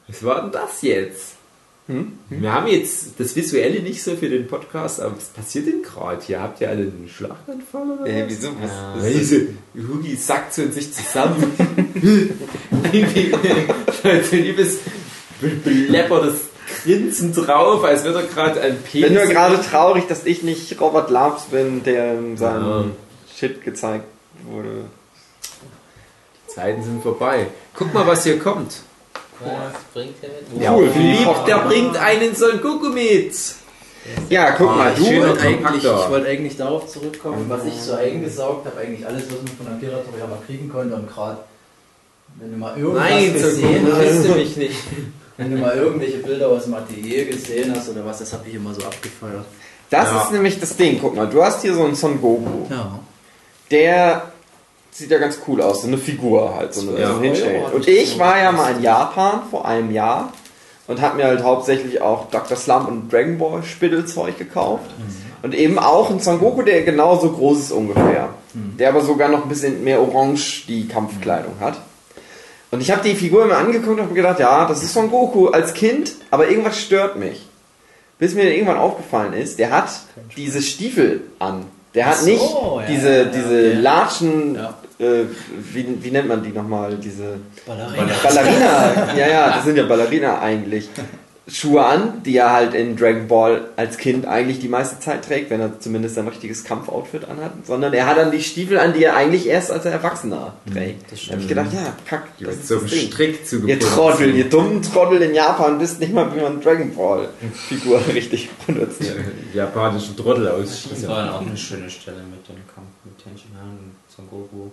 Was 0.09 0.25
war 0.25 0.43
denn 0.43 0.53
das 0.53 0.83
jetzt? 0.83 1.35
Wir 2.29 2.53
haben 2.53 2.67
jetzt 2.69 3.19
das 3.19 3.35
Visuelle 3.37 3.81
nicht 3.83 4.03
so 4.03 4.15
für 4.17 4.29
den 4.29 4.47
Podcast, 4.47 5.01
aber 5.01 5.17
was 5.17 5.25
passiert 5.27 5.67
denn 5.67 5.83
gerade 5.83 6.23
hier? 6.25 6.41
Habt 6.41 6.61
ihr 6.61 6.69
alle 6.69 6.83
einen 6.83 7.09
Schlaganfall 7.13 7.83
oder 7.91 8.03
was? 8.03 8.09
Äh, 8.09 8.25
wieso? 8.29 8.49
Was, 8.61 8.71
was 8.97 9.05
Ja, 9.13 9.19
diese 9.19 9.47
Hugi 9.89 10.15
sackt 10.17 10.55
so 10.55 10.63
in 10.63 10.73
sich 10.73 10.93
zusammen. 10.93 11.53
Irgendwie 12.93 13.33
so 14.03 14.09
ein 14.09 14.43
liebes 14.43 14.79
be- 15.41 15.49
beleppertes 15.65 16.35
Grinsen 16.85 17.33
drauf, 17.35 17.83
als 17.85 18.05
würde 18.05 18.21
er 18.21 18.27
gerade 18.27 18.61
ein 18.61 18.77
Ich 18.85 18.93
bin 18.93 19.03
Penis. 19.03 19.19
nur 19.25 19.33
gerade 19.33 19.61
traurig, 19.61 20.07
dass 20.07 20.25
ich 20.25 20.43
nicht 20.43 20.81
Robert 20.81 21.11
Labs 21.11 21.45
bin, 21.47 21.83
der 21.83 22.15
in 22.19 22.37
seinem 22.37 22.65
Ja. 22.69 22.85
Shit 23.37 23.65
gezeigt 23.65 24.05
wurde. 24.45 24.85
Zeiten 26.47 26.83
sind 26.83 27.03
vorbei. 27.03 27.47
Guck 27.75 27.93
mal, 27.95 28.07
was 28.07 28.25
hier 28.25 28.39
kommt. 28.39 28.83
Was 29.41 29.83
bringt 29.95 30.23
der 30.23 30.31
mit? 30.31 30.63
Ja, 30.63 30.75
cool. 30.75 30.91
Philipp, 30.91 31.45
der 31.47 31.59
bringt 31.59 31.97
einen 31.97 32.35
Son 32.35 32.61
Goku 32.61 32.89
mit. 32.91 33.35
Ja, 34.29 34.53
guck 34.53 34.77
mal, 34.77 34.95
du. 34.95 35.03
ich 35.03 35.21
wollte 35.21 35.41
eigentlich, 35.43 35.85
ich 35.85 36.11
wollte 36.11 36.29
eigentlich 36.29 36.57
darauf 36.57 36.87
zurückkommen, 36.87 37.45
was 37.49 37.65
ich 37.67 37.75
so 37.75 37.95
eingesaugt 37.95 38.67
habe, 38.67 38.81
eigentlich 38.81 39.07
alles, 39.07 39.25
was 39.27 39.37
man 39.43 39.47
von 39.67 39.77
Akira 39.77 39.99
Toriyama 39.99 40.39
kriegen 40.47 40.69
konnte 40.71 40.95
und 40.95 41.07
gerade 41.09 41.39
wenn 42.39 42.51
du 42.53 42.57
mal 42.57 42.77
irgendwas 42.79 43.11
Nein, 43.11 43.33
gesehen 43.35 43.85
Goku 43.85 43.97
hast, 43.99 44.25
du 44.25 44.35
mich 44.35 44.57
nicht. 44.57 44.77
wenn 45.37 45.51
du 45.51 45.57
mal 45.59 45.77
irgendwelche 45.77 46.19
Bilder 46.19 46.49
aus 46.49 46.65
dem 46.65 46.75
Atelier 46.75 47.27
gesehen 47.27 47.75
hast 47.77 47.91
oder 47.91 48.05
was, 48.07 48.19
das 48.21 48.33
habe 48.33 48.49
ich 48.49 48.55
immer 48.55 48.73
so 48.75 48.83
abgefeiert. 48.83 49.45
Das 49.91 50.07
Ja. 50.11 50.23
ist 50.23 50.33
nämlich 50.33 50.59
das 50.61 50.77
Ding. 50.77 50.99
Guck 51.01 51.15
mal, 51.17 51.27
du 51.29 51.43
hast 51.45 51.63
hier 51.63 51.75
so 51.75 51.85
einen 51.85 51.95
Son 51.95 52.21
Goku. 52.21 52.67
Ja. 52.71 52.99
Der 53.71 54.30
sieht 55.01 55.11
ja 55.11 55.19
ganz 55.19 55.41
cool 55.49 55.61
aus, 55.61 55.83
so 55.83 55.89
eine 55.89 55.99
Figur 55.99 56.55
halt, 56.55 56.75
so, 56.75 56.89
eine, 56.89 57.01
Ja. 57.01 57.15
so 57.15 57.21
ein 57.21 57.73
Und 57.75 57.89
ich 57.89 58.19
war 58.19 58.39
ja 58.39 58.53
mal 58.53 58.77
in 58.77 58.83
Japan 58.83 59.41
vor 59.51 59.67
einem 59.67 59.91
Jahr 59.91 60.33
und 60.87 61.01
habe 61.01 61.17
mir 61.17 61.25
halt 61.25 61.43
hauptsächlich 61.43 62.01
auch 62.01 62.31
Dr. 62.31 62.57
Slump 62.57 62.89
und 62.89 63.13
Dragon 63.13 63.39
Ball 63.39 63.63
Spittelzeug 63.63 64.39
gekauft. 64.39 64.91
Und 65.43 65.55
eben 65.55 65.79
auch 65.79 66.11
einen 66.11 66.21
Son 66.21 66.39
Goku, 66.39 66.63
der 66.63 66.83
genauso 66.83 67.31
groß 67.31 67.59
ist 67.61 67.73
ungefähr. 67.73 68.29
Der 68.79 68.89
aber 68.91 69.01
sogar 69.01 69.29
noch 69.29 69.43
ein 69.45 69.49
bisschen 69.49 69.83
mehr 69.85 70.01
orange 70.01 70.65
die 70.69 70.87
Kampfkleidung 70.87 71.55
hat. 71.61 71.81
Und 72.71 72.81
ich 72.81 72.91
habe 72.91 73.03
die 73.09 73.15
Figur 73.15 73.45
immer 73.45 73.57
angeguckt 73.57 73.99
und 73.99 74.03
habe 74.03 74.15
gedacht, 74.15 74.39
ja, 74.39 74.67
das 74.67 74.83
ist 74.83 74.93
Son 74.93 75.11
Goku 75.11 75.49
als 75.49 75.73
Kind, 75.75 76.13
aber 76.31 76.49
irgendwas 76.49 76.79
stört 76.81 77.17
mich. 77.17 77.47
Bis 78.19 78.35
mir 78.35 78.53
irgendwann 78.53 78.77
aufgefallen 78.77 79.33
ist, 79.33 79.59
der 79.59 79.71
hat 79.71 79.89
diese 80.37 80.61
Stiefel 80.61 81.23
an. 81.39 81.65
Der 81.95 82.07
hat 82.07 82.19
so, 82.19 82.27
nicht 82.27 82.43
ja, 82.43 82.83
diese, 82.89 83.17
ja, 83.17 83.25
diese 83.25 83.73
ja. 83.73 83.81
Latschen, 83.81 84.55
Ja. 84.55 84.75
Äh, 85.01 85.25
wie, 85.73 85.87
wie 86.03 86.11
nennt 86.11 86.29
man 86.29 86.43
die 86.43 86.51
nochmal? 86.51 86.97
Diese 86.97 87.39
Ballerina. 87.67 88.13
Ballerina. 88.23 89.15
ja, 89.17 89.29
ja, 89.29 89.51
das 89.57 89.65
sind 89.65 89.77
ja 89.77 89.85
Ballerina 89.87 90.41
eigentlich. 90.41 90.89
Schuhe 91.53 91.85
an, 91.85 92.23
die 92.23 92.37
er 92.37 92.53
halt 92.53 92.75
in 92.75 92.97
Dragon 92.97 93.27
Ball 93.27 93.63
als 93.75 93.97
Kind 93.99 94.25
eigentlich 94.25 94.61
die 94.61 94.69
meiste 94.69 95.01
Zeit 95.01 95.25
trägt, 95.25 95.51
wenn 95.51 95.61
er 95.61 95.81
zumindest 95.81 96.17
ein 96.17 96.29
richtiges 96.29 96.63
Kampfoutfit 96.63 97.25
anhat. 97.29 97.51
Sondern 97.67 97.93
er 97.93 98.07
hat 98.07 98.19
dann 98.19 98.31
die 98.31 98.41
Stiefel 98.41 98.79
an, 98.79 98.93
die 98.93 99.03
er 99.03 99.17
eigentlich 99.17 99.49
erst 99.49 99.73
als 99.73 99.85
er 99.85 99.91
Erwachsener 99.91 100.55
trägt. 100.73 101.11
das 101.11 101.27
da 101.27 101.33
habe 101.33 101.43
ich 101.43 101.49
gedacht, 101.49 101.73
ja, 101.73 101.93
kack, 102.07 102.29
Die 102.39 102.45
das 102.45 102.55
ist 102.57 102.69
so 102.69 102.79
das. 102.79 102.93
Strick 102.93 103.41
Ihr 103.41 103.45
zugebunden. 103.45 103.81
Trottel, 103.81 104.35
ihr 104.37 104.49
dummen 104.49 104.81
Trottel 104.83 105.23
in 105.23 105.35
Japan 105.35 105.81
wisst 105.81 105.99
nicht 105.99 106.13
mal, 106.13 106.33
wie 106.37 106.41
man 106.41 106.61
Dragon 106.61 106.95
Ball 106.95 107.29
Figur 107.69 108.01
richtig 108.15 108.49
benutzt. 108.65 109.03
Japanischen 109.53 110.17
Trottel 110.17 110.45
Das 110.45 110.55
ausschießen. 110.55 111.09
war 111.09 111.25
dann 111.25 111.35
auch 111.35 111.41
eine 111.41 111.57
schöne 111.57 111.91
Stelle 111.91 112.19
mit 112.19 112.47
dem 112.49 112.63
Kampf 112.73 112.87
mit 113.05 113.19
Tenshin 113.19 113.51
Han 113.61 113.71
und 113.71 113.93
Son 114.15 114.29
Goku. 114.31 114.71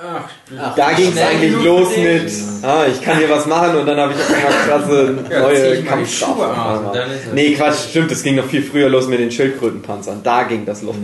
Ach, 0.00 0.74
Da 0.76 0.92
ging 0.92 1.10
es 1.12 1.18
eigentlich 1.20 1.52
los 1.64 1.88
mit, 1.96 2.22
dich. 2.24 2.42
ah, 2.62 2.86
ich 2.86 3.02
kann 3.02 3.18
hier 3.18 3.28
was 3.30 3.46
machen 3.46 3.76
und 3.78 3.86
dann 3.86 3.98
habe 3.98 4.12
ich 4.14 4.20
auf 4.20 4.32
einmal 4.32 4.52
krasse 4.68 5.18
Ja, 5.28 5.40
neue 5.40 5.74
ich 5.76 5.84
mal 5.84 5.98
die 5.98 6.06
Schuhe 6.06 6.28
Kampfstrafen. 6.36 6.42
aus 6.44 6.56
auf 6.56 6.78
und 6.78 6.78
einmal. 6.78 6.94
dann 6.94 7.10
ist 7.10 7.26
es- 7.26 7.32
Nee, 7.32 7.54
Quatsch, 7.54 7.88
stimmt, 7.90 8.12
es 8.12 8.22
ging 8.22 8.36
noch 8.36 8.44
viel 8.46 8.62
früher 8.62 8.88
los 8.88 9.08
mit 9.08 9.18
den 9.18 9.32
Schildkrötenpanzern. 9.32 10.20
Da 10.22 10.44
ging 10.44 10.64
das 10.66 10.82
los. 10.82 10.94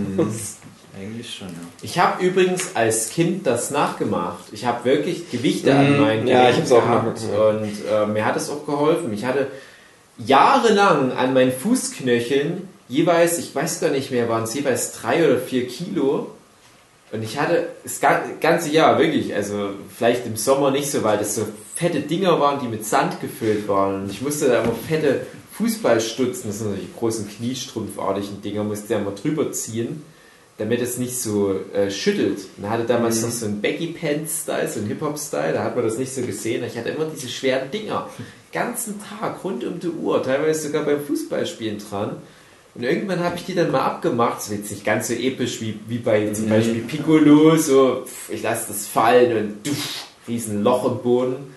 eigentlich 0.96 1.34
schon, 1.34 1.48
ja. 1.48 1.54
Ich 1.82 1.98
habe 1.98 2.24
übrigens 2.24 2.70
als 2.76 3.10
Kind 3.10 3.44
das 3.48 3.72
nachgemacht. 3.72 4.44
Ich 4.52 4.64
habe 4.64 4.84
wirklich 4.84 5.28
Gewichte 5.28 5.74
Mhm. 5.74 5.80
an 5.80 6.00
meinen 6.00 6.26
Ja, 6.28 6.48
ich 6.50 6.56
Gelenken 6.56 6.60
hab's 6.60 6.72
auch 6.72 6.82
gehabt 6.86 7.20
nachgemacht. 7.20 7.64
und 7.64 7.92
äh, 7.92 8.06
mir 8.06 8.24
hat 8.24 8.36
es 8.36 8.48
auch 8.48 8.64
geholfen. 8.64 9.12
Ich 9.12 9.24
hatte 9.24 9.48
jahrelang 10.18 11.12
an 11.12 11.34
meinen 11.34 11.52
Fußknöcheln 11.52 12.68
jeweils, 12.88 13.38
ich 13.38 13.52
weiß 13.54 13.80
gar 13.80 13.90
nicht 13.90 14.10
mehr, 14.12 14.28
waren 14.28 14.44
es 14.44 14.54
jeweils 14.54 14.92
drei 14.92 15.24
oder 15.28 15.38
vier 15.38 15.66
Kilo. 15.66 16.28
Und 17.14 17.22
ich 17.22 17.38
hatte 17.38 17.68
das 17.84 18.00
ga- 18.00 18.24
ganze 18.40 18.70
Jahr 18.70 18.98
wirklich, 18.98 19.32
also 19.32 19.70
vielleicht 19.96 20.26
im 20.26 20.34
Sommer 20.36 20.72
nicht 20.72 20.90
so, 20.90 21.04
weil 21.04 21.16
das 21.16 21.36
so 21.36 21.46
fette 21.76 22.00
Dinger 22.00 22.40
waren, 22.40 22.58
die 22.60 22.66
mit 22.66 22.84
Sand 22.84 23.20
gefüllt 23.20 23.68
waren. 23.68 24.02
Und 24.02 24.10
ich 24.10 24.20
musste 24.20 24.48
da 24.48 24.64
immer 24.64 24.72
fette 24.88 25.24
Fußballstutzen, 25.52 26.50
das 26.50 26.58
sind 26.58 26.70
so 26.70 26.74
die 26.76 26.88
großen 26.98 27.28
Kniestrumpfartigen 27.28 28.42
Dinger, 28.42 28.64
musste 28.64 28.94
ja 28.94 28.98
immer 28.98 29.12
drüber 29.12 29.52
ziehen, 29.52 30.02
damit 30.58 30.80
es 30.82 30.98
nicht 30.98 31.16
so 31.20 31.54
äh, 31.72 31.88
schüttelt. 31.90 32.40
Und 32.58 32.68
hatte 32.68 32.82
damals 32.84 33.22
noch 33.22 33.30
so 33.30 33.46
einen 33.46 33.62
Baggy 33.62 33.88
Pants 33.88 34.42
Style, 34.42 34.68
so 34.68 34.80
einen 34.80 34.88
Hip 34.88 35.00
Hop 35.00 35.16
Style, 35.16 35.52
da 35.52 35.62
hat 35.62 35.76
man 35.76 35.84
das 35.84 35.98
nicht 35.98 36.12
so 36.12 36.22
gesehen. 36.22 36.64
Ich 36.64 36.76
hatte 36.76 36.88
immer 36.90 37.04
diese 37.06 37.28
schweren 37.28 37.70
Dinger, 37.70 38.08
ganzen 38.52 39.00
Tag, 39.00 39.44
rund 39.44 39.62
um 39.64 39.78
die 39.78 39.88
Uhr, 39.88 40.20
teilweise 40.20 40.66
sogar 40.66 40.82
beim 40.84 41.00
Fußballspielen 41.00 41.78
dran. 41.78 42.16
Und 42.74 42.82
irgendwann 42.82 43.20
habe 43.20 43.36
ich 43.36 43.44
die 43.44 43.54
dann 43.54 43.70
mal 43.70 43.82
abgemacht. 43.84 44.38
Das 44.38 44.48
ist 44.48 44.58
jetzt 44.58 44.70
nicht 44.72 44.84
ganz 44.84 45.08
so 45.08 45.14
episch 45.14 45.60
wie, 45.60 45.78
wie 45.86 45.98
bei 45.98 46.28
zum 46.32 46.48
Beispiel 46.48 46.82
Piccolo, 46.82 47.56
so 47.56 48.04
ich 48.28 48.42
lasse 48.42 48.66
das 48.68 48.86
fallen 48.88 49.36
und 49.36 49.66
duff, 49.66 50.06
riesen 50.26 50.62
Loch 50.64 50.84
im 50.84 50.98
Boden. 50.98 51.54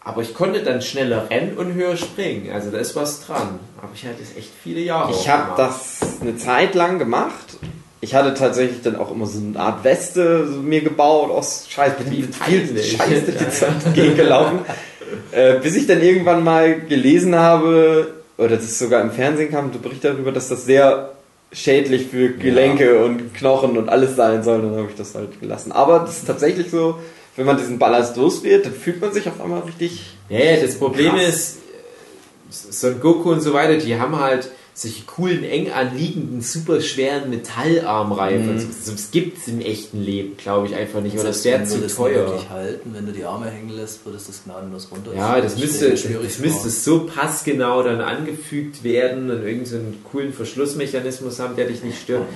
Aber 0.00 0.20
ich 0.22 0.34
konnte 0.34 0.62
dann 0.62 0.82
schneller 0.82 1.28
rennen 1.30 1.56
und 1.56 1.72
höher 1.74 1.96
springen. 1.96 2.50
Also 2.52 2.70
da 2.70 2.78
ist 2.78 2.94
was 2.94 3.26
dran. 3.26 3.58
Aber 3.78 3.90
ich 3.94 4.04
hatte 4.04 4.16
das 4.20 4.36
echt 4.36 4.50
viele 4.62 4.80
Jahre. 4.80 5.10
Ich 5.12 5.28
habe 5.28 5.54
das 5.56 6.00
eine 6.20 6.36
Zeit 6.36 6.74
lang 6.74 6.98
gemacht. 6.98 7.56
Ich 8.02 8.14
hatte 8.14 8.34
tatsächlich 8.34 8.82
dann 8.82 8.96
auch 8.96 9.10
immer 9.10 9.26
so 9.26 9.38
eine 9.38 9.58
Art 9.58 9.82
Weste 9.82 10.46
mir 10.62 10.82
gebaut 10.82 11.30
aus 11.30 11.66
Scheiß, 11.70 11.94
bin 11.96 12.08
viel, 12.08 12.24
viel 12.24 12.34
peinlich. 12.34 12.92
Scheiß 12.98 13.24
durch 13.24 13.38
die 13.38 13.48
Zeit 13.50 13.72
gegengelaufen. 13.94 14.58
äh, 15.32 15.54
bis 15.54 15.74
ich 15.74 15.86
dann 15.86 16.02
irgendwann 16.02 16.44
mal 16.44 16.80
gelesen 16.82 17.34
habe, 17.34 18.23
oder 18.36 18.56
das 18.56 18.78
sogar 18.78 19.00
im 19.02 19.10
Fernsehen 19.10 19.50
kam, 19.50 19.72
der 19.72 19.78
Bericht 19.78 20.04
darüber, 20.04 20.32
dass 20.32 20.48
das 20.48 20.64
sehr 20.64 21.10
schädlich 21.52 22.08
für 22.08 22.30
Gelenke 22.30 23.04
und 23.04 23.32
Knochen 23.34 23.78
und 23.78 23.88
alles 23.88 24.16
sein 24.16 24.42
soll, 24.42 24.62
dann 24.62 24.76
habe 24.76 24.88
ich 24.90 24.96
das 24.96 25.14
halt 25.14 25.40
gelassen. 25.40 25.70
Aber 25.72 26.00
das 26.00 26.18
ist 26.18 26.26
tatsächlich 26.26 26.70
so, 26.70 26.98
wenn 27.36 27.46
man 27.46 27.56
diesen 27.56 27.78
Ballast 27.78 28.16
los 28.16 28.42
wird, 28.42 28.66
dann 28.66 28.72
fühlt 28.72 29.00
man 29.00 29.12
sich 29.12 29.28
auf 29.28 29.40
einmal 29.40 29.60
richtig 29.60 30.16
Ja, 30.28 30.38
ja, 30.38 30.60
das 30.60 30.76
Problem 30.76 31.14
Krass. 31.14 31.28
ist, 31.28 32.80
Son 32.80 33.00
Goku 33.00 33.30
und 33.30 33.40
so 33.40 33.52
weiter, 33.52 33.76
die 33.76 33.98
haben 33.98 34.18
halt 34.18 34.50
solche 34.76 35.04
coolen, 35.04 35.44
eng 35.44 35.70
anliegenden, 35.70 36.40
super 36.40 36.80
schweren 36.80 37.30
Metallarmreifen. 37.30 38.56
Mhm. 38.56 38.68
Das 38.84 39.10
gibt 39.12 39.38
es 39.38 39.46
im 39.46 39.60
echten 39.60 40.02
Leben, 40.02 40.36
glaube 40.36 40.66
ich, 40.66 40.74
einfach 40.74 41.00
nicht. 41.00 41.14
Oder 41.14 41.28
das 41.28 41.44
wäre 41.44 41.60
wenn 41.60 41.66
zu 41.66 41.86
teuer. 41.86 42.26
wirklich 42.26 42.50
halten, 42.50 42.90
wenn 42.92 43.06
du 43.06 43.12
die 43.12 43.24
Arme 43.24 43.48
hängen 43.50 43.70
lässt, 43.70 44.04
würde 44.04 44.18
es 44.18 44.26
das 44.26 44.42
gnadenlos 44.44 44.88
runter. 44.90 45.14
Ja, 45.14 45.40
das 45.40 45.56
müsste, 45.56 45.88
ich 45.88 46.08
mir 46.08 46.18
das 46.18 46.40
müsste 46.40 46.70
so 46.70 47.06
passgenau 47.06 47.84
dann 47.84 48.00
angefügt 48.00 48.82
werden 48.82 49.30
und 49.30 49.44
irgendeinen 49.44 49.66
so 49.66 49.76
einen 49.76 50.04
coolen 50.10 50.32
Verschlussmechanismus 50.32 51.38
haben, 51.38 51.54
der 51.54 51.68
dich 51.68 51.84
nicht 51.84 52.02
stört. 52.02 52.26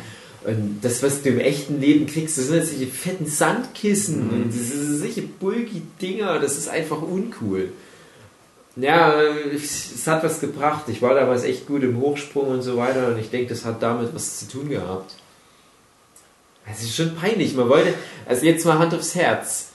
Und 0.44 0.79
das, 0.83 1.03
was 1.03 1.23
du 1.23 1.31
im 1.31 1.40
echten 1.40 1.81
Leben 1.81 2.06
kriegst, 2.06 2.38
das 2.38 2.46
sind 2.46 2.56
jetzt 2.58 2.71
solche 2.71 2.87
fetten 2.87 3.27
Sandkissen 3.27 4.31
und 4.31 4.48
das 4.50 4.69
sind 4.69 4.98
solche 4.98 5.23
bulky 5.23 5.83
Dinger, 6.00 6.38
das 6.38 6.56
ist 6.56 6.69
einfach 6.69 7.02
uncool. 7.02 7.71
Ja, 8.81 9.20
äh, 9.20 9.54
es 9.54 10.06
hat 10.06 10.22
was 10.24 10.40
gebracht. 10.40 10.85
Ich 10.88 11.02
war 11.02 11.14
damals 11.14 11.44
echt 11.44 11.66
gut 11.66 11.83
im 11.83 11.98
Hochsprung 12.00 12.48
und 12.48 12.62
so 12.62 12.76
weiter 12.76 13.08
und 13.08 13.18
ich 13.18 13.31
denke, 13.31 13.48
das 13.50 13.64
hat 13.64 13.83
damit 13.83 14.14
was 14.14 14.38
zu 14.40 14.48
tun 14.48 14.68
gehabt. 14.68 15.14
Es 16.70 16.83
ist 16.83 16.94
schon 16.96 17.14
peinlich. 17.16 17.54
Man 17.54 17.68
wollte, 17.68 17.94
also 18.26 18.44
jetzt 18.44 18.64
mal 18.66 18.79
Hand 18.79 18.94
aufs 18.94 19.14
Herz. 19.14 19.70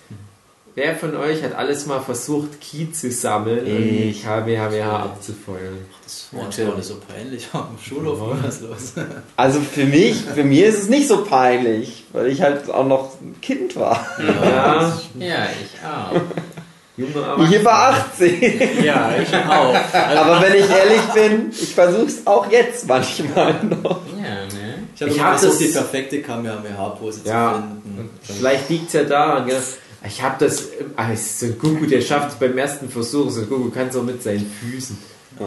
wer 0.75 0.95
von 0.95 1.15
euch 1.15 1.43
hat 1.43 1.53
alles 1.55 1.85
mal 1.87 1.99
versucht, 1.99 2.61
Ki 2.61 2.91
zu 2.91 3.09
sammeln 3.11 3.65
Ich. 3.65 4.17
und 4.17 4.23
Kamehameha 4.23 5.03
abzufeuern? 5.03 5.77
Das 6.03 6.27
war 6.31 6.45
nicht 6.75 6.85
so 6.85 6.95
peinlich. 7.07 7.47
Am 7.53 7.77
Schulhof 7.83 8.19
war 8.21 8.37
das 8.43 8.61
los. 8.61 8.93
Also 9.35 9.59
für 9.61 9.85
mich, 9.85 10.21
für 10.21 10.43
mich 10.43 10.61
ist 10.61 10.83
es 10.83 10.89
nicht 10.89 11.07
so 11.07 11.23
peinlich, 11.25 12.05
weil 12.13 12.27
ich 12.27 12.41
halt 12.41 12.69
auch 12.69 12.85
noch 12.85 13.19
ein 13.21 13.35
Kind 13.41 13.75
war. 13.75 14.05
Ja, 14.19 14.99
Ja, 15.19 15.47
ich 15.49 15.85
auch. 15.85 16.21
Junge 16.97 17.13
Erwachsene. 17.15 17.55
Ich 17.57 17.65
war 17.65 17.89
18. 17.93 18.83
Ja, 18.83 19.11
ich 19.21 19.33
auch. 19.35 19.75
Aber 20.17 20.41
wenn 20.41 20.53
ich 20.55 20.69
ehrlich 20.69 21.01
bin, 21.13 21.49
ich 21.51 21.73
versuch's 21.73 22.21
auch 22.25 22.49
jetzt 22.51 22.87
manchmal 22.87 23.63
noch. 23.63 24.01
Ja, 24.17 24.45
ne? 24.45 24.83
Ich 24.95 25.01
habe 25.01 25.19
hab 25.31 25.39
versucht, 25.39 25.59
das- 25.61 25.67
die 25.67 25.73
perfekte 25.73 26.21
Kamehameha-Pose 26.21 27.21
Ja, 27.25 27.53
zu 27.55 27.61
finden. 27.91 28.09
vielleicht 28.23 28.69
liegt 28.69 28.87
es 28.87 28.93
ja 28.93 29.03
daran, 29.03 29.47
gell? 29.47 29.61
Ich 30.05 30.21
habe 30.21 30.35
das, 30.45 30.63
ah, 30.97 31.11
es 31.13 31.21
ist 31.21 31.39
so 31.39 31.45
ein 31.47 31.57
Gugu, 31.59 31.85
der 31.85 32.01
schafft 32.01 32.29
es 32.29 32.35
beim 32.35 32.57
ersten 32.57 32.89
Versuch, 32.89 33.29
so 33.31 33.41
ein 33.41 33.49
Gugu 33.49 33.69
kann 33.71 33.87
es 33.87 33.95
auch 33.95 34.03
mit 34.03 34.21
seinen 34.21 34.45
Füßen. 34.61 34.97
Ja. 35.39 35.45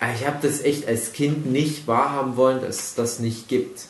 Ah, 0.00 0.08
Ich 0.18 0.26
habe 0.26 0.38
das 0.40 0.62
echt 0.62 0.88
als 0.88 1.12
Kind 1.12 1.44
nicht 1.52 1.86
wahrhaben 1.86 2.36
wollen, 2.36 2.62
dass 2.62 2.78
es 2.78 2.94
das 2.94 3.18
nicht 3.18 3.48
gibt. 3.48 3.82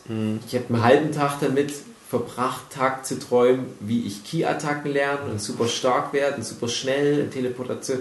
Ich 0.48 0.54
habe 0.56 0.64
einen 0.74 0.82
halben 0.82 1.12
Tag 1.12 1.36
damit 1.40 1.72
verbracht, 2.10 2.70
Tag 2.70 3.06
zu 3.06 3.20
träumen, 3.20 3.66
wie 3.78 4.04
ich 4.04 4.24
Ki-Attacken 4.24 4.92
lerne 4.92 5.30
und 5.30 5.40
super 5.40 5.68
stark 5.68 6.12
werde 6.12 6.38
und 6.38 6.44
super 6.44 6.66
schnell 6.66 7.20
in 7.20 7.30
Teleportation. 7.30 8.00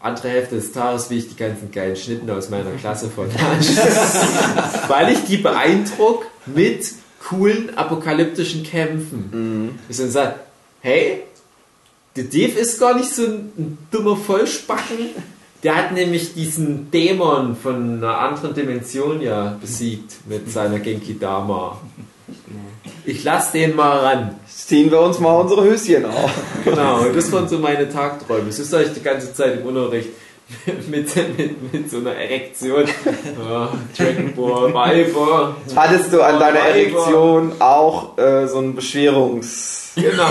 Andere 0.00 0.28
Hälfte 0.28 0.56
des 0.56 0.72
Tages, 0.72 1.08
wie 1.08 1.18
ich 1.18 1.28
die 1.28 1.36
ganzen 1.36 1.70
geilen 1.70 1.96
Schnitten 1.96 2.28
aus 2.30 2.50
meiner 2.50 2.72
Klasse 2.72 3.08
von 3.08 3.30
Weil 4.88 5.12
ich 5.12 5.24
die 5.24 5.38
beeindruck 5.38 6.26
mit 6.44 6.92
coolen 7.26 7.78
apokalyptischen 7.78 8.64
Kämpfen. 8.64 9.78
Ich 9.88 9.96
dann 9.96 10.10
sage, 10.10 10.34
hey, 10.82 11.22
der 12.16 12.24
Dave 12.24 12.58
ist 12.58 12.78
gar 12.78 12.94
nicht 12.94 13.08
so 13.08 13.22
ein, 13.22 13.52
ein 13.56 13.78
dummer 13.90 14.16
Vollspacken. 14.16 15.10
Der 15.62 15.76
hat 15.76 15.92
nämlich 15.92 16.34
diesen 16.34 16.90
Dämon 16.90 17.56
von 17.56 17.98
einer 17.98 18.18
anderen 18.18 18.54
Dimension 18.54 19.22
ja 19.22 19.56
besiegt 19.60 20.16
mit 20.28 20.52
seiner 20.52 20.80
Genki 20.80 21.18
Dama. 21.18 21.80
Ich 23.06 23.22
lass 23.22 23.52
den 23.52 23.76
mal 23.76 23.98
ran. 23.98 24.40
Ziehen 24.48 24.90
wir 24.90 25.00
uns 25.00 25.20
mal 25.20 25.38
unsere 25.38 25.64
Höschen 25.64 26.06
auf. 26.06 26.30
Genau, 26.64 27.04
das 27.14 27.30
waren 27.32 27.46
so 27.48 27.58
meine 27.58 27.88
Tagträume. 27.88 28.46
Das 28.46 28.58
ist 28.58 28.72
euch 28.72 28.94
die 28.94 29.02
ganze 29.02 29.34
Zeit 29.34 29.60
im 29.60 29.66
Unterricht 29.66 30.08
mit, 30.88 31.14
mit, 31.38 31.72
mit 31.72 31.90
so 31.90 31.98
einer 31.98 32.14
Erektion. 32.14 32.84
Ja, 33.46 33.72
Dragon 33.96 34.34
Ball, 34.34 34.72
Weiber. 34.72 35.56
Hattest 35.76 36.12
du 36.12 36.22
an 36.22 36.40
deiner 36.40 36.60
Weiber. 36.60 36.68
Erektion 36.68 37.52
auch 37.58 38.16
äh, 38.16 38.46
so 38.46 38.58
ein 38.58 38.74
Beschwerungs... 38.74 39.92
Genau. 39.96 40.26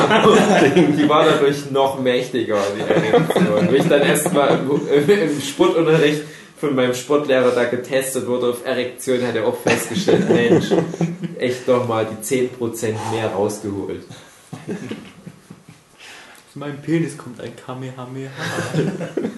Die 0.76 1.07
war 1.07 1.24
dadurch 1.24 1.71
noch 1.71 1.97
mächtiger, 1.99 2.57
die 2.76 2.82
Erektion. 2.82 3.71
Wie 3.71 3.78
ich 3.78 3.88
dann 3.88 4.01
erstmal 4.01 4.59
im, 4.59 5.09
im 5.09 5.41
Sportunterricht 5.41 6.24
von 6.64 6.76
meinem 6.76 6.93
Sportlehrer 6.93 7.51
da 7.51 7.66
getestet 7.66 8.26
wurde 8.26 8.51
auf 8.51 8.66
Erektion, 8.66 9.22
hat 9.28 9.36
er 9.36 9.45
auch 9.45 9.57
festgestellt, 9.57 10.30
Mensch, 10.30 10.72
echt 11.38 11.68
doch 11.68 11.86
mal 11.86 12.05
die 12.05 12.24
10% 12.24 12.93
mehr 13.11 13.28
rausgeholt. 13.28 14.05
Aus 16.47 16.55
meinem 16.55 16.78
Penis 16.78 17.18
kommt 17.18 17.41
ein 17.41 17.53
Kamehameha. 17.53 18.32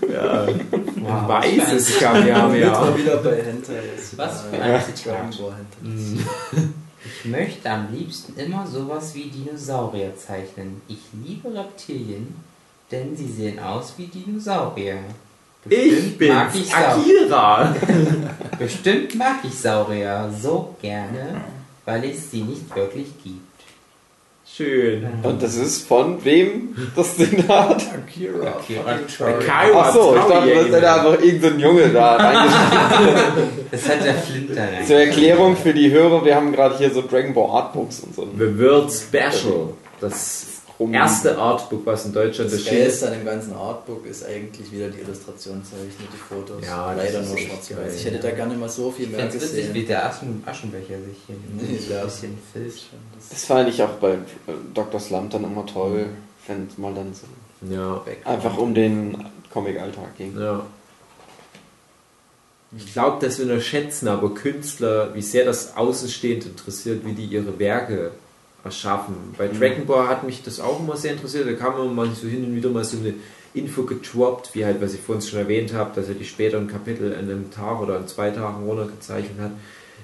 Ein 0.08 1.28
weißes 1.28 1.90
Jetzt 1.90 2.00
Kamehameha. 2.00 2.80
mal 2.80 2.96
wieder 2.96 3.18
bei 3.18 3.42
Hentai. 3.42 3.82
Was 4.18 4.44
für 4.44 4.58
Ja, 4.58 4.62
ein 4.62 4.70
Dragon 4.72 5.32
Zitat. 5.32 5.40
Ball 5.40 5.56
Hentai. 5.56 6.70
Ich 7.06 7.26
möchte 7.26 7.70
am 7.72 7.88
liebsten 7.92 8.40
immer 8.40 8.68
sowas 8.68 9.16
wie 9.16 9.32
Dinosaurier 9.32 10.16
zeichnen. 10.16 10.80
Ich 10.88 11.00
liebe 11.26 11.52
Reptilien, 11.52 12.36
denn 12.92 13.18
sie 13.18 13.32
sehen 13.32 13.58
aus 13.58 13.96
wie 13.98 14.06
Dinosaurier. 14.06 15.00
Ich 15.70 16.18
bin's, 16.18 16.34
mag 16.34 16.52
ich. 16.54 16.76
Akira. 16.76 17.76
Bestimmt 18.60 19.16
mag 19.16 19.38
ich 19.44 19.54
Saurier 19.54 20.30
so 20.40 20.76
gerne, 20.82 21.42
weil 21.86 22.06
es 22.06 22.32
sie 22.32 22.42
nicht 22.42 22.76
wirklich 22.76 23.08
gibt. 23.24 23.42
Schön. 24.48 25.06
Und 25.24 25.42
das 25.44 25.56
ist 25.56 25.86
von 25.86 26.24
wem 26.24 26.76
das 26.96 27.16
Ding 27.16 27.46
hat? 27.50 27.84
Akira. 27.94 28.48
Akira 28.48 29.34
Kaiwa 29.40 29.82
Ach 29.82 29.94
so, 29.94 30.16
ich 30.16 30.22
dachte, 30.22 30.56
das 30.56 30.66
hätte 30.68 30.94
einfach 30.94 31.22
irgendein 31.22 31.60
Junge 31.60 31.90
da 31.90 32.16
reingeschrieben. 32.16 33.66
Das 33.72 33.90
hat 33.90 34.06
der 34.06 34.14
Flint 34.14 34.56
da 34.56 34.64
rein. 34.64 34.86
Zur 34.86 34.98
Erklärung 34.98 35.58
für 35.58 35.74
die 35.74 35.92
Hörer, 35.92 36.24
wir 36.24 36.36
haben 36.36 36.54
gerade 36.54 36.78
hier 36.78 36.94
so 36.94 37.02
Dragon 37.02 37.34
Ball 37.34 37.50
Artbooks 37.50 38.00
und 38.02 38.16
so. 38.16 38.28
The 38.38 38.58
World 38.58 38.94
Special. 38.94 39.74
Das 40.00 40.46
Rum- 40.80 40.94
erste 40.94 41.38
Artbook, 41.38 41.86
was 41.86 42.06
in 42.06 42.12
Deutschland 42.14 42.52
Das 42.52 42.60
erschienen 42.60 42.82
ist. 42.82 43.00
Geilste 43.02 43.08
an 43.08 43.14
dem 43.14 43.26
ganzen 43.26 43.54
Artbook 43.54 44.06
ist 44.06 44.26
eigentlich 44.26 44.72
wieder 44.72 44.90
die 44.90 45.00
Illustrationszeichen, 45.00 45.90
die 46.12 46.18
Fotos. 46.18 46.66
Ja, 46.66 46.94
das 46.94 47.06
Leider 47.06 47.22
nur 47.22 47.38
schwarz-weiß. 47.38 47.96
Ich 47.96 48.06
hätte 48.06 48.20
da 48.20 48.32
gerne 48.32 48.56
mal 48.56 48.68
so 48.68 48.92
viel 48.92 49.06
Ich 49.06 49.12
mehr 49.12 49.22
finde 49.22 49.38
es 49.38 49.44
witzig, 49.44 49.58
gesehen. 49.58 49.74
wie 49.74 49.84
der 49.86 50.06
Aschen 50.06 50.44
Aschenbecher 50.46 50.96
sich 51.08 51.18
hier 51.28 51.36
Nee, 51.56 51.96
ein 51.98 52.06
bisschen 52.06 52.38
filzt. 52.52 52.86
Das 53.30 53.46
fand 53.46 53.70
ich 53.70 53.82
auch 53.82 53.94
bei 54.02 54.12
äh, 54.14 54.18
Dr. 54.74 55.00
Slump 55.00 55.32
dann 55.32 55.46
immer 55.46 55.66
toll, 55.66 56.08
wenn 56.48 56.68
es 56.70 56.78
mal 56.78 56.94
dann 56.94 57.14
so 57.14 57.74
Ja. 57.74 58.02
einfach 58.26 58.58
um 58.58 58.74
den 58.74 59.26
Comic-Alltag 59.54 60.18
ging. 60.18 60.38
ja. 60.38 60.66
Ich 62.78 62.92
glaube, 62.92 63.26
dass 63.26 63.40
wir 63.40 63.46
nur 63.46 63.62
schätzen, 63.62 64.10
aber 64.10 64.34
Künstler, 64.34 65.14
wie 65.16 65.22
sehr 65.22 65.46
das 65.46 65.78
Außenstehend 65.78 66.46
interessiert, 66.46 67.06
wie 67.06 67.14
die 67.14 67.24
ihre 67.26 67.58
Werke 67.58 68.12
erschaffen. 68.66 69.16
Bei 69.38 69.48
Dragon 69.48 69.86
Ball 69.86 70.08
hat 70.08 70.24
mich 70.24 70.44
das 70.44 70.60
auch 70.60 70.80
immer 70.80 70.98
sehr 70.98 71.14
interessiert. 71.14 71.48
Da 71.48 71.54
kam 71.54 71.76
immer 71.76 71.86
mal 71.86 72.10
so 72.14 72.28
hin 72.28 72.44
und 72.44 72.56
wieder 72.56 72.70
mal 72.70 72.84
so 72.84 72.98
eine 72.98 73.14
Info 73.54 73.84
gedroppt, 73.84 74.54
wie 74.54 74.66
halt, 74.66 74.82
was 74.82 74.94
ich 74.94 75.00
vorhin 75.00 75.26
schon 75.26 75.40
erwähnt 75.40 75.74
habe, 75.74 75.96
dass 75.96 76.10
er 76.10 76.16
die 76.16 76.26
späteren 76.26 76.68
Kapitel 76.68 77.14
in 77.14 77.30
einem 77.30 77.52
Tag 77.52 77.80
oder 77.80 78.00
in 78.00 78.08
zwei 78.08 78.32
Tagen 78.32 78.66
runtergezeichnet 78.66 79.40
hat, 79.40 79.52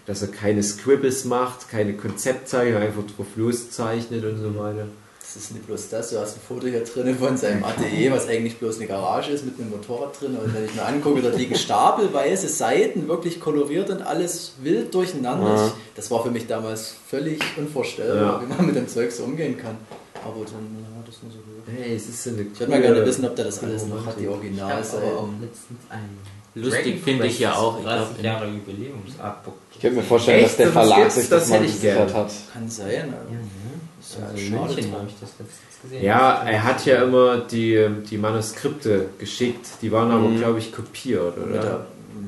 dass 0.06 0.22
er 0.22 0.30
keine 0.30 0.64
Scribbles 0.64 1.26
macht, 1.26 1.70
keine 1.70 1.94
Konzeptzeichnung, 1.94 2.82
einfach 2.82 3.04
drauf 3.04 3.28
loszeichnet 3.36 4.24
und 4.24 4.42
so 4.42 4.58
weiter. 4.58 4.88
Das 5.24 5.36
ist 5.44 5.52
nicht 5.54 5.66
bloß 5.66 5.88
das, 5.90 6.10
du 6.10 6.20
hast 6.20 6.36
ein 6.36 6.42
Foto 6.46 6.68
hier 6.68 6.84
drin 6.84 7.16
von 7.18 7.38
seinem 7.38 7.64
Atelier, 7.64 8.12
was 8.12 8.28
eigentlich 8.28 8.58
bloß 8.58 8.78
eine 8.78 8.88
Garage 8.88 9.32
ist 9.32 9.46
mit 9.46 9.58
einem 9.60 9.70
Motorrad 9.70 10.20
drin. 10.20 10.36
Und 10.36 10.54
wenn 10.54 10.66
ich 10.66 10.76
mir 10.76 10.84
angucke, 10.86 11.22
da 11.22 11.30
liegen 11.30 11.56
stapelweise 11.56 12.50
Seiten, 12.50 13.08
wirklich 13.08 13.40
koloriert 13.40 13.90
und 13.92 14.02
alles 14.02 14.54
wild 14.62 14.94
durcheinander. 14.94 15.56
Ja. 15.56 15.68
Ich, 15.68 15.74
das 15.96 16.12
war 16.12 16.22
für 16.24 16.32
mich 16.32 16.48
damals 16.48 16.96
völlig 17.08 17.40
unvorstellbar, 17.56 18.16
Ja. 18.18 18.42
wie 18.42 18.54
man 18.54 18.66
mit 18.66 18.76
dem 18.76 18.88
Zeug 18.90 19.12
so 19.12 19.24
umgehen 19.24 19.58
kann. 19.58 19.78
Aber 20.16 20.44
dann 20.44 20.86
hat 21.00 21.08
das 21.08 21.24
nur 21.24 21.32
so. 21.32 21.38
Hey, 21.72 21.96
es 21.96 22.10
ist 22.10 22.24
so 22.24 22.32
eine 22.32 22.42
Ich 22.42 22.60
würde 22.60 22.72
mal 22.72 22.82
gerne 22.82 23.06
wissen, 23.06 23.26
ob 23.26 23.36
der 23.36 23.46
das 23.46 23.64
alles 23.64 23.86
noch 23.86 24.06
hat, 24.06 24.20
die 24.20 24.24
Ich 24.24 24.30
Originalseiten. 24.30 25.08
aber 25.08 25.18
auch 25.20 25.30
letztens 25.40 25.80
ein 25.90 26.18
Lustig 26.54 27.02
finde 27.02 27.28
ich 27.28 27.40
ja 27.40 27.56
auch, 27.56 27.80
ich 27.80 27.86
30 27.86 28.08
glaub, 28.08 28.18
in- 28.20 28.26
Jahre 28.26 28.48
Jubiläumsartbook. 28.50 29.54
Ich 29.74 29.80
könnte 29.80 29.98
mir 29.98 30.04
vorstellen, 30.04 30.40
Echt? 30.40 30.50
dass 30.50 30.58
der 30.58 30.68
Verlag 30.74 31.10
sich 31.10 31.30
Das 31.30 31.40
das 31.44 31.50
mal 31.50 31.64
ich 31.64 31.72
gesichert 31.72 32.14
hat. 32.14 32.30
Kann 32.52 32.70
sein. 32.70 32.92
Ja, 32.92 33.04
aber 33.04 33.12
ne? 33.32 33.40
Ist 34.02 34.18
Also 34.22 34.38
ja 34.38 34.44
in 34.48 34.52
schade 34.54 34.74
München 34.74 34.92
dran. 34.92 35.00
habe 35.02 35.10
ich 35.10 35.16
das 35.20 35.30
letztens 35.40 35.82
gesehen. 35.84 36.04
Ja, 36.04 36.44
er 36.44 36.64
hat 36.64 36.86
ja 36.86 37.04
immer 37.04 37.38
die, 37.38 37.88
die 38.10 38.18
Manuskripte 38.18 39.06
geschickt. 39.20 39.68
Die 39.82 39.92
waren 39.92 40.12
aber, 40.12 40.30
glaube 40.38 40.60
ich, 40.60 40.74
kopiert, 40.74 41.38
oder? 41.38 41.46
Oder, 41.60 41.86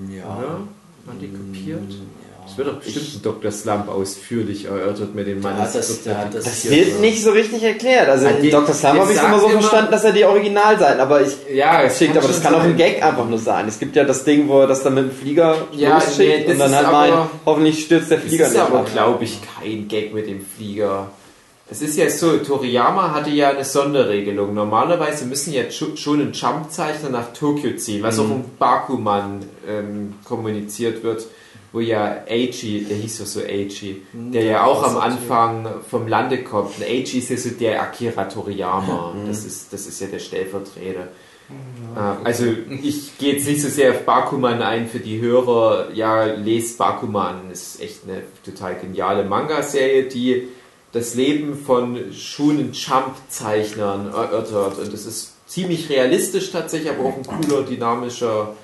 ja. 0.09 0.23
Oder? 0.37 0.59
Waren 1.05 1.19
die 1.19 1.27
kopiert? 1.27 1.79
Ja. 1.91 1.97
Es 2.45 2.57
wird 2.57 2.67
doch 2.67 2.75
bestimmt 2.75 3.05
ein 3.15 3.21
Dr. 3.21 3.51
Slump 3.51 3.87
ausführlich 3.87 4.65
erörtert 4.65 5.15
mit 5.15 5.27
den 5.27 5.41
Der 5.41 5.51
das, 5.51 5.73
Manuskripten. 5.75 6.03
der 6.05 6.17
hat 6.17 6.33
das, 6.35 6.43
Das 6.43 6.61
hier 6.63 6.71
wird 6.71 6.99
nicht 6.99 7.23
so 7.23 7.31
richtig 7.31 7.63
erklärt. 7.63 8.09
Also 8.09 8.27
die- 8.41 8.49
Dr. 8.49 8.73
Slump 8.75 8.99
habe 8.99 9.13
ich 9.13 9.17
immer 9.23 9.39
so 9.39 9.47
immer- 9.47 9.61
verstanden, 9.61 9.91
dass 9.91 10.03
er 10.03 10.11
die 10.11 10.25
Originalseiten, 10.25 10.99
aber 10.99 11.21
ich 11.21 11.33
Ja, 11.53 11.83
es 11.83 11.97
schickt, 11.97 12.17
aber 12.17 12.27
das 12.27 12.43
kann 12.43 12.53
auch 12.55 12.59
ein. 12.63 12.75
Gag 12.75 13.01
einfach 13.01 13.27
nur 13.29 13.39
sein. 13.39 13.65
Es 13.69 13.79
gibt 13.79 13.95
ja 13.95 14.03
das 14.03 14.25
Ding, 14.25 14.49
wo 14.49 14.59
er 14.59 14.67
das 14.67 14.83
dann 14.83 14.93
mit 14.95 15.05
dem 15.05 15.11
Flieger 15.11 15.55
Ja, 15.71 15.95
losschickt 15.95 16.17
nee, 16.19 16.43
das 16.43 16.51
und 16.53 16.59
dann 16.59 16.71
ist 16.71 16.75
halt 16.77 16.87
aber- 16.87 16.97
meint, 17.15 17.29
hoffentlich 17.45 17.85
stürzt 17.85 18.11
der 18.11 18.17
Das 18.17 18.27
Flieger 18.27 18.45
ist 18.47 18.51
nicht 18.53 18.61
aber, 18.61 18.79
ab. 18.79 18.89
glaube 18.91 19.23
ich, 19.23 19.39
kein 19.61 19.87
Gag 19.87 20.13
mit 20.13 20.27
dem 20.27 20.45
Flieger. 20.45 21.11
Es 21.73 21.81
ist 21.81 21.97
ja 21.97 22.07
so, 22.07 22.37
Toriyama 22.37 23.11
hatte 23.15 23.31
ja 23.31 23.49
eine 23.49 23.65
Sonderregelung. 23.65 24.53
Normalerweise 24.53 25.25
müssen 25.25 25.53
ja 25.53 25.63
scho- 25.63 25.97
schon 25.97 26.21
ein 26.21 26.31
Jumpzeichner 26.31 27.09
nach 27.09 27.33
Tokio 27.33 27.75
ziehen, 27.77 28.03
was 28.03 28.19
auch 28.19 28.29
im 28.29 28.43
Bakuman 28.59 29.39
ähm, 29.67 30.13
kommuniziert 30.23 31.03
wird, 31.03 31.25
wo 31.71 31.79
ja 31.79 32.17
Eiji, 32.29 32.85
der 32.87 32.97
hieß 32.97 33.17
ja 33.17 33.25
so 33.25 33.39
Eiji, 33.39 34.03
der 34.13 34.43
ja 34.43 34.65
auch 34.65 34.83
am 34.83 34.97
Anfang 34.97 35.67
vom 35.89 36.07
Lande 36.07 36.43
kommt. 36.43 36.77
Und 36.77 36.83
Eiji 36.85 37.17
ist 37.17 37.29
ja 37.31 37.37
so 37.37 37.49
der 37.49 37.81
Akira 37.81 38.25
Toriyama. 38.25 39.15
Das, 39.27 39.43
ist, 39.43 39.73
das 39.73 39.87
ist 39.87 39.99
ja 39.99 40.05
der 40.05 40.19
Stellvertreter. 40.19 41.07
Äh, 41.95 41.99
Also 42.23 42.45
ich 42.83 43.17
gehe 43.17 43.33
jetzt 43.33 43.47
nicht 43.47 43.63
so 43.63 43.69
sehr 43.69 43.93
auf 43.93 44.01
Bakuman 44.05 44.61
ein 44.61 44.87
für 44.87 44.99
die 44.99 45.19
Hörer. 45.19 45.87
Ja, 45.95 46.25
lest 46.25 46.77
Bakuman. 46.77 47.49
Das 47.49 47.61
ist 47.61 47.81
echt 47.81 47.99
eine 48.07 48.21
total 48.45 48.75
geniale 48.75 49.23
Manga-Serie, 49.25 50.03
die 50.03 50.49
das 50.93 51.15
Leben 51.15 51.55
von 51.57 52.13
Shunen 52.13 52.71
Jump-Zeichnern 52.71 54.07
erörtert. 54.13 54.79
Und 54.79 54.93
das 54.93 55.05
ist 55.05 55.33
ziemlich 55.47 55.89
realistisch 55.89 56.51
tatsächlich, 56.51 56.91
aber 56.91 57.09
auch 57.09 57.17
ein 57.17 57.23
cooler, 57.25 57.63
dynamischer, 57.63 58.55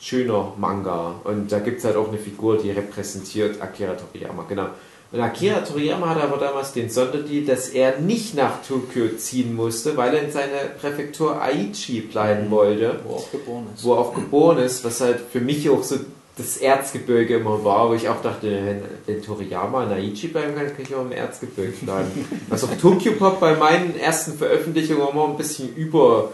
schöner 0.00 0.52
Manga. 0.58 1.14
Und 1.24 1.50
da 1.52 1.58
gibt 1.58 1.78
es 1.78 1.84
halt 1.84 1.96
auch 1.96 2.08
eine 2.08 2.18
Figur, 2.18 2.58
die 2.58 2.70
repräsentiert 2.70 3.60
Akira 3.60 3.94
Toriyama. 3.94 4.44
Genau. 4.48 4.66
Und 5.10 5.20
Akira 5.20 5.60
Toriyama 5.60 6.08
hatte 6.08 6.22
aber 6.22 6.38
damals 6.38 6.72
den 6.72 6.88
Sonderdeal, 6.88 7.44
dass 7.44 7.68
er 7.68 7.98
nicht 7.98 8.34
nach 8.34 8.62
Tokio 8.66 9.08
ziehen 9.18 9.54
musste, 9.54 9.94
weil 9.96 10.14
er 10.14 10.22
in 10.22 10.32
seiner 10.32 10.68
Präfektur 10.80 11.42
Aichi 11.42 12.00
bleiben 12.00 12.50
wollte, 12.50 13.00
Wo 13.04 13.16
auch 13.16 13.30
geboren 13.30 13.66
ist. 13.74 13.84
wo 13.84 13.92
er 13.92 13.98
auch 13.98 14.14
geboren 14.14 14.58
ist, 14.58 14.84
was 14.84 15.00
halt 15.02 15.20
für 15.30 15.40
mich 15.40 15.68
auch 15.68 15.82
so 15.82 15.96
das 16.36 16.56
Erzgebirge 16.56 17.36
immer 17.36 17.64
war, 17.64 17.90
wo 17.90 17.94
ich 17.94 18.08
auch 18.08 18.20
dachte, 18.22 18.50
wenn, 18.50 18.82
wenn 19.06 19.22
Toriyama 19.22 19.84
in 19.84 19.92
Aichi 19.92 20.26
bleiben 20.28 20.54
kann, 20.54 20.66
kann 20.66 20.82
ich 20.82 20.94
auch 20.94 21.02
im 21.02 21.12
Erzgebirge 21.12 21.72
bleiben. 21.82 22.10
Was 22.48 22.64
auch 22.64 22.74
Tokyo 22.80 23.12
Pop 23.12 23.38
bei 23.38 23.54
meinen 23.54 23.98
ersten 23.98 24.38
Veröffentlichungen 24.38 25.08
immer 25.08 25.28
ein 25.28 25.36
bisschen 25.36 25.74
über 25.74 26.32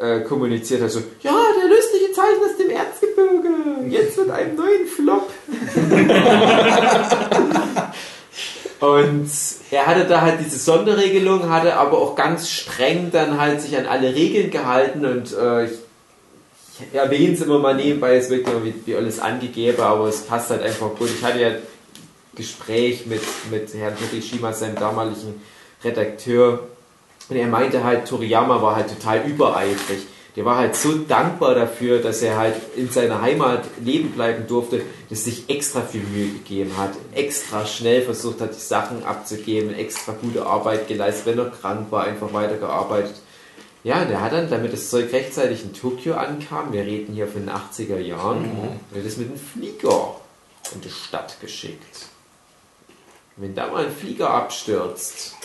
äh, 0.00 0.20
kommuniziert 0.20 0.80
hat, 0.82 0.90
so, 0.90 1.00
ja, 1.22 1.32
der 1.32 1.68
lustige 1.68 2.12
Zeichen 2.12 2.42
aus 2.44 2.56
dem 2.58 2.70
Erzgebirge, 2.70 3.48
jetzt 3.90 4.18
mit 4.18 4.30
einem 4.30 4.56
neuen 4.56 4.86
Flop. 4.86 5.30
Und 8.78 9.30
er 9.70 9.86
hatte 9.86 10.04
da 10.04 10.20
halt 10.20 10.38
diese 10.44 10.58
Sonderregelung, 10.58 11.48
hatte 11.48 11.76
aber 11.76 11.96
auch 11.98 12.14
ganz 12.14 12.50
streng 12.50 13.10
dann 13.10 13.40
halt 13.40 13.62
sich 13.62 13.74
an 13.78 13.86
alle 13.86 14.14
Regeln 14.14 14.50
gehalten 14.50 15.06
und 15.06 15.32
äh, 15.32 15.64
ich, 15.64 15.70
ich 16.80 16.98
erwähne 16.98 17.34
es 17.34 17.40
immer 17.40 17.58
mal 17.58 17.74
nebenbei, 17.74 18.16
es 18.16 18.30
wird 18.30 18.46
ja 18.46 18.54
wie, 18.62 18.94
alles 18.94 19.18
angegeben, 19.18 19.80
aber 19.80 20.08
es 20.08 20.22
passt 20.22 20.50
halt 20.50 20.62
einfach 20.62 20.94
gut. 20.94 21.08
Ich 21.08 21.24
hatte 21.24 21.40
ja 21.40 21.50
Gespräch 22.34 23.06
mit, 23.06 23.22
mit 23.50 23.72
Herrn 23.74 23.94
Torishima, 23.96 24.52
seinem 24.52 24.76
damaligen 24.76 25.40
Redakteur, 25.82 26.66
und 27.28 27.36
er 27.36 27.48
meinte 27.48 27.82
halt, 27.82 28.06
Toriyama 28.06 28.62
war 28.62 28.76
halt 28.76 28.88
total 28.88 29.26
übereifrig. 29.26 30.06
Der 30.36 30.44
war 30.44 30.58
halt 30.58 30.76
so 30.76 30.92
dankbar 30.92 31.54
dafür, 31.54 31.98
dass 31.98 32.22
er 32.22 32.36
halt 32.36 32.54
in 32.76 32.90
seiner 32.90 33.22
Heimat 33.22 33.64
leben 33.82 34.10
bleiben 34.10 34.46
durfte, 34.46 34.82
dass 35.08 35.24
sich 35.24 35.48
extra 35.48 35.80
viel 35.80 36.02
Mühe 36.02 36.28
gegeben 36.28 36.72
hat, 36.76 36.90
extra 37.14 37.64
schnell 37.64 38.02
versucht 38.02 38.42
hat, 38.42 38.54
die 38.54 38.60
Sachen 38.60 39.02
abzugeben, 39.04 39.74
extra 39.74 40.12
gute 40.12 40.44
Arbeit 40.44 40.88
geleistet, 40.88 41.26
wenn 41.26 41.38
er 41.38 41.50
krank 41.50 41.86
war, 41.90 42.04
einfach 42.04 42.32
weitergearbeitet. 42.34 43.14
Ja, 43.86 44.02
und 44.02 44.10
er 44.10 44.20
hat 44.20 44.32
dann, 44.32 44.50
damit 44.50 44.72
das 44.72 44.90
Zeug 44.90 45.12
rechtzeitig 45.12 45.62
in 45.62 45.72
Tokio 45.72 46.14
ankam, 46.14 46.72
wir 46.72 46.82
reden 46.82 47.14
hier 47.14 47.28
von 47.28 47.46
den 47.46 47.54
80er 47.54 48.00
Jahren, 48.00 48.50
wird 48.90 49.06
es 49.06 49.16
mit 49.16 49.28
einem 49.28 49.38
Flieger 49.38 50.16
in 50.74 50.80
die 50.80 50.90
Stadt 50.90 51.40
geschickt. 51.40 52.06
Wenn 53.36 53.54
da 53.54 53.68
mal 53.68 53.86
ein 53.86 53.92
Flieger 53.92 54.28
abstürzt, 54.28 55.36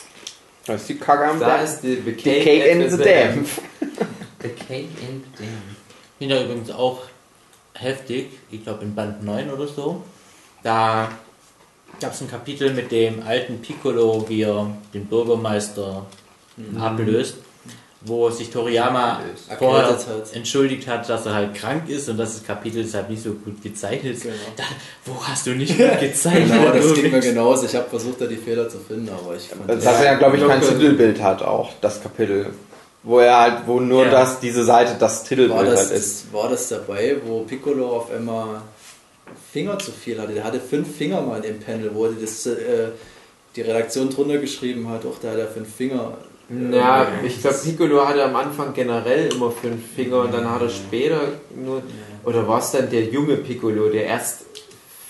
Das 0.66 0.82
ist 0.82 0.90
die 0.90 0.98
Kacke 0.98 1.26
am 1.26 1.40
da 1.40 1.58
ist 1.58 1.82
die, 1.82 1.98
the 1.98 2.14
Die 2.14 2.14
Cake 2.14 2.66
in 2.66 2.90
the 2.90 2.98
Dam. 2.98 3.46
The 4.42 4.50
Cake 4.50 4.88
in 5.08 5.24
the 5.38 5.44
Dam. 5.44 5.62
Finde 6.18 6.38
ich 6.38 6.44
übrigens 6.44 6.72
auch 6.72 7.04
heftig, 7.76 8.32
ich 8.50 8.64
glaube 8.64 8.84
in 8.86 8.96
Band 8.96 9.24
9 9.24 9.52
oder 9.52 9.68
so. 9.68 10.02
Da 10.64 11.12
gab 12.00 12.14
es 12.14 12.22
ein 12.22 12.28
Kapitel 12.28 12.74
mit 12.74 12.92
dem 12.92 13.22
alten 13.22 13.62
Piccolo, 13.62 14.28
wie 14.28 14.42
er 14.42 14.76
den 14.96 15.06
Bürgermeister 15.06 16.08
ablöst, 16.80 17.36
wo 18.04 18.30
sich 18.32 18.50
Toriyama 18.50 19.22
vorher 19.60 19.84
Erkältet 19.90 20.08
hat. 20.08 20.34
entschuldigt 20.36 20.88
hat, 20.88 21.08
dass 21.08 21.26
er 21.28 21.34
halt 21.36 21.54
krank 21.54 21.88
ist 21.88 22.10
und 22.10 22.18
dass 22.18 22.34
das 22.34 22.44
Kapitel 22.44 22.82
deshalb 22.84 23.10
nicht 23.10 23.22
so 23.22 23.32
gut 23.34 23.62
gezeichnet 23.62 24.16
ist. 24.16 24.24
Genau. 24.24 24.36
Da, 24.58 24.64
wo 25.06 25.24
hast 25.24 25.46
du 25.46 25.52
nicht 25.52 25.78
gut 25.78 25.88
gezeichnet? 26.00 26.52
Genau, 26.52 26.72
das 26.72 26.94
ging 26.96 27.12
mir 27.12 27.20
genauso. 27.20 27.66
Ich 27.68 27.76
habe 27.76 27.88
versucht, 27.90 28.20
da 28.22 28.26
die 28.26 28.38
Fehler 28.38 28.68
zu 28.70 28.80
finden, 28.80 29.10
aber 29.10 29.36
ich 29.36 29.48
fand 29.50 29.70
Dass 29.70 29.86
er 29.86 30.04
ja, 30.06 30.14
glaube 30.16 30.38
ich, 30.38 30.48
kein. 30.48 30.62
Titelbild 30.62 31.22
hat, 31.22 31.44
auch 31.44 31.72
das 31.82 32.02
Kapitel. 32.02 32.48
Wo 33.04 33.20
er 33.20 33.40
halt, 33.40 33.54
wo 33.68 33.80
nur 33.80 34.06
Ja. 34.06 34.12
das, 34.12 34.40
diese 34.40 34.64
Seite 34.64 34.96
das 35.00 35.20
war 35.22 35.28
Titelbild 35.28 35.68
das, 35.68 35.90
halt 35.90 36.00
ist. 36.00 36.34
war 36.34 36.50
das 36.50 36.68
dabei, 36.70 37.18
wo 37.26 37.42
Piccolo 37.42 37.98
auf 37.98 38.12
einmal 38.12 38.62
Finger 39.52 39.78
zu 39.80 39.92
viel 39.92 40.20
hatte. 40.20 40.34
Der 40.34 40.44
hatte 40.44 40.60
fünf 40.60 40.96
Finger 40.98 41.22
mal 41.22 41.44
im 41.46 41.60
Panel, 41.60 41.92
wo 41.94 42.08
das, 42.08 42.46
äh, 42.48 42.90
die 43.56 43.62
Redaktion 43.62 44.10
drunter 44.10 44.38
geschrieben 44.38 44.90
hat, 44.90 45.06
auch 45.06 45.20
da 45.22 45.32
hat 45.32 45.38
er 45.40 45.48
fünf 45.48 45.74
Finger. 45.76 46.14
Ja, 46.72 47.08
ich 47.24 47.40
glaube, 47.42 47.58
Piccolo 47.64 48.06
hatte 48.08 48.24
am 48.26 48.36
Anfang 48.36 48.74
generell 48.74 49.32
immer 49.34 49.52
fünf 49.52 49.82
Finger 49.96 50.22
und 50.22 50.34
dann 50.34 50.50
hat 50.50 50.62
er 50.62 50.70
später 50.70 51.20
nur. 51.56 51.82
Oder 52.24 52.48
war 52.48 52.60
es 52.60 52.72
dann 52.72 52.90
der 52.90 53.06
junge 53.06 53.38
Piccolo, 53.38 53.90
der 53.90 54.06
erst 54.06 54.42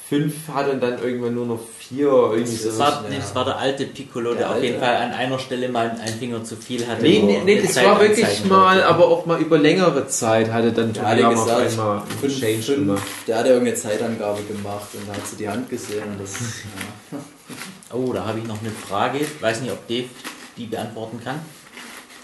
fünf 0.08 0.34
hatte 0.54 0.72
und 0.72 0.84
dann 0.84 1.02
irgendwann 1.02 1.34
nur 1.36 1.46
noch 1.46 1.60
vier 1.80 2.08
irgendwie 2.08 2.52
Das 2.64 2.64
so? 2.76 2.80
war, 2.80 3.06
nee, 3.10 3.16
das 3.16 3.34
war 3.34 3.46
der 3.46 3.58
alte 3.58 3.86
Piccolo, 3.86 4.32
der, 4.32 4.40
Der 4.40 4.48
auf 4.50 4.54
alte. 4.56 4.68
jeden 4.68 4.80
Fall 4.80 4.96
an 4.98 5.12
einer 5.14 5.40
Stelle 5.40 5.70
mal 5.70 5.90
einen 5.90 6.20
Finger 6.20 6.44
zu 6.44 6.58
viel 6.58 6.86
hatte. 6.86 7.02
Nee, 7.02 7.22
nee, 7.26 7.42
nee, 7.46 7.62
das 7.62 7.74
Zeit 7.74 7.86
war 7.86 8.00
wirklich 8.02 8.46
mal, 8.46 8.76
wollte. 8.76 8.88
aber 8.88 9.08
auch 9.08 9.26
mal 9.26 9.40
über 9.42 9.58
längere 9.58 10.08
Zeit 10.08 10.52
hatte 10.52 10.74
dann 10.74 10.92
Der 10.94 11.04
hatte 11.08 11.22
Toriyama 11.22 11.42
auf 11.42 11.48
gesagt, 11.48 11.72
einmal 11.72 12.02
fünf, 12.20 12.40
Change 12.40 12.62
fünf, 12.62 12.78
gemacht. 12.80 13.04
der 13.28 13.38
hat 13.38 13.46
ja 13.46 13.52
irgendeine 13.54 13.78
Zeitangabe 13.78 14.44
gemacht 14.44 14.88
und 14.94 15.08
da 15.10 15.14
hat 15.14 15.26
sie 15.28 15.38
die 15.38 15.48
Hand 15.50 15.70
gesehen 15.70 16.04
und 16.04 16.22
das, 16.22 16.34
ja. 17.12 17.18
Oh, 17.98 18.12
da 18.14 18.26
habe 18.26 18.40
ich 18.40 18.46
noch 18.48 18.60
eine 18.62 18.72
Frage. 18.72 19.20
Ich 19.20 19.42
weiß 19.42 19.62
nicht, 19.62 19.72
ob 19.72 19.88
Dave 19.88 20.06
die 20.62 20.68
beantworten 20.68 21.20
kann. 21.24 21.40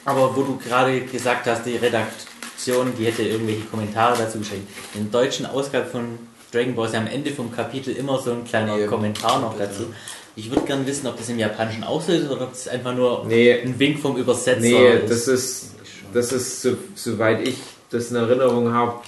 Aber 0.05 0.35
wo 0.35 0.41
du 0.43 0.57
gerade 0.57 1.01
gesagt 1.01 1.47
hast, 1.47 1.65
die 1.65 1.75
Redaktion, 1.75 2.93
die 2.97 3.05
hätte 3.05 3.23
irgendwelche 3.23 3.61
Kommentare 3.65 4.17
dazu 4.17 4.39
geschrieben. 4.39 4.67
In 4.93 5.11
der 5.11 5.21
deutschen 5.21 5.45
Ausgabe 5.45 5.85
von 5.85 6.17
Dragon 6.51 6.75
Ball 6.75 6.87
ist 6.87 6.93
ja 6.93 7.01
am 7.01 7.07
Ende 7.07 7.31
vom 7.31 7.51
Kapitel 7.53 7.93
immer 7.95 8.19
so 8.19 8.31
ein 8.31 8.45
kleiner 8.45 8.77
Nee, 8.77 8.85
Kommentar 8.85 9.41
noch 9.41 9.57
dazu. 9.57 9.93
Ich 10.35 10.49
würde 10.49 10.65
gerne 10.65 10.85
wissen, 10.85 11.07
ob 11.07 11.17
das 11.17 11.27
im 11.29 11.39
Japanischen 11.39 11.83
auch 11.83 12.01
so 12.01 12.11
ist 12.13 12.29
oder 12.29 12.41
ob 12.43 12.51
das 12.51 12.67
einfach 12.67 12.93
nur 12.95 13.25
Nee. 13.27 13.59
ein 13.61 13.77
Wink 13.79 13.99
vom 13.99 14.15
Übersetzer 14.17 14.61
Nee, 14.61 14.91
ist. 14.99 15.11
das 15.11 15.27
ist, 15.27 15.71
das 16.13 16.31
ist, 16.31 16.61
so, 16.61 16.77
soweit 16.95 17.45
ich 17.45 17.57
das 17.89 18.11
in 18.11 18.15
Erinnerung 18.17 18.71
habe, 18.71 19.01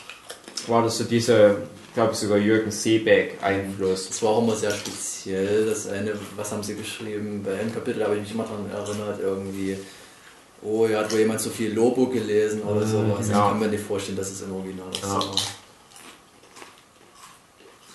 war 0.67 0.83
das 0.83 0.97
so 0.97 1.03
dieser, 1.05 1.51
ich 1.51 1.57
glaube 1.93 2.15
sogar 2.15 2.37
Jürgen 2.37 2.71
Seebeck-Einfluss. 2.71 4.09
Das 4.09 4.21
war 4.23 4.31
auch 4.31 4.43
immer 4.43 4.55
sehr 4.55 4.71
speziell. 4.71 5.65
Das 5.65 5.87
eine, 5.87 6.13
was 6.35 6.51
haben 6.51 6.63
sie 6.63 6.75
geschrieben? 6.75 7.43
Bei 7.43 7.59
einem 7.59 7.73
Kapitel 7.73 8.03
habe 8.03 8.15
ich 8.15 8.21
mich 8.21 8.31
immer 8.31 8.43
daran 8.43 8.69
erinnert, 8.69 9.19
irgendwie, 9.19 9.77
oh, 10.61 10.87
ja, 10.87 10.99
hat 10.99 11.11
wohl 11.11 11.19
jemand 11.19 11.41
zu 11.41 11.49
viel 11.49 11.73
Lobo 11.73 12.07
gelesen 12.07 12.61
oder 12.63 12.85
sowas. 12.85 13.27
Ich 13.27 13.31
ja. 13.31 13.49
kann 13.49 13.59
mir 13.59 13.67
nicht 13.67 13.83
vorstellen, 13.83 14.17
dass 14.17 14.29
es 14.31 14.41
im 14.41 14.53
Original 14.53 14.89
ist. 14.91 15.03
Ja. 15.03 15.19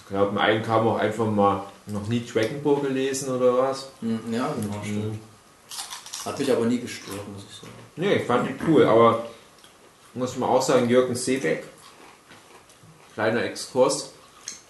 Ich 0.01 0.09
glaube, 0.09 0.30
im 0.32 0.38
einen 0.38 0.62
kam 0.62 0.86
auch 0.86 0.99
einfach 0.99 1.26
mal 1.26 1.64
noch 1.86 2.07
nie 2.09 2.24
Dragon 2.24 2.62
Ball 2.62 2.80
gelesen 2.82 3.34
oder 3.34 3.57
was. 3.59 3.90
Hm, 4.01 4.20
Ja, 4.30 4.53
genau, 4.61 4.80
stimmt. 4.82 5.18
Hat 6.24 6.38
mich 6.38 6.51
aber 6.51 6.64
nie 6.66 6.78
gestört, 6.80 7.28
muss 7.32 7.45
ich 7.51 7.57
sagen. 7.57 7.72
Nee, 7.97 8.14
ich 8.16 8.24
fand 8.24 8.49
die 8.49 8.55
cool, 8.66 8.84
aber 8.84 9.26
muss 10.14 10.36
man 10.36 10.49
auch 10.49 10.62
sagen, 10.62 10.88
Jürgen 10.88 11.14
Seebeck, 11.14 11.64
kleiner 13.14 13.44
Exkurs, 13.44 14.10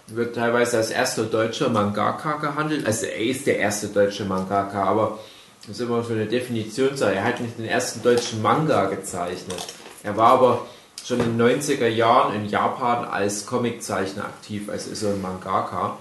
wird 0.07 0.35
teilweise 0.35 0.77
als 0.77 0.91
erster 0.91 1.23
deutscher 1.23 1.69
Mangaka 1.69 2.37
gehandelt. 2.37 2.85
Also 2.85 3.07
er 3.07 3.19
ist 3.19 3.47
der 3.47 3.57
erste 3.57 3.87
deutsche 3.87 4.25
Mangaka, 4.25 4.83
aber 4.83 5.19
das 5.61 5.77
ist 5.77 5.81
immer 5.81 6.03
so 6.03 6.13
eine 6.13 6.27
Definitionssache. 6.27 7.15
Er 7.15 7.23
hat 7.23 7.41
nicht 7.41 7.57
den 7.57 7.65
ersten 7.65 8.03
deutschen 8.03 8.41
Manga 8.41 8.85
gezeichnet. 8.85 9.65
Er 10.03 10.15
war 10.15 10.33
aber 10.33 10.65
schon 11.03 11.19
in 11.19 11.37
den 11.37 11.59
90er 11.59 11.87
Jahren 11.87 12.35
in 12.35 12.45
Japan 12.47 13.05
als 13.05 13.45
Comiczeichner 13.45 14.25
aktiv, 14.25 14.69
also 14.69 14.91
ist 14.91 15.03
er 15.03 15.13
ein 15.13 15.21
Mangaka. 15.21 15.97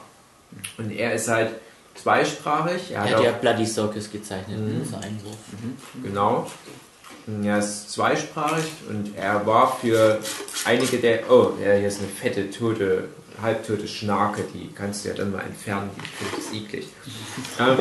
Und 0.77 0.91
er 0.91 1.15
ist 1.15 1.29
halt 1.29 1.51
zweisprachig. 1.95 2.91
Er 2.91 3.05
er 3.05 3.17
hat 3.17 3.25
ja 3.25 3.33
Bloody 3.33 3.67
Circus 3.67 4.11
gezeichnet, 4.11 4.59
dieser 4.83 4.99
Einwurf. 4.99 5.37
Genau. 6.03 6.47
Er 7.43 7.59
ist 7.59 7.91
zweisprachig 7.91 8.65
und 8.89 9.17
er 9.17 9.47
war 9.47 9.77
für 9.81 10.19
einige 10.67 10.99
der. 10.99 11.31
Oh, 11.31 11.53
ja, 11.65 11.73
hier 11.73 11.89
ist 11.89 12.01
eine 12.01 12.09
fette, 12.09 12.51
tote, 12.51 13.05
halbtote 13.41 13.89
Schnarke, 13.89 14.43
die 14.53 14.71
kannst 14.75 15.05
du 15.05 15.09
ja 15.09 15.15
dann 15.15 15.33
mal 15.33 15.41
entfernen, 15.41 15.91
die 15.97 16.25
finde 16.25 16.37
ich 16.53 16.65
eklig. 16.65 16.89
ähm, 17.59 17.79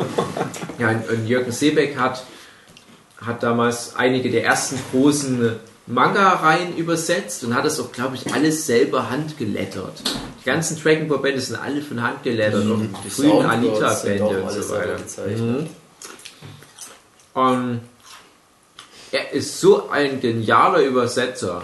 ja, 0.79 0.89
und- 1.09 1.27
Jürgen 1.27 1.51
Seebeck 1.51 1.97
hat, 1.97 2.23
hat 3.17 3.43
damals 3.43 3.95
einige 3.97 4.31
der 4.31 4.45
ersten 4.45 4.79
großen 4.91 5.57
Manga-Reihen 5.87 6.77
übersetzt 6.77 7.43
und 7.43 7.53
hat 7.53 7.65
das 7.65 7.77
auch, 7.81 7.91
glaube 7.91 8.15
ich, 8.15 8.33
alles 8.33 8.65
selber 8.65 9.09
handgelettert. 9.09 10.01
Die 10.39 10.45
ganzen 10.45 10.81
Dragon 10.81 11.09
Ball 11.09 11.19
Bände 11.19 11.41
sind 11.41 11.57
alle 11.57 11.81
von 11.81 12.01
Hand 12.01 12.23
gelettert, 12.23 12.65
auch 12.65 12.79
die 13.03 13.09
frühen 13.09 13.45
Alita-Bände 13.45 14.41
und 14.43 14.51
so 14.51 14.69
weiter. 14.69 14.95
gezeichnet. 14.95 15.67
Und 17.33 17.81
er 19.13 19.31
ist 19.31 19.59
so 19.59 19.89
ein 19.89 20.19
genialer 20.19 20.81
Übersetzer. 20.81 21.61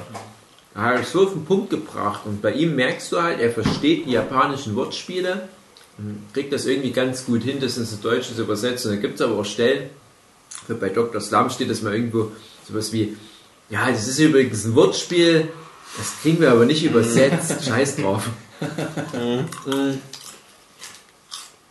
Er 0.76 0.82
hat 0.82 1.02
es 1.02 1.12
so 1.12 1.24
auf 1.24 1.34
den 1.34 1.46
Punkt 1.46 1.72
gebracht 1.72 2.22
und 2.26 2.42
bei 2.44 2.54
ihm 2.54 2.76
merkst 2.76 3.12
du 3.12 3.22
halt, 3.22 3.40
er 3.40 3.52
versteht 3.52 4.06
die 4.06 4.12
japanischen 4.12 4.76
Wortspiele 4.76 5.50
und 5.98 6.22
kriegt 6.32 6.54
das 6.54 6.68
irgendwie 6.68 6.92
ganz 6.92 7.26
gut 7.26 7.42
hin, 7.42 7.60
das 7.60 7.78
ins 7.78 8.00
Deutsche 8.00 8.36
zu 8.36 8.44
übersetzen. 8.44 8.92
Da 8.92 8.98
gibt 8.98 9.16
es 9.16 9.22
aber 9.22 9.40
auch 9.40 9.46
Stellen, 9.46 9.90
bei 10.68 10.90
Dr. 10.90 11.20
Slum 11.20 11.50
steht 11.50 11.72
das 11.72 11.82
mal 11.82 11.96
irgendwo 11.96 12.32
sowas 12.68 12.94
wie, 12.94 13.18
ja, 13.70 13.90
das 13.90 14.08
ist 14.08 14.20
übrigens 14.20 14.66
ein 14.66 14.76
Wortspiel, 14.76 15.50
das 15.98 16.22
kriegen 16.22 16.40
wir 16.40 16.52
aber 16.52 16.66
nicht 16.66 16.84
übersetzt, 16.84 17.66
scheiß 17.66 17.98
drauf. 17.98 18.30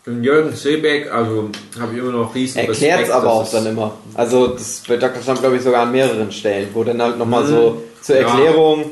Und 0.08 0.24
Jürgen 0.24 0.54
Seebeck, 0.54 1.12
also 1.12 1.50
habe 1.78 1.92
ich 1.92 1.98
immer 1.98 2.12
noch 2.12 2.34
riesen 2.34 2.58
Erklärt 2.58 3.02
es 3.04 3.10
aber 3.10 3.30
auch 3.30 3.42
es- 3.44 3.50
dann 3.50 3.66
immer. 3.66 3.92
Also 4.14 4.48
das 4.48 4.82
bei 4.88 4.96
Dr. 4.96 5.22
Slump 5.22 5.40
glaube 5.40 5.56
ich 5.56 5.62
sogar 5.62 5.82
an 5.82 5.92
mehreren 5.92 6.32
Stellen, 6.32 6.68
wo 6.72 6.82
dann 6.82 7.00
halt 7.02 7.18
nochmal 7.18 7.44
Mhm. 7.44 7.48
so 7.48 7.82
zur 8.02 8.16
Ja. 8.16 8.22
Erklärung, 8.28 8.86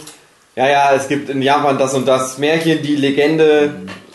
ja. 0.56 0.68
ja, 0.68 0.94
es 0.94 1.08
gibt 1.08 1.30
in 1.30 1.40
Japan 1.42 1.78
das 1.78 1.94
und 1.94 2.06
das 2.06 2.38
Märchen, 2.38 2.82
die 2.82 2.96
Legende, 2.96 3.70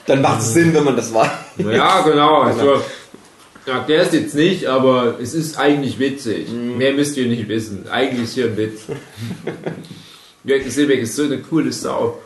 dann 0.05 0.21
macht 0.21 0.41
es 0.41 0.53
Sinn, 0.53 0.73
wenn 0.73 0.83
man 0.83 0.95
das 0.95 1.13
weiß. 1.13 1.27
Ja, 1.57 2.01
genau. 2.05 2.41
Also, 2.41 2.81
Ja, 3.67 3.79
der 3.87 4.01
ist 4.01 4.13
jetzt 4.13 4.33
nicht, 4.35 4.65
aber 4.65 5.19
es 5.21 5.33
ist 5.35 5.57
eigentlich 5.59 5.99
witzig. 5.99 6.49
Mehr 6.51 6.93
müsst 6.93 7.15
ihr 7.17 7.27
nicht 7.27 7.47
wissen. 7.47 7.85
Eigentlich 7.91 8.23
ist 8.23 8.33
hier 8.33 8.45
ein 8.45 8.57
Witz. 8.57 8.81
Jörg 10.43 10.63
Silbeck 10.71 11.01
ist 11.01 11.15
so 11.15 11.23
eine 11.23 11.37
coole 11.39 11.71
Sau. 11.71 12.17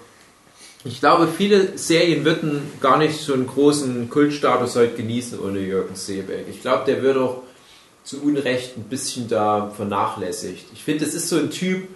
Ich 0.87 0.99
glaube, 0.99 1.27
viele 1.27 1.79
Serien 1.79 2.25
würden 2.25 2.61
gar 2.79 2.99
nicht 2.99 3.19
so 3.19 3.33
einen 3.33 3.47
großen 3.47 4.07
Kultstatus 4.07 4.75
heute 4.75 4.93
genießen 4.93 5.39
ohne 5.39 5.59
Jürgen 5.59 5.95
Seebeck. 5.95 6.45
Ich 6.47 6.61
glaube, 6.61 6.83
der 6.85 7.01
wird 7.01 7.17
auch 7.17 7.41
zu 8.03 8.21
Unrecht 8.21 8.77
ein 8.77 8.83
bisschen 8.83 9.27
da 9.27 9.71
vernachlässigt. 9.75 10.67
Ich 10.73 10.83
finde, 10.83 11.03
das 11.03 11.15
ist 11.15 11.27
so 11.27 11.37
ein 11.37 11.49
Typ, 11.49 11.87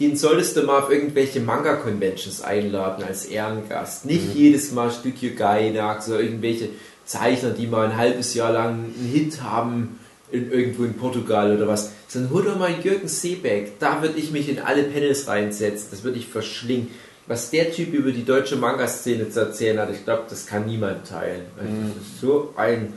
den 0.00 0.16
solltest 0.16 0.56
du 0.56 0.62
mal 0.62 0.78
auf 0.78 0.90
irgendwelche 0.90 1.40
Manga-Conventions 1.40 2.40
einladen 2.40 3.04
als 3.04 3.26
Ehrengast. 3.26 4.06
Nicht 4.06 4.34
jedes 4.34 4.72
Mal 4.72 4.90
Studio 4.90 5.32
Gainax 5.36 6.08
oder 6.08 6.20
irgendwelche 6.20 6.70
Zeichner, 7.04 7.50
die 7.50 7.66
mal 7.66 7.90
ein 7.90 7.96
halbes 7.98 8.32
Jahr 8.32 8.52
lang 8.54 8.70
einen 8.70 9.10
Hit 9.12 9.42
haben 9.42 9.98
in, 10.32 10.50
irgendwo 10.50 10.84
in 10.84 10.94
Portugal 10.94 11.54
oder 11.54 11.68
was. 11.68 11.92
Sondern 12.06 12.32
hol 12.32 12.44
doch 12.44 12.58
mal 12.58 12.74
Jürgen 12.82 13.08
Seebeck. 13.08 13.78
Da 13.80 14.00
würde 14.00 14.18
ich 14.18 14.30
mich 14.30 14.48
in 14.48 14.60
alle 14.60 14.84
Panels 14.84 15.28
reinsetzen. 15.28 15.88
Das 15.90 16.04
würde 16.04 16.16
ich 16.16 16.26
verschlingen. 16.26 16.88
Was 17.28 17.50
der 17.50 17.70
Typ 17.70 17.92
über 17.92 18.10
die 18.10 18.24
deutsche 18.24 18.56
Manga-Szene 18.56 19.28
zu 19.30 19.40
erzählen 19.40 19.78
hat, 19.78 19.90
ich 19.90 20.02
glaube, 20.04 20.24
das 20.30 20.46
kann 20.46 20.64
niemand 20.66 21.06
teilen. 21.06 21.42
Also 21.58 21.72
Das 21.94 22.06
ist 22.06 22.20
so 22.20 22.54
ein 22.56 22.94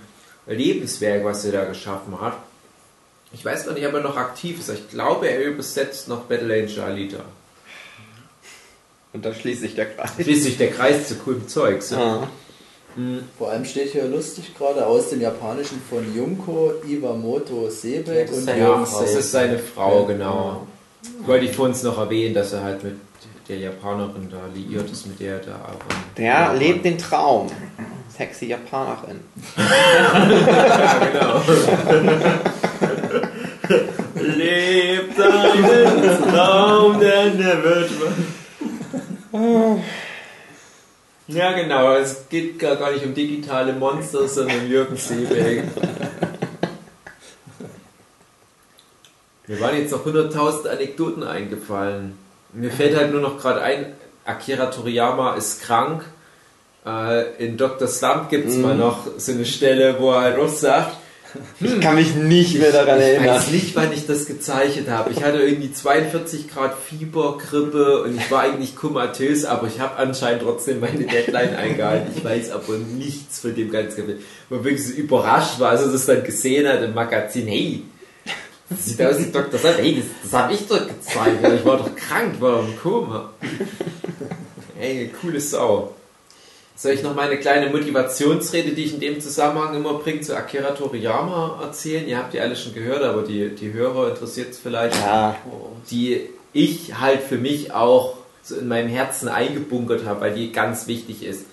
Lebenswerk, 0.47 1.23
was 1.25 1.43
er 1.45 1.51
da 1.51 1.65
geschaffen 1.65 2.19
hat. 2.19 2.37
Ich 3.33 3.43
weiß 3.43 3.65
gar 3.65 3.73
nicht, 3.73 3.85
ob 3.85 3.93
er 3.93 4.01
noch 4.01 4.15
aktiv 4.17 4.59
ist. 4.59 4.69
Ich 4.69 4.89
glaube, 4.89 5.27
er 5.29 5.43
übersetzt 5.43 6.07
noch 6.07 6.21
Battle 6.23 6.53
Angel 6.53 6.79
Alita. 6.79 7.19
Und 9.13 9.25
da 9.25 9.33
schließt 9.33 9.61
sich 9.61 9.75
der 9.75 9.87
Kreis. 9.93 10.11
Schließlich 10.21 10.57
der 10.57 10.71
Kreis 10.71 11.07
zu 11.09 11.15
coolem 11.15 11.47
Zeugs. 11.47 11.89
Ja. 11.91 11.97
Ah. 12.23 12.27
Vor 13.37 13.49
allem 13.51 13.63
steht 13.63 13.91
hier 13.91 14.03
lustig 14.05 14.53
gerade 14.57 14.85
aus 14.85 15.09
dem 15.09 15.21
Japanischen 15.21 15.81
von 15.89 16.13
Junko 16.15 16.73
Iwamoto 16.85 17.69
Seebeck 17.69 18.27
Das 18.27 18.31
ist 18.31 18.37
und 18.39 18.43
seine 18.45 18.59
Jürgen 18.61 18.85
Frau. 18.85 19.01
Das 19.01 19.15
ist 19.15 19.31
seine 19.31 19.59
Frau, 19.59 20.01
Ja. 20.01 20.07
genau. 20.07 20.67
Wollte 21.25 21.45
ich 21.45 21.55
vorhin 21.55 21.75
noch 21.83 21.97
erwähnen, 21.97 22.33
dass 22.35 22.51
er 22.51 22.63
halt 22.63 22.83
mit 22.83 22.95
der 23.51 23.59
Japanerin 23.59 24.29
da 24.31 24.39
liiert 24.55 24.89
ist, 24.89 25.05
mit 25.07 25.19
der 25.19 25.33
er 25.33 25.39
da 25.39 25.55
auch. 25.55 25.73
in 25.73 26.15
Der 26.17 26.25
Japan- 26.25 26.57
lebt 26.57 26.85
den 26.85 26.97
Traum. 26.97 27.47
Sexy 28.17 28.45
Japanerin. 28.47 29.19
Lebt 34.15 35.17
deinen 35.17 36.23
Traum, 36.31 36.99
denn 36.99 37.37
der 37.37 37.63
wird. 37.63 37.89
Ja, 41.27 41.51
genau, 41.53 41.93
es 41.95 42.27
geht 42.29 42.59
gar 42.59 42.75
gar 42.75 42.91
nicht 42.91 43.05
um 43.05 43.13
digitale 43.13 43.73
Monster, 43.73 44.27
sondern 44.27 44.59
um 44.61 44.67
Jürgen 44.67 44.97
Seebeck. 44.97 45.63
Mir 49.47 49.59
waren 49.59 49.77
jetzt 49.77 49.91
noch 49.91 50.05
100.000 50.05 50.67
Anekdoten 50.69 51.23
eingefallen. 51.23 52.17
Mir 52.53 52.71
fällt 52.71 52.95
halt 52.97 53.11
nur 53.11 53.21
noch 53.21 53.39
gerade 53.39 53.61
ein, 53.61 53.93
Akira 54.25 54.67
Toriyama 54.67 55.35
ist 55.35 55.61
krank. 55.63 56.03
Äh, 56.85 57.43
in 57.45 57.57
Dr. 57.57 57.87
Slump 57.87 58.29
gibt 58.29 58.49
es 58.49 58.57
mal 58.57 58.75
noch 58.75 59.07
so 59.17 59.31
eine 59.31 59.45
Stelle, 59.45 59.97
wo 59.99 60.11
er 60.11 60.21
halt 60.21 60.37
auch 60.39 60.49
sagt, 60.49 60.97
Ich 61.61 61.79
kann 61.79 61.95
mich 61.95 62.13
nicht 62.15 62.59
mehr 62.59 62.71
daran 62.71 62.99
ich 62.99 63.05
erinnern. 63.05 63.35
weiß 63.35 63.51
nicht, 63.51 63.75
wann 63.75 63.93
ich 63.93 64.05
das 64.05 64.25
gezeichnet 64.25 64.89
habe. 64.89 65.11
Ich 65.11 65.23
hatte 65.23 65.37
irgendwie 65.39 65.71
42 65.71 66.49
Grad 66.49 66.73
Fieber, 66.77 67.37
Grippe 67.37 68.03
und 68.03 68.17
ich 68.17 68.29
war 68.29 68.41
eigentlich 68.41 68.75
komatös, 68.75 69.45
aber 69.45 69.67
ich 69.67 69.79
habe 69.79 69.95
anscheinend 69.97 70.41
trotzdem 70.41 70.79
meine 70.81 71.05
Deadline 71.05 71.55
eingehalten. 71.55 72.11
Ich 72.17 72.23
weiß 72.23 72.51
aber 72.51 72.73
nichts 72.77 73.39
von 73.39 73.55
dem 73.55 73.71
ganzen 73.71 73.97
Kapitel. 73.97 74.21
Man 74.49 74.63
wirklich 74.63 74.85
so 74.87 74.93
überrascht 74.93 75.59
war, 75.59 75.69
als 75.69 75.81
er 75.83 75.91
das 75.91 76.05
dann 76.05 76.23
gesehen 76.23 76.67
hat 76.67 76.81
im 76.81 76.93
Magazin. 76.93 77.47
Hey, 77.47 77.83
das 78.71 78.85
sieht 78.85 79.01
aus 79.01 79.19
wie 79.19 79.31
Dr. 79.31 79.59
Sand. 79.59 79.77
Hey, 79.77 79.95
das, 80.01 80.31
das 80.31 80.41
habe 80.41 80.53
ich 80.53 80.67
doch 80.67 80.87
gezeichnet. 80.87 81.59
Ich 81.59 81.65
war 81.65 81.77
doch 81.77 81.95
krank, 81.95 82.31
ich 82.35 82.41
war 82.41 82.51
doch 82.53 82.67
im 82.67 82.79
Koma. 82.79 83.29
Hey, 84.77 85.11
coole 85.21 85.39
Sau. 85.39 85.93
Soll 86.75 86.93
ich 86.93 87.03
noch 87.03 87.13
meine 87.13 87.37
kleine 87.37 87.69
Motivationsrede, 87.69 88.71
die 88.71 88.85
ich 88.85 88.95
in 88.95 88.99
dem 88.99 89.21
Zusammenhang 89.21 89.75
immer 89.75 89.95
bringe, 89.95 90.21
zu 90.21 90.35
Akira 90.35 90.71
Toriyama 90.71 91.59
erzählen? 91.61 92.07
Ihr 92.07 92.17
habt 92.17 92.33
die 92.33 92.39
alle 92.39 92.55
schon 92.55 92.73
gehört, 92.73 93.03
aber 93.03 93.21
die, 93.21 93.53
die 93.53 93.71
Hörer 93.71 94.09
interessiert 94.09 94.51
es 94.51 94.57
vielleicht. 94.57 94.95
Ja, 94.95 95.35
Die 95.91 96.21
ich 96.53 96.99
halt 96.99 97.21
für 97.21 97.37
mich 97.37 97.73
auch 97.73 98.15
so 98.41 98.55
in 98.55 98.67
meinem 98.67 98.89
Herzen 98.89 99.27
eingebunkert 99.27 100.05
habe, 100.05 100.21
weil 100.21 100.33
die 100.33 100.51
ganz 100.51 100.87
wichtig 100.87 101.23
ist. 101.23 101.45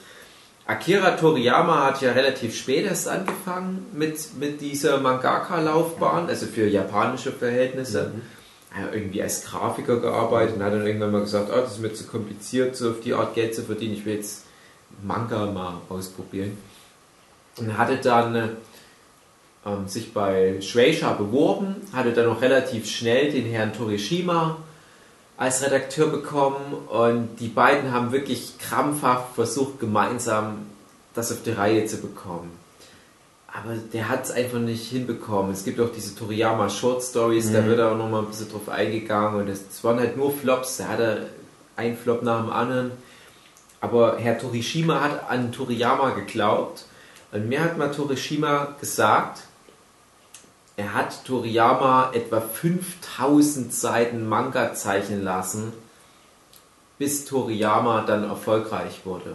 Akira 0.69 1.13
Toriyama 1.13 1.87
hat 1.87 2.03
ja 2.03 2.13
relativ 2.13 2.55
spät 2.55 2.85
erst 2.85 3.09
angefangen 3.09 3.87
mit, 3.95 4.37
mit 4.39 4.61
dieser 4.61 5.01
Mangaka-Laufbahn, 5.01 6.29
also 6.29 6.45
für 6.45 6.69
japanische 6.69 7.33
Verhältnisse. 7.33 8.13
Er 8.77 8.83
hat 8.83 8.95
irgendwie 8.95 9.23
als 9.23 9.47
Grafiker 9.47 9.99
gearbeitet 9.99 10.57
und 10.57 10.63
hat 10.63 10.75
dann 10.75 10.87
irgendwann 10.87 11.13
mal 11.13 11.23
gesagt, 11.23 11.49
oh, 11.51 11.57
das 11.59 11.73
ist 11.73 11.81
mir 11.81 11.95
zu 11.95 12.05
kompliziert, 12.05 12.77
so 12.77 12.91
auf 12.91 13.01
die 13.01 13.15
Art 13.15 13.35
Geld 13.35 13.55
zu 13.55 13.63
verdienen, 13.63 13.95
ich 13.95 14.05
will 14.05 14.17
jetzt 14.17 14.45
Manga 15.03 15.47
mal 15.47 15.81
ausprobieren. 15.89 16.59
Und 17.57 17.79
hatte 17.79 17.97
dann 17.97 18.35
äh, 18.35 18.49
ähm, 19.65 19.89
sich 19.89 20.13
bei 20.13 20.61
Shueisha 20.61 21.15
beworben, 21.15 21.77
hatte 21.95 22.13
dann 22.13 22.27
noch 22.27 22.43
relativ 22.43 22.87
schnell 22.87 23.33
den 23.33 23.47
Herrn 23.47 23.73
Torishima 23.73 24.59
als 25.39 25.63
Redakteur 25.63 26.09
bekommen 26.09 26.75
und 26.89 27.37
die 27.37 27.47
beiden 27.47 27.93
haben 27.93 28.11
wirklich 28.11 28.59
krampfhaft 28.59 29.37
versucht, 29.37 29.79
gemeinsam 29.79 30.67
das 31.15 31.31
auf 31.33 31.43
die 31.45 31.53
Reihe 31.53 31.87
zu 31.87 31.99
bekommen. 31.99 32.51
Aber 33.47 33.75
der 33.93 34.09
hat 34.09 34.25
es 34.25 34.31
einfach 34.33 34.59
nicht 34.59 34.91
hinbekommen. 34.91 35.53
Es 35.53 35.65
gibt 35.65 35.81
auch 35.81 35.91
diese 35.91 36.15
Toriyama 36.15 36.69
Short 36.69 37.03
Stories, 37.03 37.53
da 37.53 37.65
wird 37.65 37.79
er 37.79 37.93
auch 37.93 37.97
nochmal 37.97 38.23
ein 38.23 38.29
bisschen 38.29 38.51
drauf 38.51 38.69
eingegangen 38.69 39.41
und 39.41 39.49
es 39.49 39.83
waren 39.83 39.99
halt 39.99 40.17
nur 40.17 40.33
Flops. 40.33 40.81
Er 40.81 40.89
hatte 40.89 41.29
einen 41.77 41.97
Flop 41.97 42.23
nach 42.23 42.43
dem 42.43 42.51
anderen. 42.51 42.91
Aber 43.81 44.19
Herr 44.19 44.39
Torishima 44.39 45.01
hat 45.01 45.31
an 45.31 45.53
Toriyama 45.53 46.11
geglaubt 46.11 46.85
und 47.31 47.49
mir 47.49 47.63
hat 47.63 47.79
mal 47.79 47.93
Torishima 47.93 48.75
gesagt, 48.81 49.43
er 50.79 50.95
hat 50.95 51.25
Toriyama 51.25 52.13
etwa 52.15 52.41
5000 52.41 53.75
Seiten 53.75 54.29
Manga 54.29 54.75
zeichnen 54.75 55.25
lassen, 55.25 55.73
bis 56.99 57.25
Toriyama 57.25 58.05
dann 58.07 58.23
erfolgreich 58.23 59.01
wurde. 59.05 59.35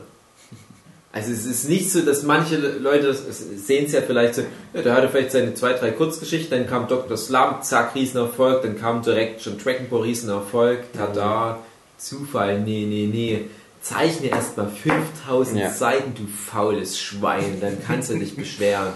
Also 1.11 1.31
es 1.31 1.45
ist 1.45 1.67
nicht 1.69 1.91
so, 1.91 2.01
dass 2.01 2.23
manche 2.23 2.55
Leute 2.55 3.13
sehen 3.13 3.85
es 3.85 3.91
ja 3.91 4.01
vielleicht 4.01 4.35
so, 4.35 4.43
ja, 4.73 4.81
der 4.81 4.95
hatte 4.95 5.09
vielleicht 5.09 5.31
seine 5.31 5.53
zwei, 5.53 5.73
drei 5.73 5.91
Kurzgeschichten, 5.91 6.57
dann 6.57 6.67
kam 6.67 6.87
Dr. 6.87 7.17
Slump, 7.17 7.63
zack, 7.63 7.93
Riesenerfolg, 7.93 8.63
dann 8.63 8.79
kam 8.79 9.03
direkt 9.03 9.41
schon 9.41 9.59
Dragon 9.59 9.89
Ball 9.89 10.01
Riesenerfolg, 10.03 10.93
tada, 10.93 11.59
Zufall, 11.97 12.61
nee, 12.61 12.85
nee, 12.87 13.07
nee. 13.11 13.49
Zeichne 13.81 14.27
erstmal 14.27 14.69
5000 14.69 15.59
Ja. 15.59 15.69
Seiten, 15.69 16.15
du 16.15 16.25
faules 16.25 16.97
Schwein, 16.97 17.59
dann 17.59 17.77
kannst 17.85 18.09
du 18.09 18.17
dich 18.17 18.35
beschweren. 18.37 18.93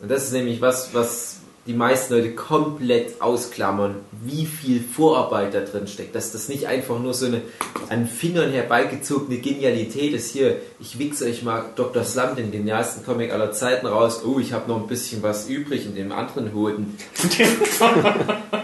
Und 0.00 0.10
das 0.10 0.24
ist 0.24 0.32
nämlich 0.32 0.60
was, 0.60 0.94
was 0.94 1.35
die 1.66 1.72
meisten 1.72 2.14
Leute 2.14 2.32
komplett 2.32 3.20
ausklammern, 3.20 3.96
wie 4.22 4.46
viel 4.46 4.80
Vorarbeit 4.80 5.52
da 5.52 5.60
drin 5.60 5.88
steckt. 5.88 6.14
Dass 6.14 6.32
das 6.32 6.48
nicht 6.48 6.66
einfach 6.66 7.00
nur 7.00 7.12
so 7.12 7.26
eine 7.26 7.42
an 7.88 8.06
Fingern 8.06 8.52
herbeigezogene 8.52 9.38
Genialität 9.38 10.12
ist. 10.12 10.30
Hier, 10.30 10.56
ich 10.78 10.98
wichse 10.98 11.24
euch 11.24 11.42
mal 11.42 11.64
Dr. 11.74 12.04
Slump, 12.04 12.36
den 12.36 12.52
genialsten 12.52 13.04
Comic 13.04 13.32
aller 13.32 13.52
Zeiten 13.52 13.86
raus. 13.86 14.22
Oh, 14.24 14.38
ich 14.38 14.52
habe 14.52 14.68
noch 14.68 14.80
ein 14.80 14.86
bisschen 14.86 15.22
was 15.22 15.48
übrig 15.48 15.86
in 15.86 15.94
dem 15.94 16.12
anderen 16.12 16.54
Hoden. 16.54 16.96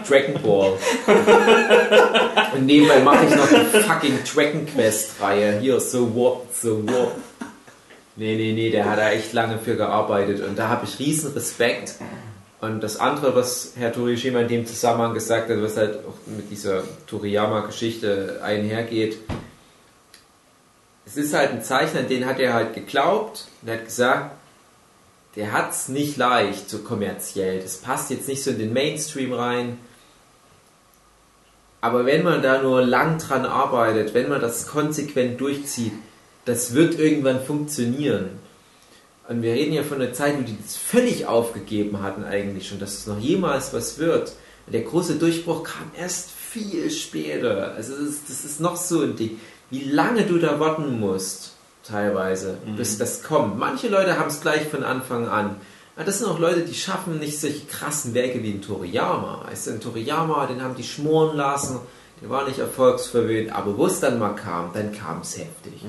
Dragon 0.07 0.41
Ball. 0.41 0.73
Und 2.55 2.65
nebenbei 2.65 2.99
mache 2.99 3.25
ich 3.25 3.35
noch 3.35 3.49
die 3.49 3.79
fucking 3.79 4.19
Dragon 4.33 4.65
Quest 4.65 5.21
Reihe. 5.21 5.59
Hier, 5.59 5.79
so 5.79 6.13
what, 6.15 6.55
so 6.55 6.81
what. 6.87 7.11
Nee, 8.15 8.35
nee, 8.35 8.53
nee, 8.53 8.69
der 8.69 8.89
hat 8.89 8.99
da 8.99 9.09
echt 9.09 9.33
lange 9.33 9.57
für 9.57 9.75
gearbeitet 9.75 10.45
und 10.47 10.57
da 10.59 10.69
habe 10.69 10.85
ich 10.85 10.99
riesen 10.99 11.33
Respekt. 11.33 11.95
Und 12.63 12.79
das 12.79 12.95
andere, 12.95 13.35
was 13.35 13.73
Herr 13.75 13.91
Torishima 13.91 14.39
in 14.39 14.47
dem 14.47 14.65
Zusammenhang 14.65 15.13
gesagt 15.13 15.49
hat, 15.49 15.61
was 15.61 15.75
halt 15.75 15.97
auch 16.07 16.15
mit 16.25 16.49
dieser 16.49 16.83
Toriyama-Geschichte 17.07 18.39
einhergeht, 18.41 19.17
es 21.05 21.17
ist 21.17 21.33
halt 21.33 21.51
ein 21.51 21.61
Zeichner, 21.61 22.03
den 22.03 22.25
hat 22.25 22.39
er 22.39 22.53
halt 22.53 22.73
geglaubt 22.73 23.47
und 23.61 23.69
hat 23.69 23.83
gesagt, 23.83 24.31
der 25.35 25.51
hat 25.51 25.71
es 25.71 25.89
nicht 25.89 26.15
leicht, 26.15 26.69
so 26.69 26.79
kommerziell. 26.79 27.59
Das 27.59 27.75
passt 27.75 28.09
jetzt 28.11 28.29
nicht 28.29 28.41
so 28.41 28.51
in 28.51 28.59
den 28.59 28.71
Mainstream 28.71 29.33
rein. 29.33 29.77
Aber 31.81 32.05
wenn 32.05 32.23
man 32.23 32.41
da 32.41 32.61
nur 32.61 32.81
lang 32.81 33.17
dran 33.17 33.45
arbeitet, 33.45 34.13
wenn 34.13 34.29
man 34.29 34.39
das 34.39 34.67
konsequent 34.67 35.41
durchzieht, 35.41 35.91
das 36.45 36.73
wird 36.73 36.97
irgendwann 36.97 37.43
funktionieren. 37.43 38.39
Und 39.27 39.41
wir 39.41 39.53
reden 39.53 39.73
ja 39.73 39.83
von 39.83 40.01
einer 40.01 40.13
Zeit, 40.13 40.37
wo 40.37 40.41
die 40.41 40.57
das 40.61 40.75
völlig 40.75 41.27
aufgegeben 41.27 42.01
hatten 42.01 42.23
eigentlich 42.23 42.67
schon, 42.67 42.79
dass 42.79 42.93
es 42.93 43.07
noch 43.07 43.19
jemals 43.19 43.73
was 43.73 43.97
wird. 43.97 44.33
Und 44.65 44.73
der 44.73 44.81
große 44.81 45.15
Durchbruch 45.15 45.63
kam 45.63 45.91
erst 45.97 46.29
viel 46.31 46.89
später. 46.91 47.73
Also 47.73 47.93
das 47.93 48.01
ist, 48.01 48.29
das 48.29 48.45
ist 48.45 48.59
noch 48.59 48.75
so 48.75 49.01
ein 49.01 49.15
Ding. 49.15 49.39
Wie 49.69 49.83
lange 49.83 50.23
du 50.23 50.37
da 50.37 50.59
warten 50.59 50.99
musst, 50.99 51.53
teilweise, 51.83 52.57
bis 52.77 52.97
das 52.97 53.23
kommt. 53.23 53.57
Manche 53.57 53.87
Leute 53.89 54.17
haben 54.17 54.29
es 54.29 54.41
gleich 54.41 54.67
von 54.67 54.83
Anfang 54.83 55.27
an. 55.27 55.55
Ja, 55.97 56.03
das 56.03 56.19
sind 56.19 56.27
auch 56.27 56.39
Leute, 56.39 56.61
die 56.61 56.73
schaffen 56.73 57.19
nicht 57.19 57.39
solche 57.39 57.65
krassen 57.65 58.13
Werke 58.13 58.41
wie 58.43 58.51
ein 58.51 58.61
Toriyama. 58.61 59.45
Weißt 59.47 59.67
du, 59.67 59.71
ein 59.71 59.81
Toriyama, 59.81 60.47
den 60.47 60.61
haben 60.61 60.75
die 60.75 60.83
schmoren 60.83 61.37
lassen, 61.37 61.79
der 62.21 62.29
war 62.29 62.47
nicht 62.47 62.59
erfolgsverwöhnt, 62.59 63.53
aber 63.53 63.77
wo 63.77 63.85
es 63.85 63.99
dann 63.99 64.17
mal 64.17 64.33
kam, 64.33 64.71
dann 64.73 64.91
kam 64.93 65.21
es 65.21 65.37
heftig. 65.37 65.83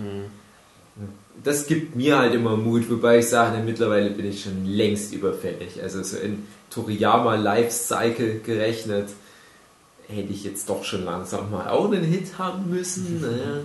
Das 1.43 1.67
gibt 1.67 1.97
mir 1.97 2.19
halt 2.19 2.35
immer 2.35 2.57
Mut, 2.57 2.89
wobei 2.89 3.19
ich 3.19 3.29
sage, 3.29 3.63
mittlerweile 3.63 4.11
bin 4.11 4.27
ich 4.27 4.45
schon 4.45 4.65
längst 4.65 5.13
überfällig. 5.13 5.83
Also 5.83 6.03
so 6.03 6.17
in 6.17 6.47
Toriyama 6.71 7.35
Lifecycle 7.35 8.41
gerechnet, 8.41 9.09
hätte 10.09 10.33
ich 10.33 10.45
jetzt 10.45 10.69
doch 10.69 10.85
schon 10.85 11.05
langsam 11.05 11.51
mal 11.51 11.69
auch 11.69 11.87
einen 11.87 12.05
Hit 12.05 12.39
haben 12.39 12.71
müssen. 12.71 13.21
Ne? 13.21 13.65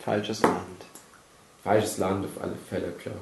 Falsches 0.00 0.42
Land. 0.42 0.56
Falsches 1.62 1.98
Land 1.98 2.24
auf 2.24 2.42
alle 2.42 2.56
Fälle, 2.68 2.92
klar. 2.92 3.14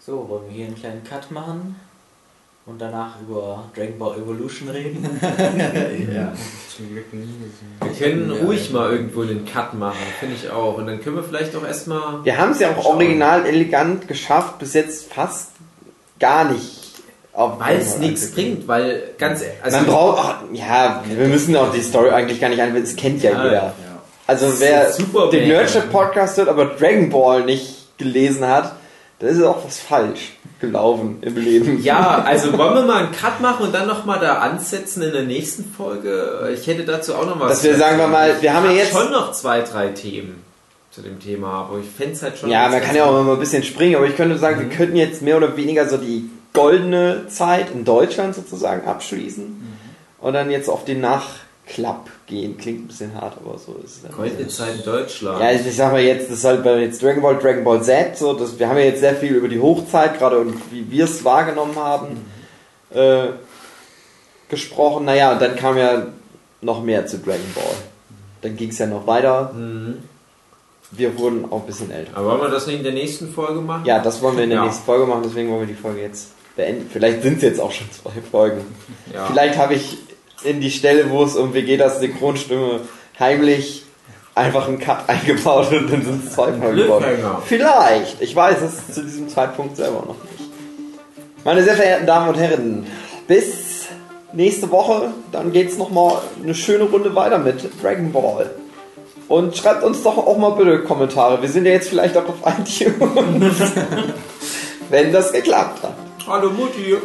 So, 0.00 0.28
wollen 0.28 0.48
wir 0.48 0.54
hier 0.54 0.66
einen 0.66 0.76
kleinen 0.76 1.04
Cut 1.04 1.30
machen 1.30 1.76
und 2.66 2.80
danach 2.80 3.20
über 3.22 3.64
Dragon 3.74 3.98
Ball 3.98 4.18
Evolution 4.18 4.68
reden? 4.68 5.04
ja. 6.14 6.32
Zum 6.76 6.90
Glück 6.90 7.12
nie 7.12 7.20
gesehen. 7.20 7.98
Wir 7.98 8.08
können 8.08 8.30
ruhig 8.44 8.70
mal 8.72 8.90
irgendwo 8.90 9.22
einen 9.22 9.44
Cut 9.46 9.74
machen, 9.74 9.96
finde 10.18 10.34
ich 10.34 10.50
auch. 10.50 10.76
Und 10.76 10.86
dann 10.88 11.00
können 11.00 11.16
wir 11.16 11.22
vielleicht 11.22 11.54
auch 11.56 11.64
erstmal. 11.64 12.24
Wir 12.24 12.36
haben 12.36 12.50
es 12.52 12.60
ja 12.60 12.70
auch 12.72 12.82
Schauen. 12.82 12.96
original 12.96 13.46
elegant 13.46 14.08
geschafft, 14.08 14.58
bis 14.58 14.74
jetzt 14.74 15.12
fast 15.12 15.52
gar 16.18 16.50
nicht. 16.50 16.94
auf 17.32 17.60
Weil 17.60 17.78
es 17.78 17.98
nichts 17.98 18.32
bringt, 18.32 18.66
weil 18.66 19.10
ganz 19.18 19.42
also 19.62 19.76
Man 19.76 19.86
braucht, 19.86 20.18
ach, 20.20 20.34
ja, 20.52 21.04
wir 21.08 21.28
müssen 21.28 21.54
auch 21.56 21.70
die 21.72 21.82
Story 21.82 22.10
eigentlich 22.10 22.40
gar 22.40 22.48
nicht 22.48 22.60
ein, 22.60 22.74
das 22.74 22.96
kennt 22.96 23.22
ja, 23.22 23.30
Ja, 23.32 23.44
jeder. 23.44 23.54
ja. 23.54 23.72
Also 24.26 24.58
wer 24.58 24.90
super 24.92 25.30
den. 25.30 25.46
Nerdship 25.48 25.92
Podcast 25.92 26.36
hört, 26.38 26.48
aber 26.48 26.64
Dragon 26.66 27.10
Ball 27.10 27.44
nicht 27.44 27.96
gelesen 27.98 28.46
hat, 28.46 28.74
da 29.18 29.26
ist 29.28 29.42
auch 29.42 29.64
was 29.64 29.78
falsch 29.78 30.32
gelaufen 30.60 31.18
im 31.22 31.36
Leben. 31.36 31.82
Ja, 31.82 32.22
also 32.24 32.56
wollen 32.56 32.74
wir 32.74 32.82
mal 32.82 33.04
einen 33.04 33.12
Cut 33.12 33.40
machen 33.40 33.66
und 33.66 33.74
dann 33.74 33.86
nochmal 33.86 34.20
da 34.20 34.38
ansetzen 34.38 35.02
in 35.02 35.12
der 35.12 35.22
nächsten 35.24 35.64
Folge? 35.72 36.50
Ich 36.54 36.66
hätte 36.66 36.84
dazu 36.84 37.14
auch 37.14 37.26
noch 37.26 37.38
was. 37.40 37.50
Dass 37.52 37.64
wir 37.64 37.76
sagen 37.76 37.98
wir 37.98 38.06
mal, 38.08 38.34
wir 38.40 38.52
haben 38.54 38.66
ja 38.66 38.72
jetzt, 38.72 38.92
schon 38.92 39.10
noch 39.10 39.32
zwei, 39.32 39.60
drei 39.62 39.88
Themen 39.88 40.42
zu 40.90 41.02
dem 41.02 41.20
Thema, 41.20 41.48
aber 41.68 41.78
ich 41.80 41.86
fände 41.88 42.14
es 42.14 42.22
halt 42.22 42.38
schon. 42.38 42.50
ja, 42.50 42.68
man 42.68 42.80
kann 42.80 42.96
ja 42.96 43.04
auch 43.04 43.20
immer 43.20 43.32
ein 43.34 43.38
bisschen 43.38 43.62
springen, 43.62 43.96
aber 43.96 44.06
ich 44.06 44.16
könnte 44.16 44.38
sagen, 44.38 44.56
Mhm. 44.64 44.70
wir 44.70 44.76
könnten 44.76 44.96
jetzt 44.96 45.20
mehr 45.22 45.36
oder 45.36 45.56
weniger 45.56 45.88
so 45.88 45.98
die 45.98 46.30
goldene 46.54 47.26
Zeit 47.28 47.70
in 47.70 47.84
Deutschland 47.84 48.34
sozusagen 48.34 48.86
abschließen 48.88 49.44
Mhm. 49.44 49.62
und 50.20 50.32
dann 50.32 50.50
jetzt 50.50 50.70
auf 50.70 50.84
den 50.86 51.00
Nachklapp 51.66 52.08
gehen. 52.26 52.56
Klingt 52.58 52.84
ein 52.84 52.86
bisschen 52.88 53.14
hart, 53.14 53.36
aber 53.44 53.58
so 53.58 53.76
ist 53.84 53.96
es 53.96 54.02
dann. 54.02 54.12
Goldene 54.12 54.48
Zeit 54.48 54.86
Deutschland. 54.86 55.40
Ja, 55.40 55.52
ich, 55.52 55.66
ich 55.66 55.76
sag 55.76 55.92
mal 55.92 56.00
jetzt, 56.00 56.30
das 56.30 56.38
ist 56.38 56.44
halt 56.44 56.64
bei 56.64 56.78
jetzt 56.80 57.02
Dragon 57.02 57.22
Ball, 57.22 57.36
Dragon 57.36 57.64
Ball 57.64 57.82
Z, 57.82 58.16
so, 58.16 58.34
das, 58.34 58.58
wir 58.58 58.68
haben 58.68 58.78
ja 58.78 58.84
jetzt 58.84 59.00
sehr 59.00 59.14
viel 59.16 59.34
über 59.34 59.48
die 59.48 59.60
Hochzeit, 59.60 60.18
gerade 60.18 60.38
und 60.38 60.54
wie 60.70 60.90
wir 60.90 61.04
es 61.04 61.24
wahrgenommen 61.24 61.76
haben, 61.76 62.24
äh, 62.90 63.28
gesprochen. 64.48 65.04
Naja, 65.04 65.32
und 65.32 65.42
dann 65.42 65.56
kam 65.56 65.76
ja 65.76 66.06
noch 66.60 66.82
mehr 66.82 67.06
zu 67.06 67.18
Dragon 67.18 67.52
Ball. 67.54 67.74
Dann 68.42 68.56
ging 68.56 68.70
es 68.70 68.78
ja 68.78 68.86
noch 68.86 69.06
weiter. 69.06 69.52
Mhm. 69.54 70.02
Wir 70.92 71.18
wurden 71.18 71.50
auch 71.50 71.60
ein 71.62 71.66
bisschen 71.66 71.90
älter. 71.90 72.16
Aber 72.16 72.30
wollen 72.30 72.42
wir 72.42 72.48
das 72.48 72.66
nicht 72.68 72.76
in 72.76 72.84
der 72.84 72.92
nächsten 72.92 73.32
Folge 73.32 73.60
machen? 73.60 73.84
Ja, 73.86 73.98
das 73.98 74.22
wollen 74.22 74.36
wir 74.36 74.44
in 74.44 74.50
der 74.50 74.60
Ja. 74.60 74.64
nächsten 74.64 74.84
Folge 74.84 75.04
machen, 75.04 75.22
deswegen 75.24 75.50
wollen 75.50 75.62
wir 75.62 75.66
die 75.66 75.74
Folge 75.80 76.00
jetzt 76.02 76.28
beenden. 76.54 76.88
Vielleicht 76.90 77.22
sind 77.22 77.38
es 77.38 77.42
jetzt 77.42 77.60
auch 77.60 77.72
schon 77.72 77.90
zwei 77.90 78.12
Folgen. 78.30 78.60
Ja. 79.12 79.26
Vielleicht 79.26 79.58
habe 79.58 79.74
ich 79.74 79.98
in 80.46 80.60
die 80.60 80.70
Stelle, 80.70 81.10
wo 81.10 81.24
es 81.24 81.36
um 81.36 81.52
Vegetas 81.52 82.00
Synchronstimme 82.00 82.80
heimlich 83.18 83.84
einfach 84.34 84.68
einen 84.68 84.78
Cut 84.78 85.08
eingebaut 85.08 85.72
und 85.72 85.90
dann 85.90 86.04
sind 86.04 86.26
es 86.26 86.32
zwei 86.32 86.52
Folgen 86.52 86.76
geworden. 86.76 87.04
Vielleicht. 87.44 88.20
Ich 88.20 88.36
weiß 88.36 88.58
es 88.62 88.94
zu 88.94 89.02
diesem 89.02 89.28
Zeitpunkt 89.28 89.76
selber 89.76 90.04
noch 90.06 90.16
nicht. 90.30 90.50
Meine 91.44 91.62
sehr 91.62 91.74
verehrten 91.74 92.06
Damen 92.06 92.28
und 92.28 92.38
Herren, 92.38 92.86
bis 93.26 93.86
nächste 94.32 94.70
Woche. 94.70 95.12
Dann 95.32 95.52
geht 95.52 95.70
es 95.70 95.78
nochmal 95.78 96.18
eine 96.42 96.54
schöne 96.54 96.84
Runde 96.84 97.14
weiter 97.14 97.38
mit 97.38 97.82
Dragon 97.82 98.12
Ball. 98.12 98.50
Und 99.28 99.56
schreibt 99.56 99.82
uns 99.82 100.02
doch 100.02 100.18
auch 100.18 100.38
mal 100.38 100.50
bitte 100.50 100.84
Kommentare. 100.84 101.42
Wir 101.42 101.48
sind 101.48 101.66
ja 101.66 101.72
jetzt 101.72 101.88
vielleicht 101.88 102.16
auch 102.16 102.28
auf 102.28 102.36
iTunes. 102.44 103.56
Wenn 104.90 105.12
das 105.12 105.32
geklappt 105.32 105.82
hat. 105.82 105.94
Hallo 106.28 106.50
Mutti. 106.50 106.96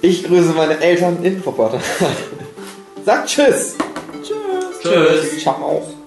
Ich 0.00 0.24
grüße 0.24 0.52
meine 0.52 0.80
Eltern 0.80 1.22
in 1.24 1.44
Wuppertal. 1.44 1.80
Sagt 3.04 3.28
Tschüss. 3.28 3.76
Tschüss. 4.82 5.42
Ciao. 5.42 5.97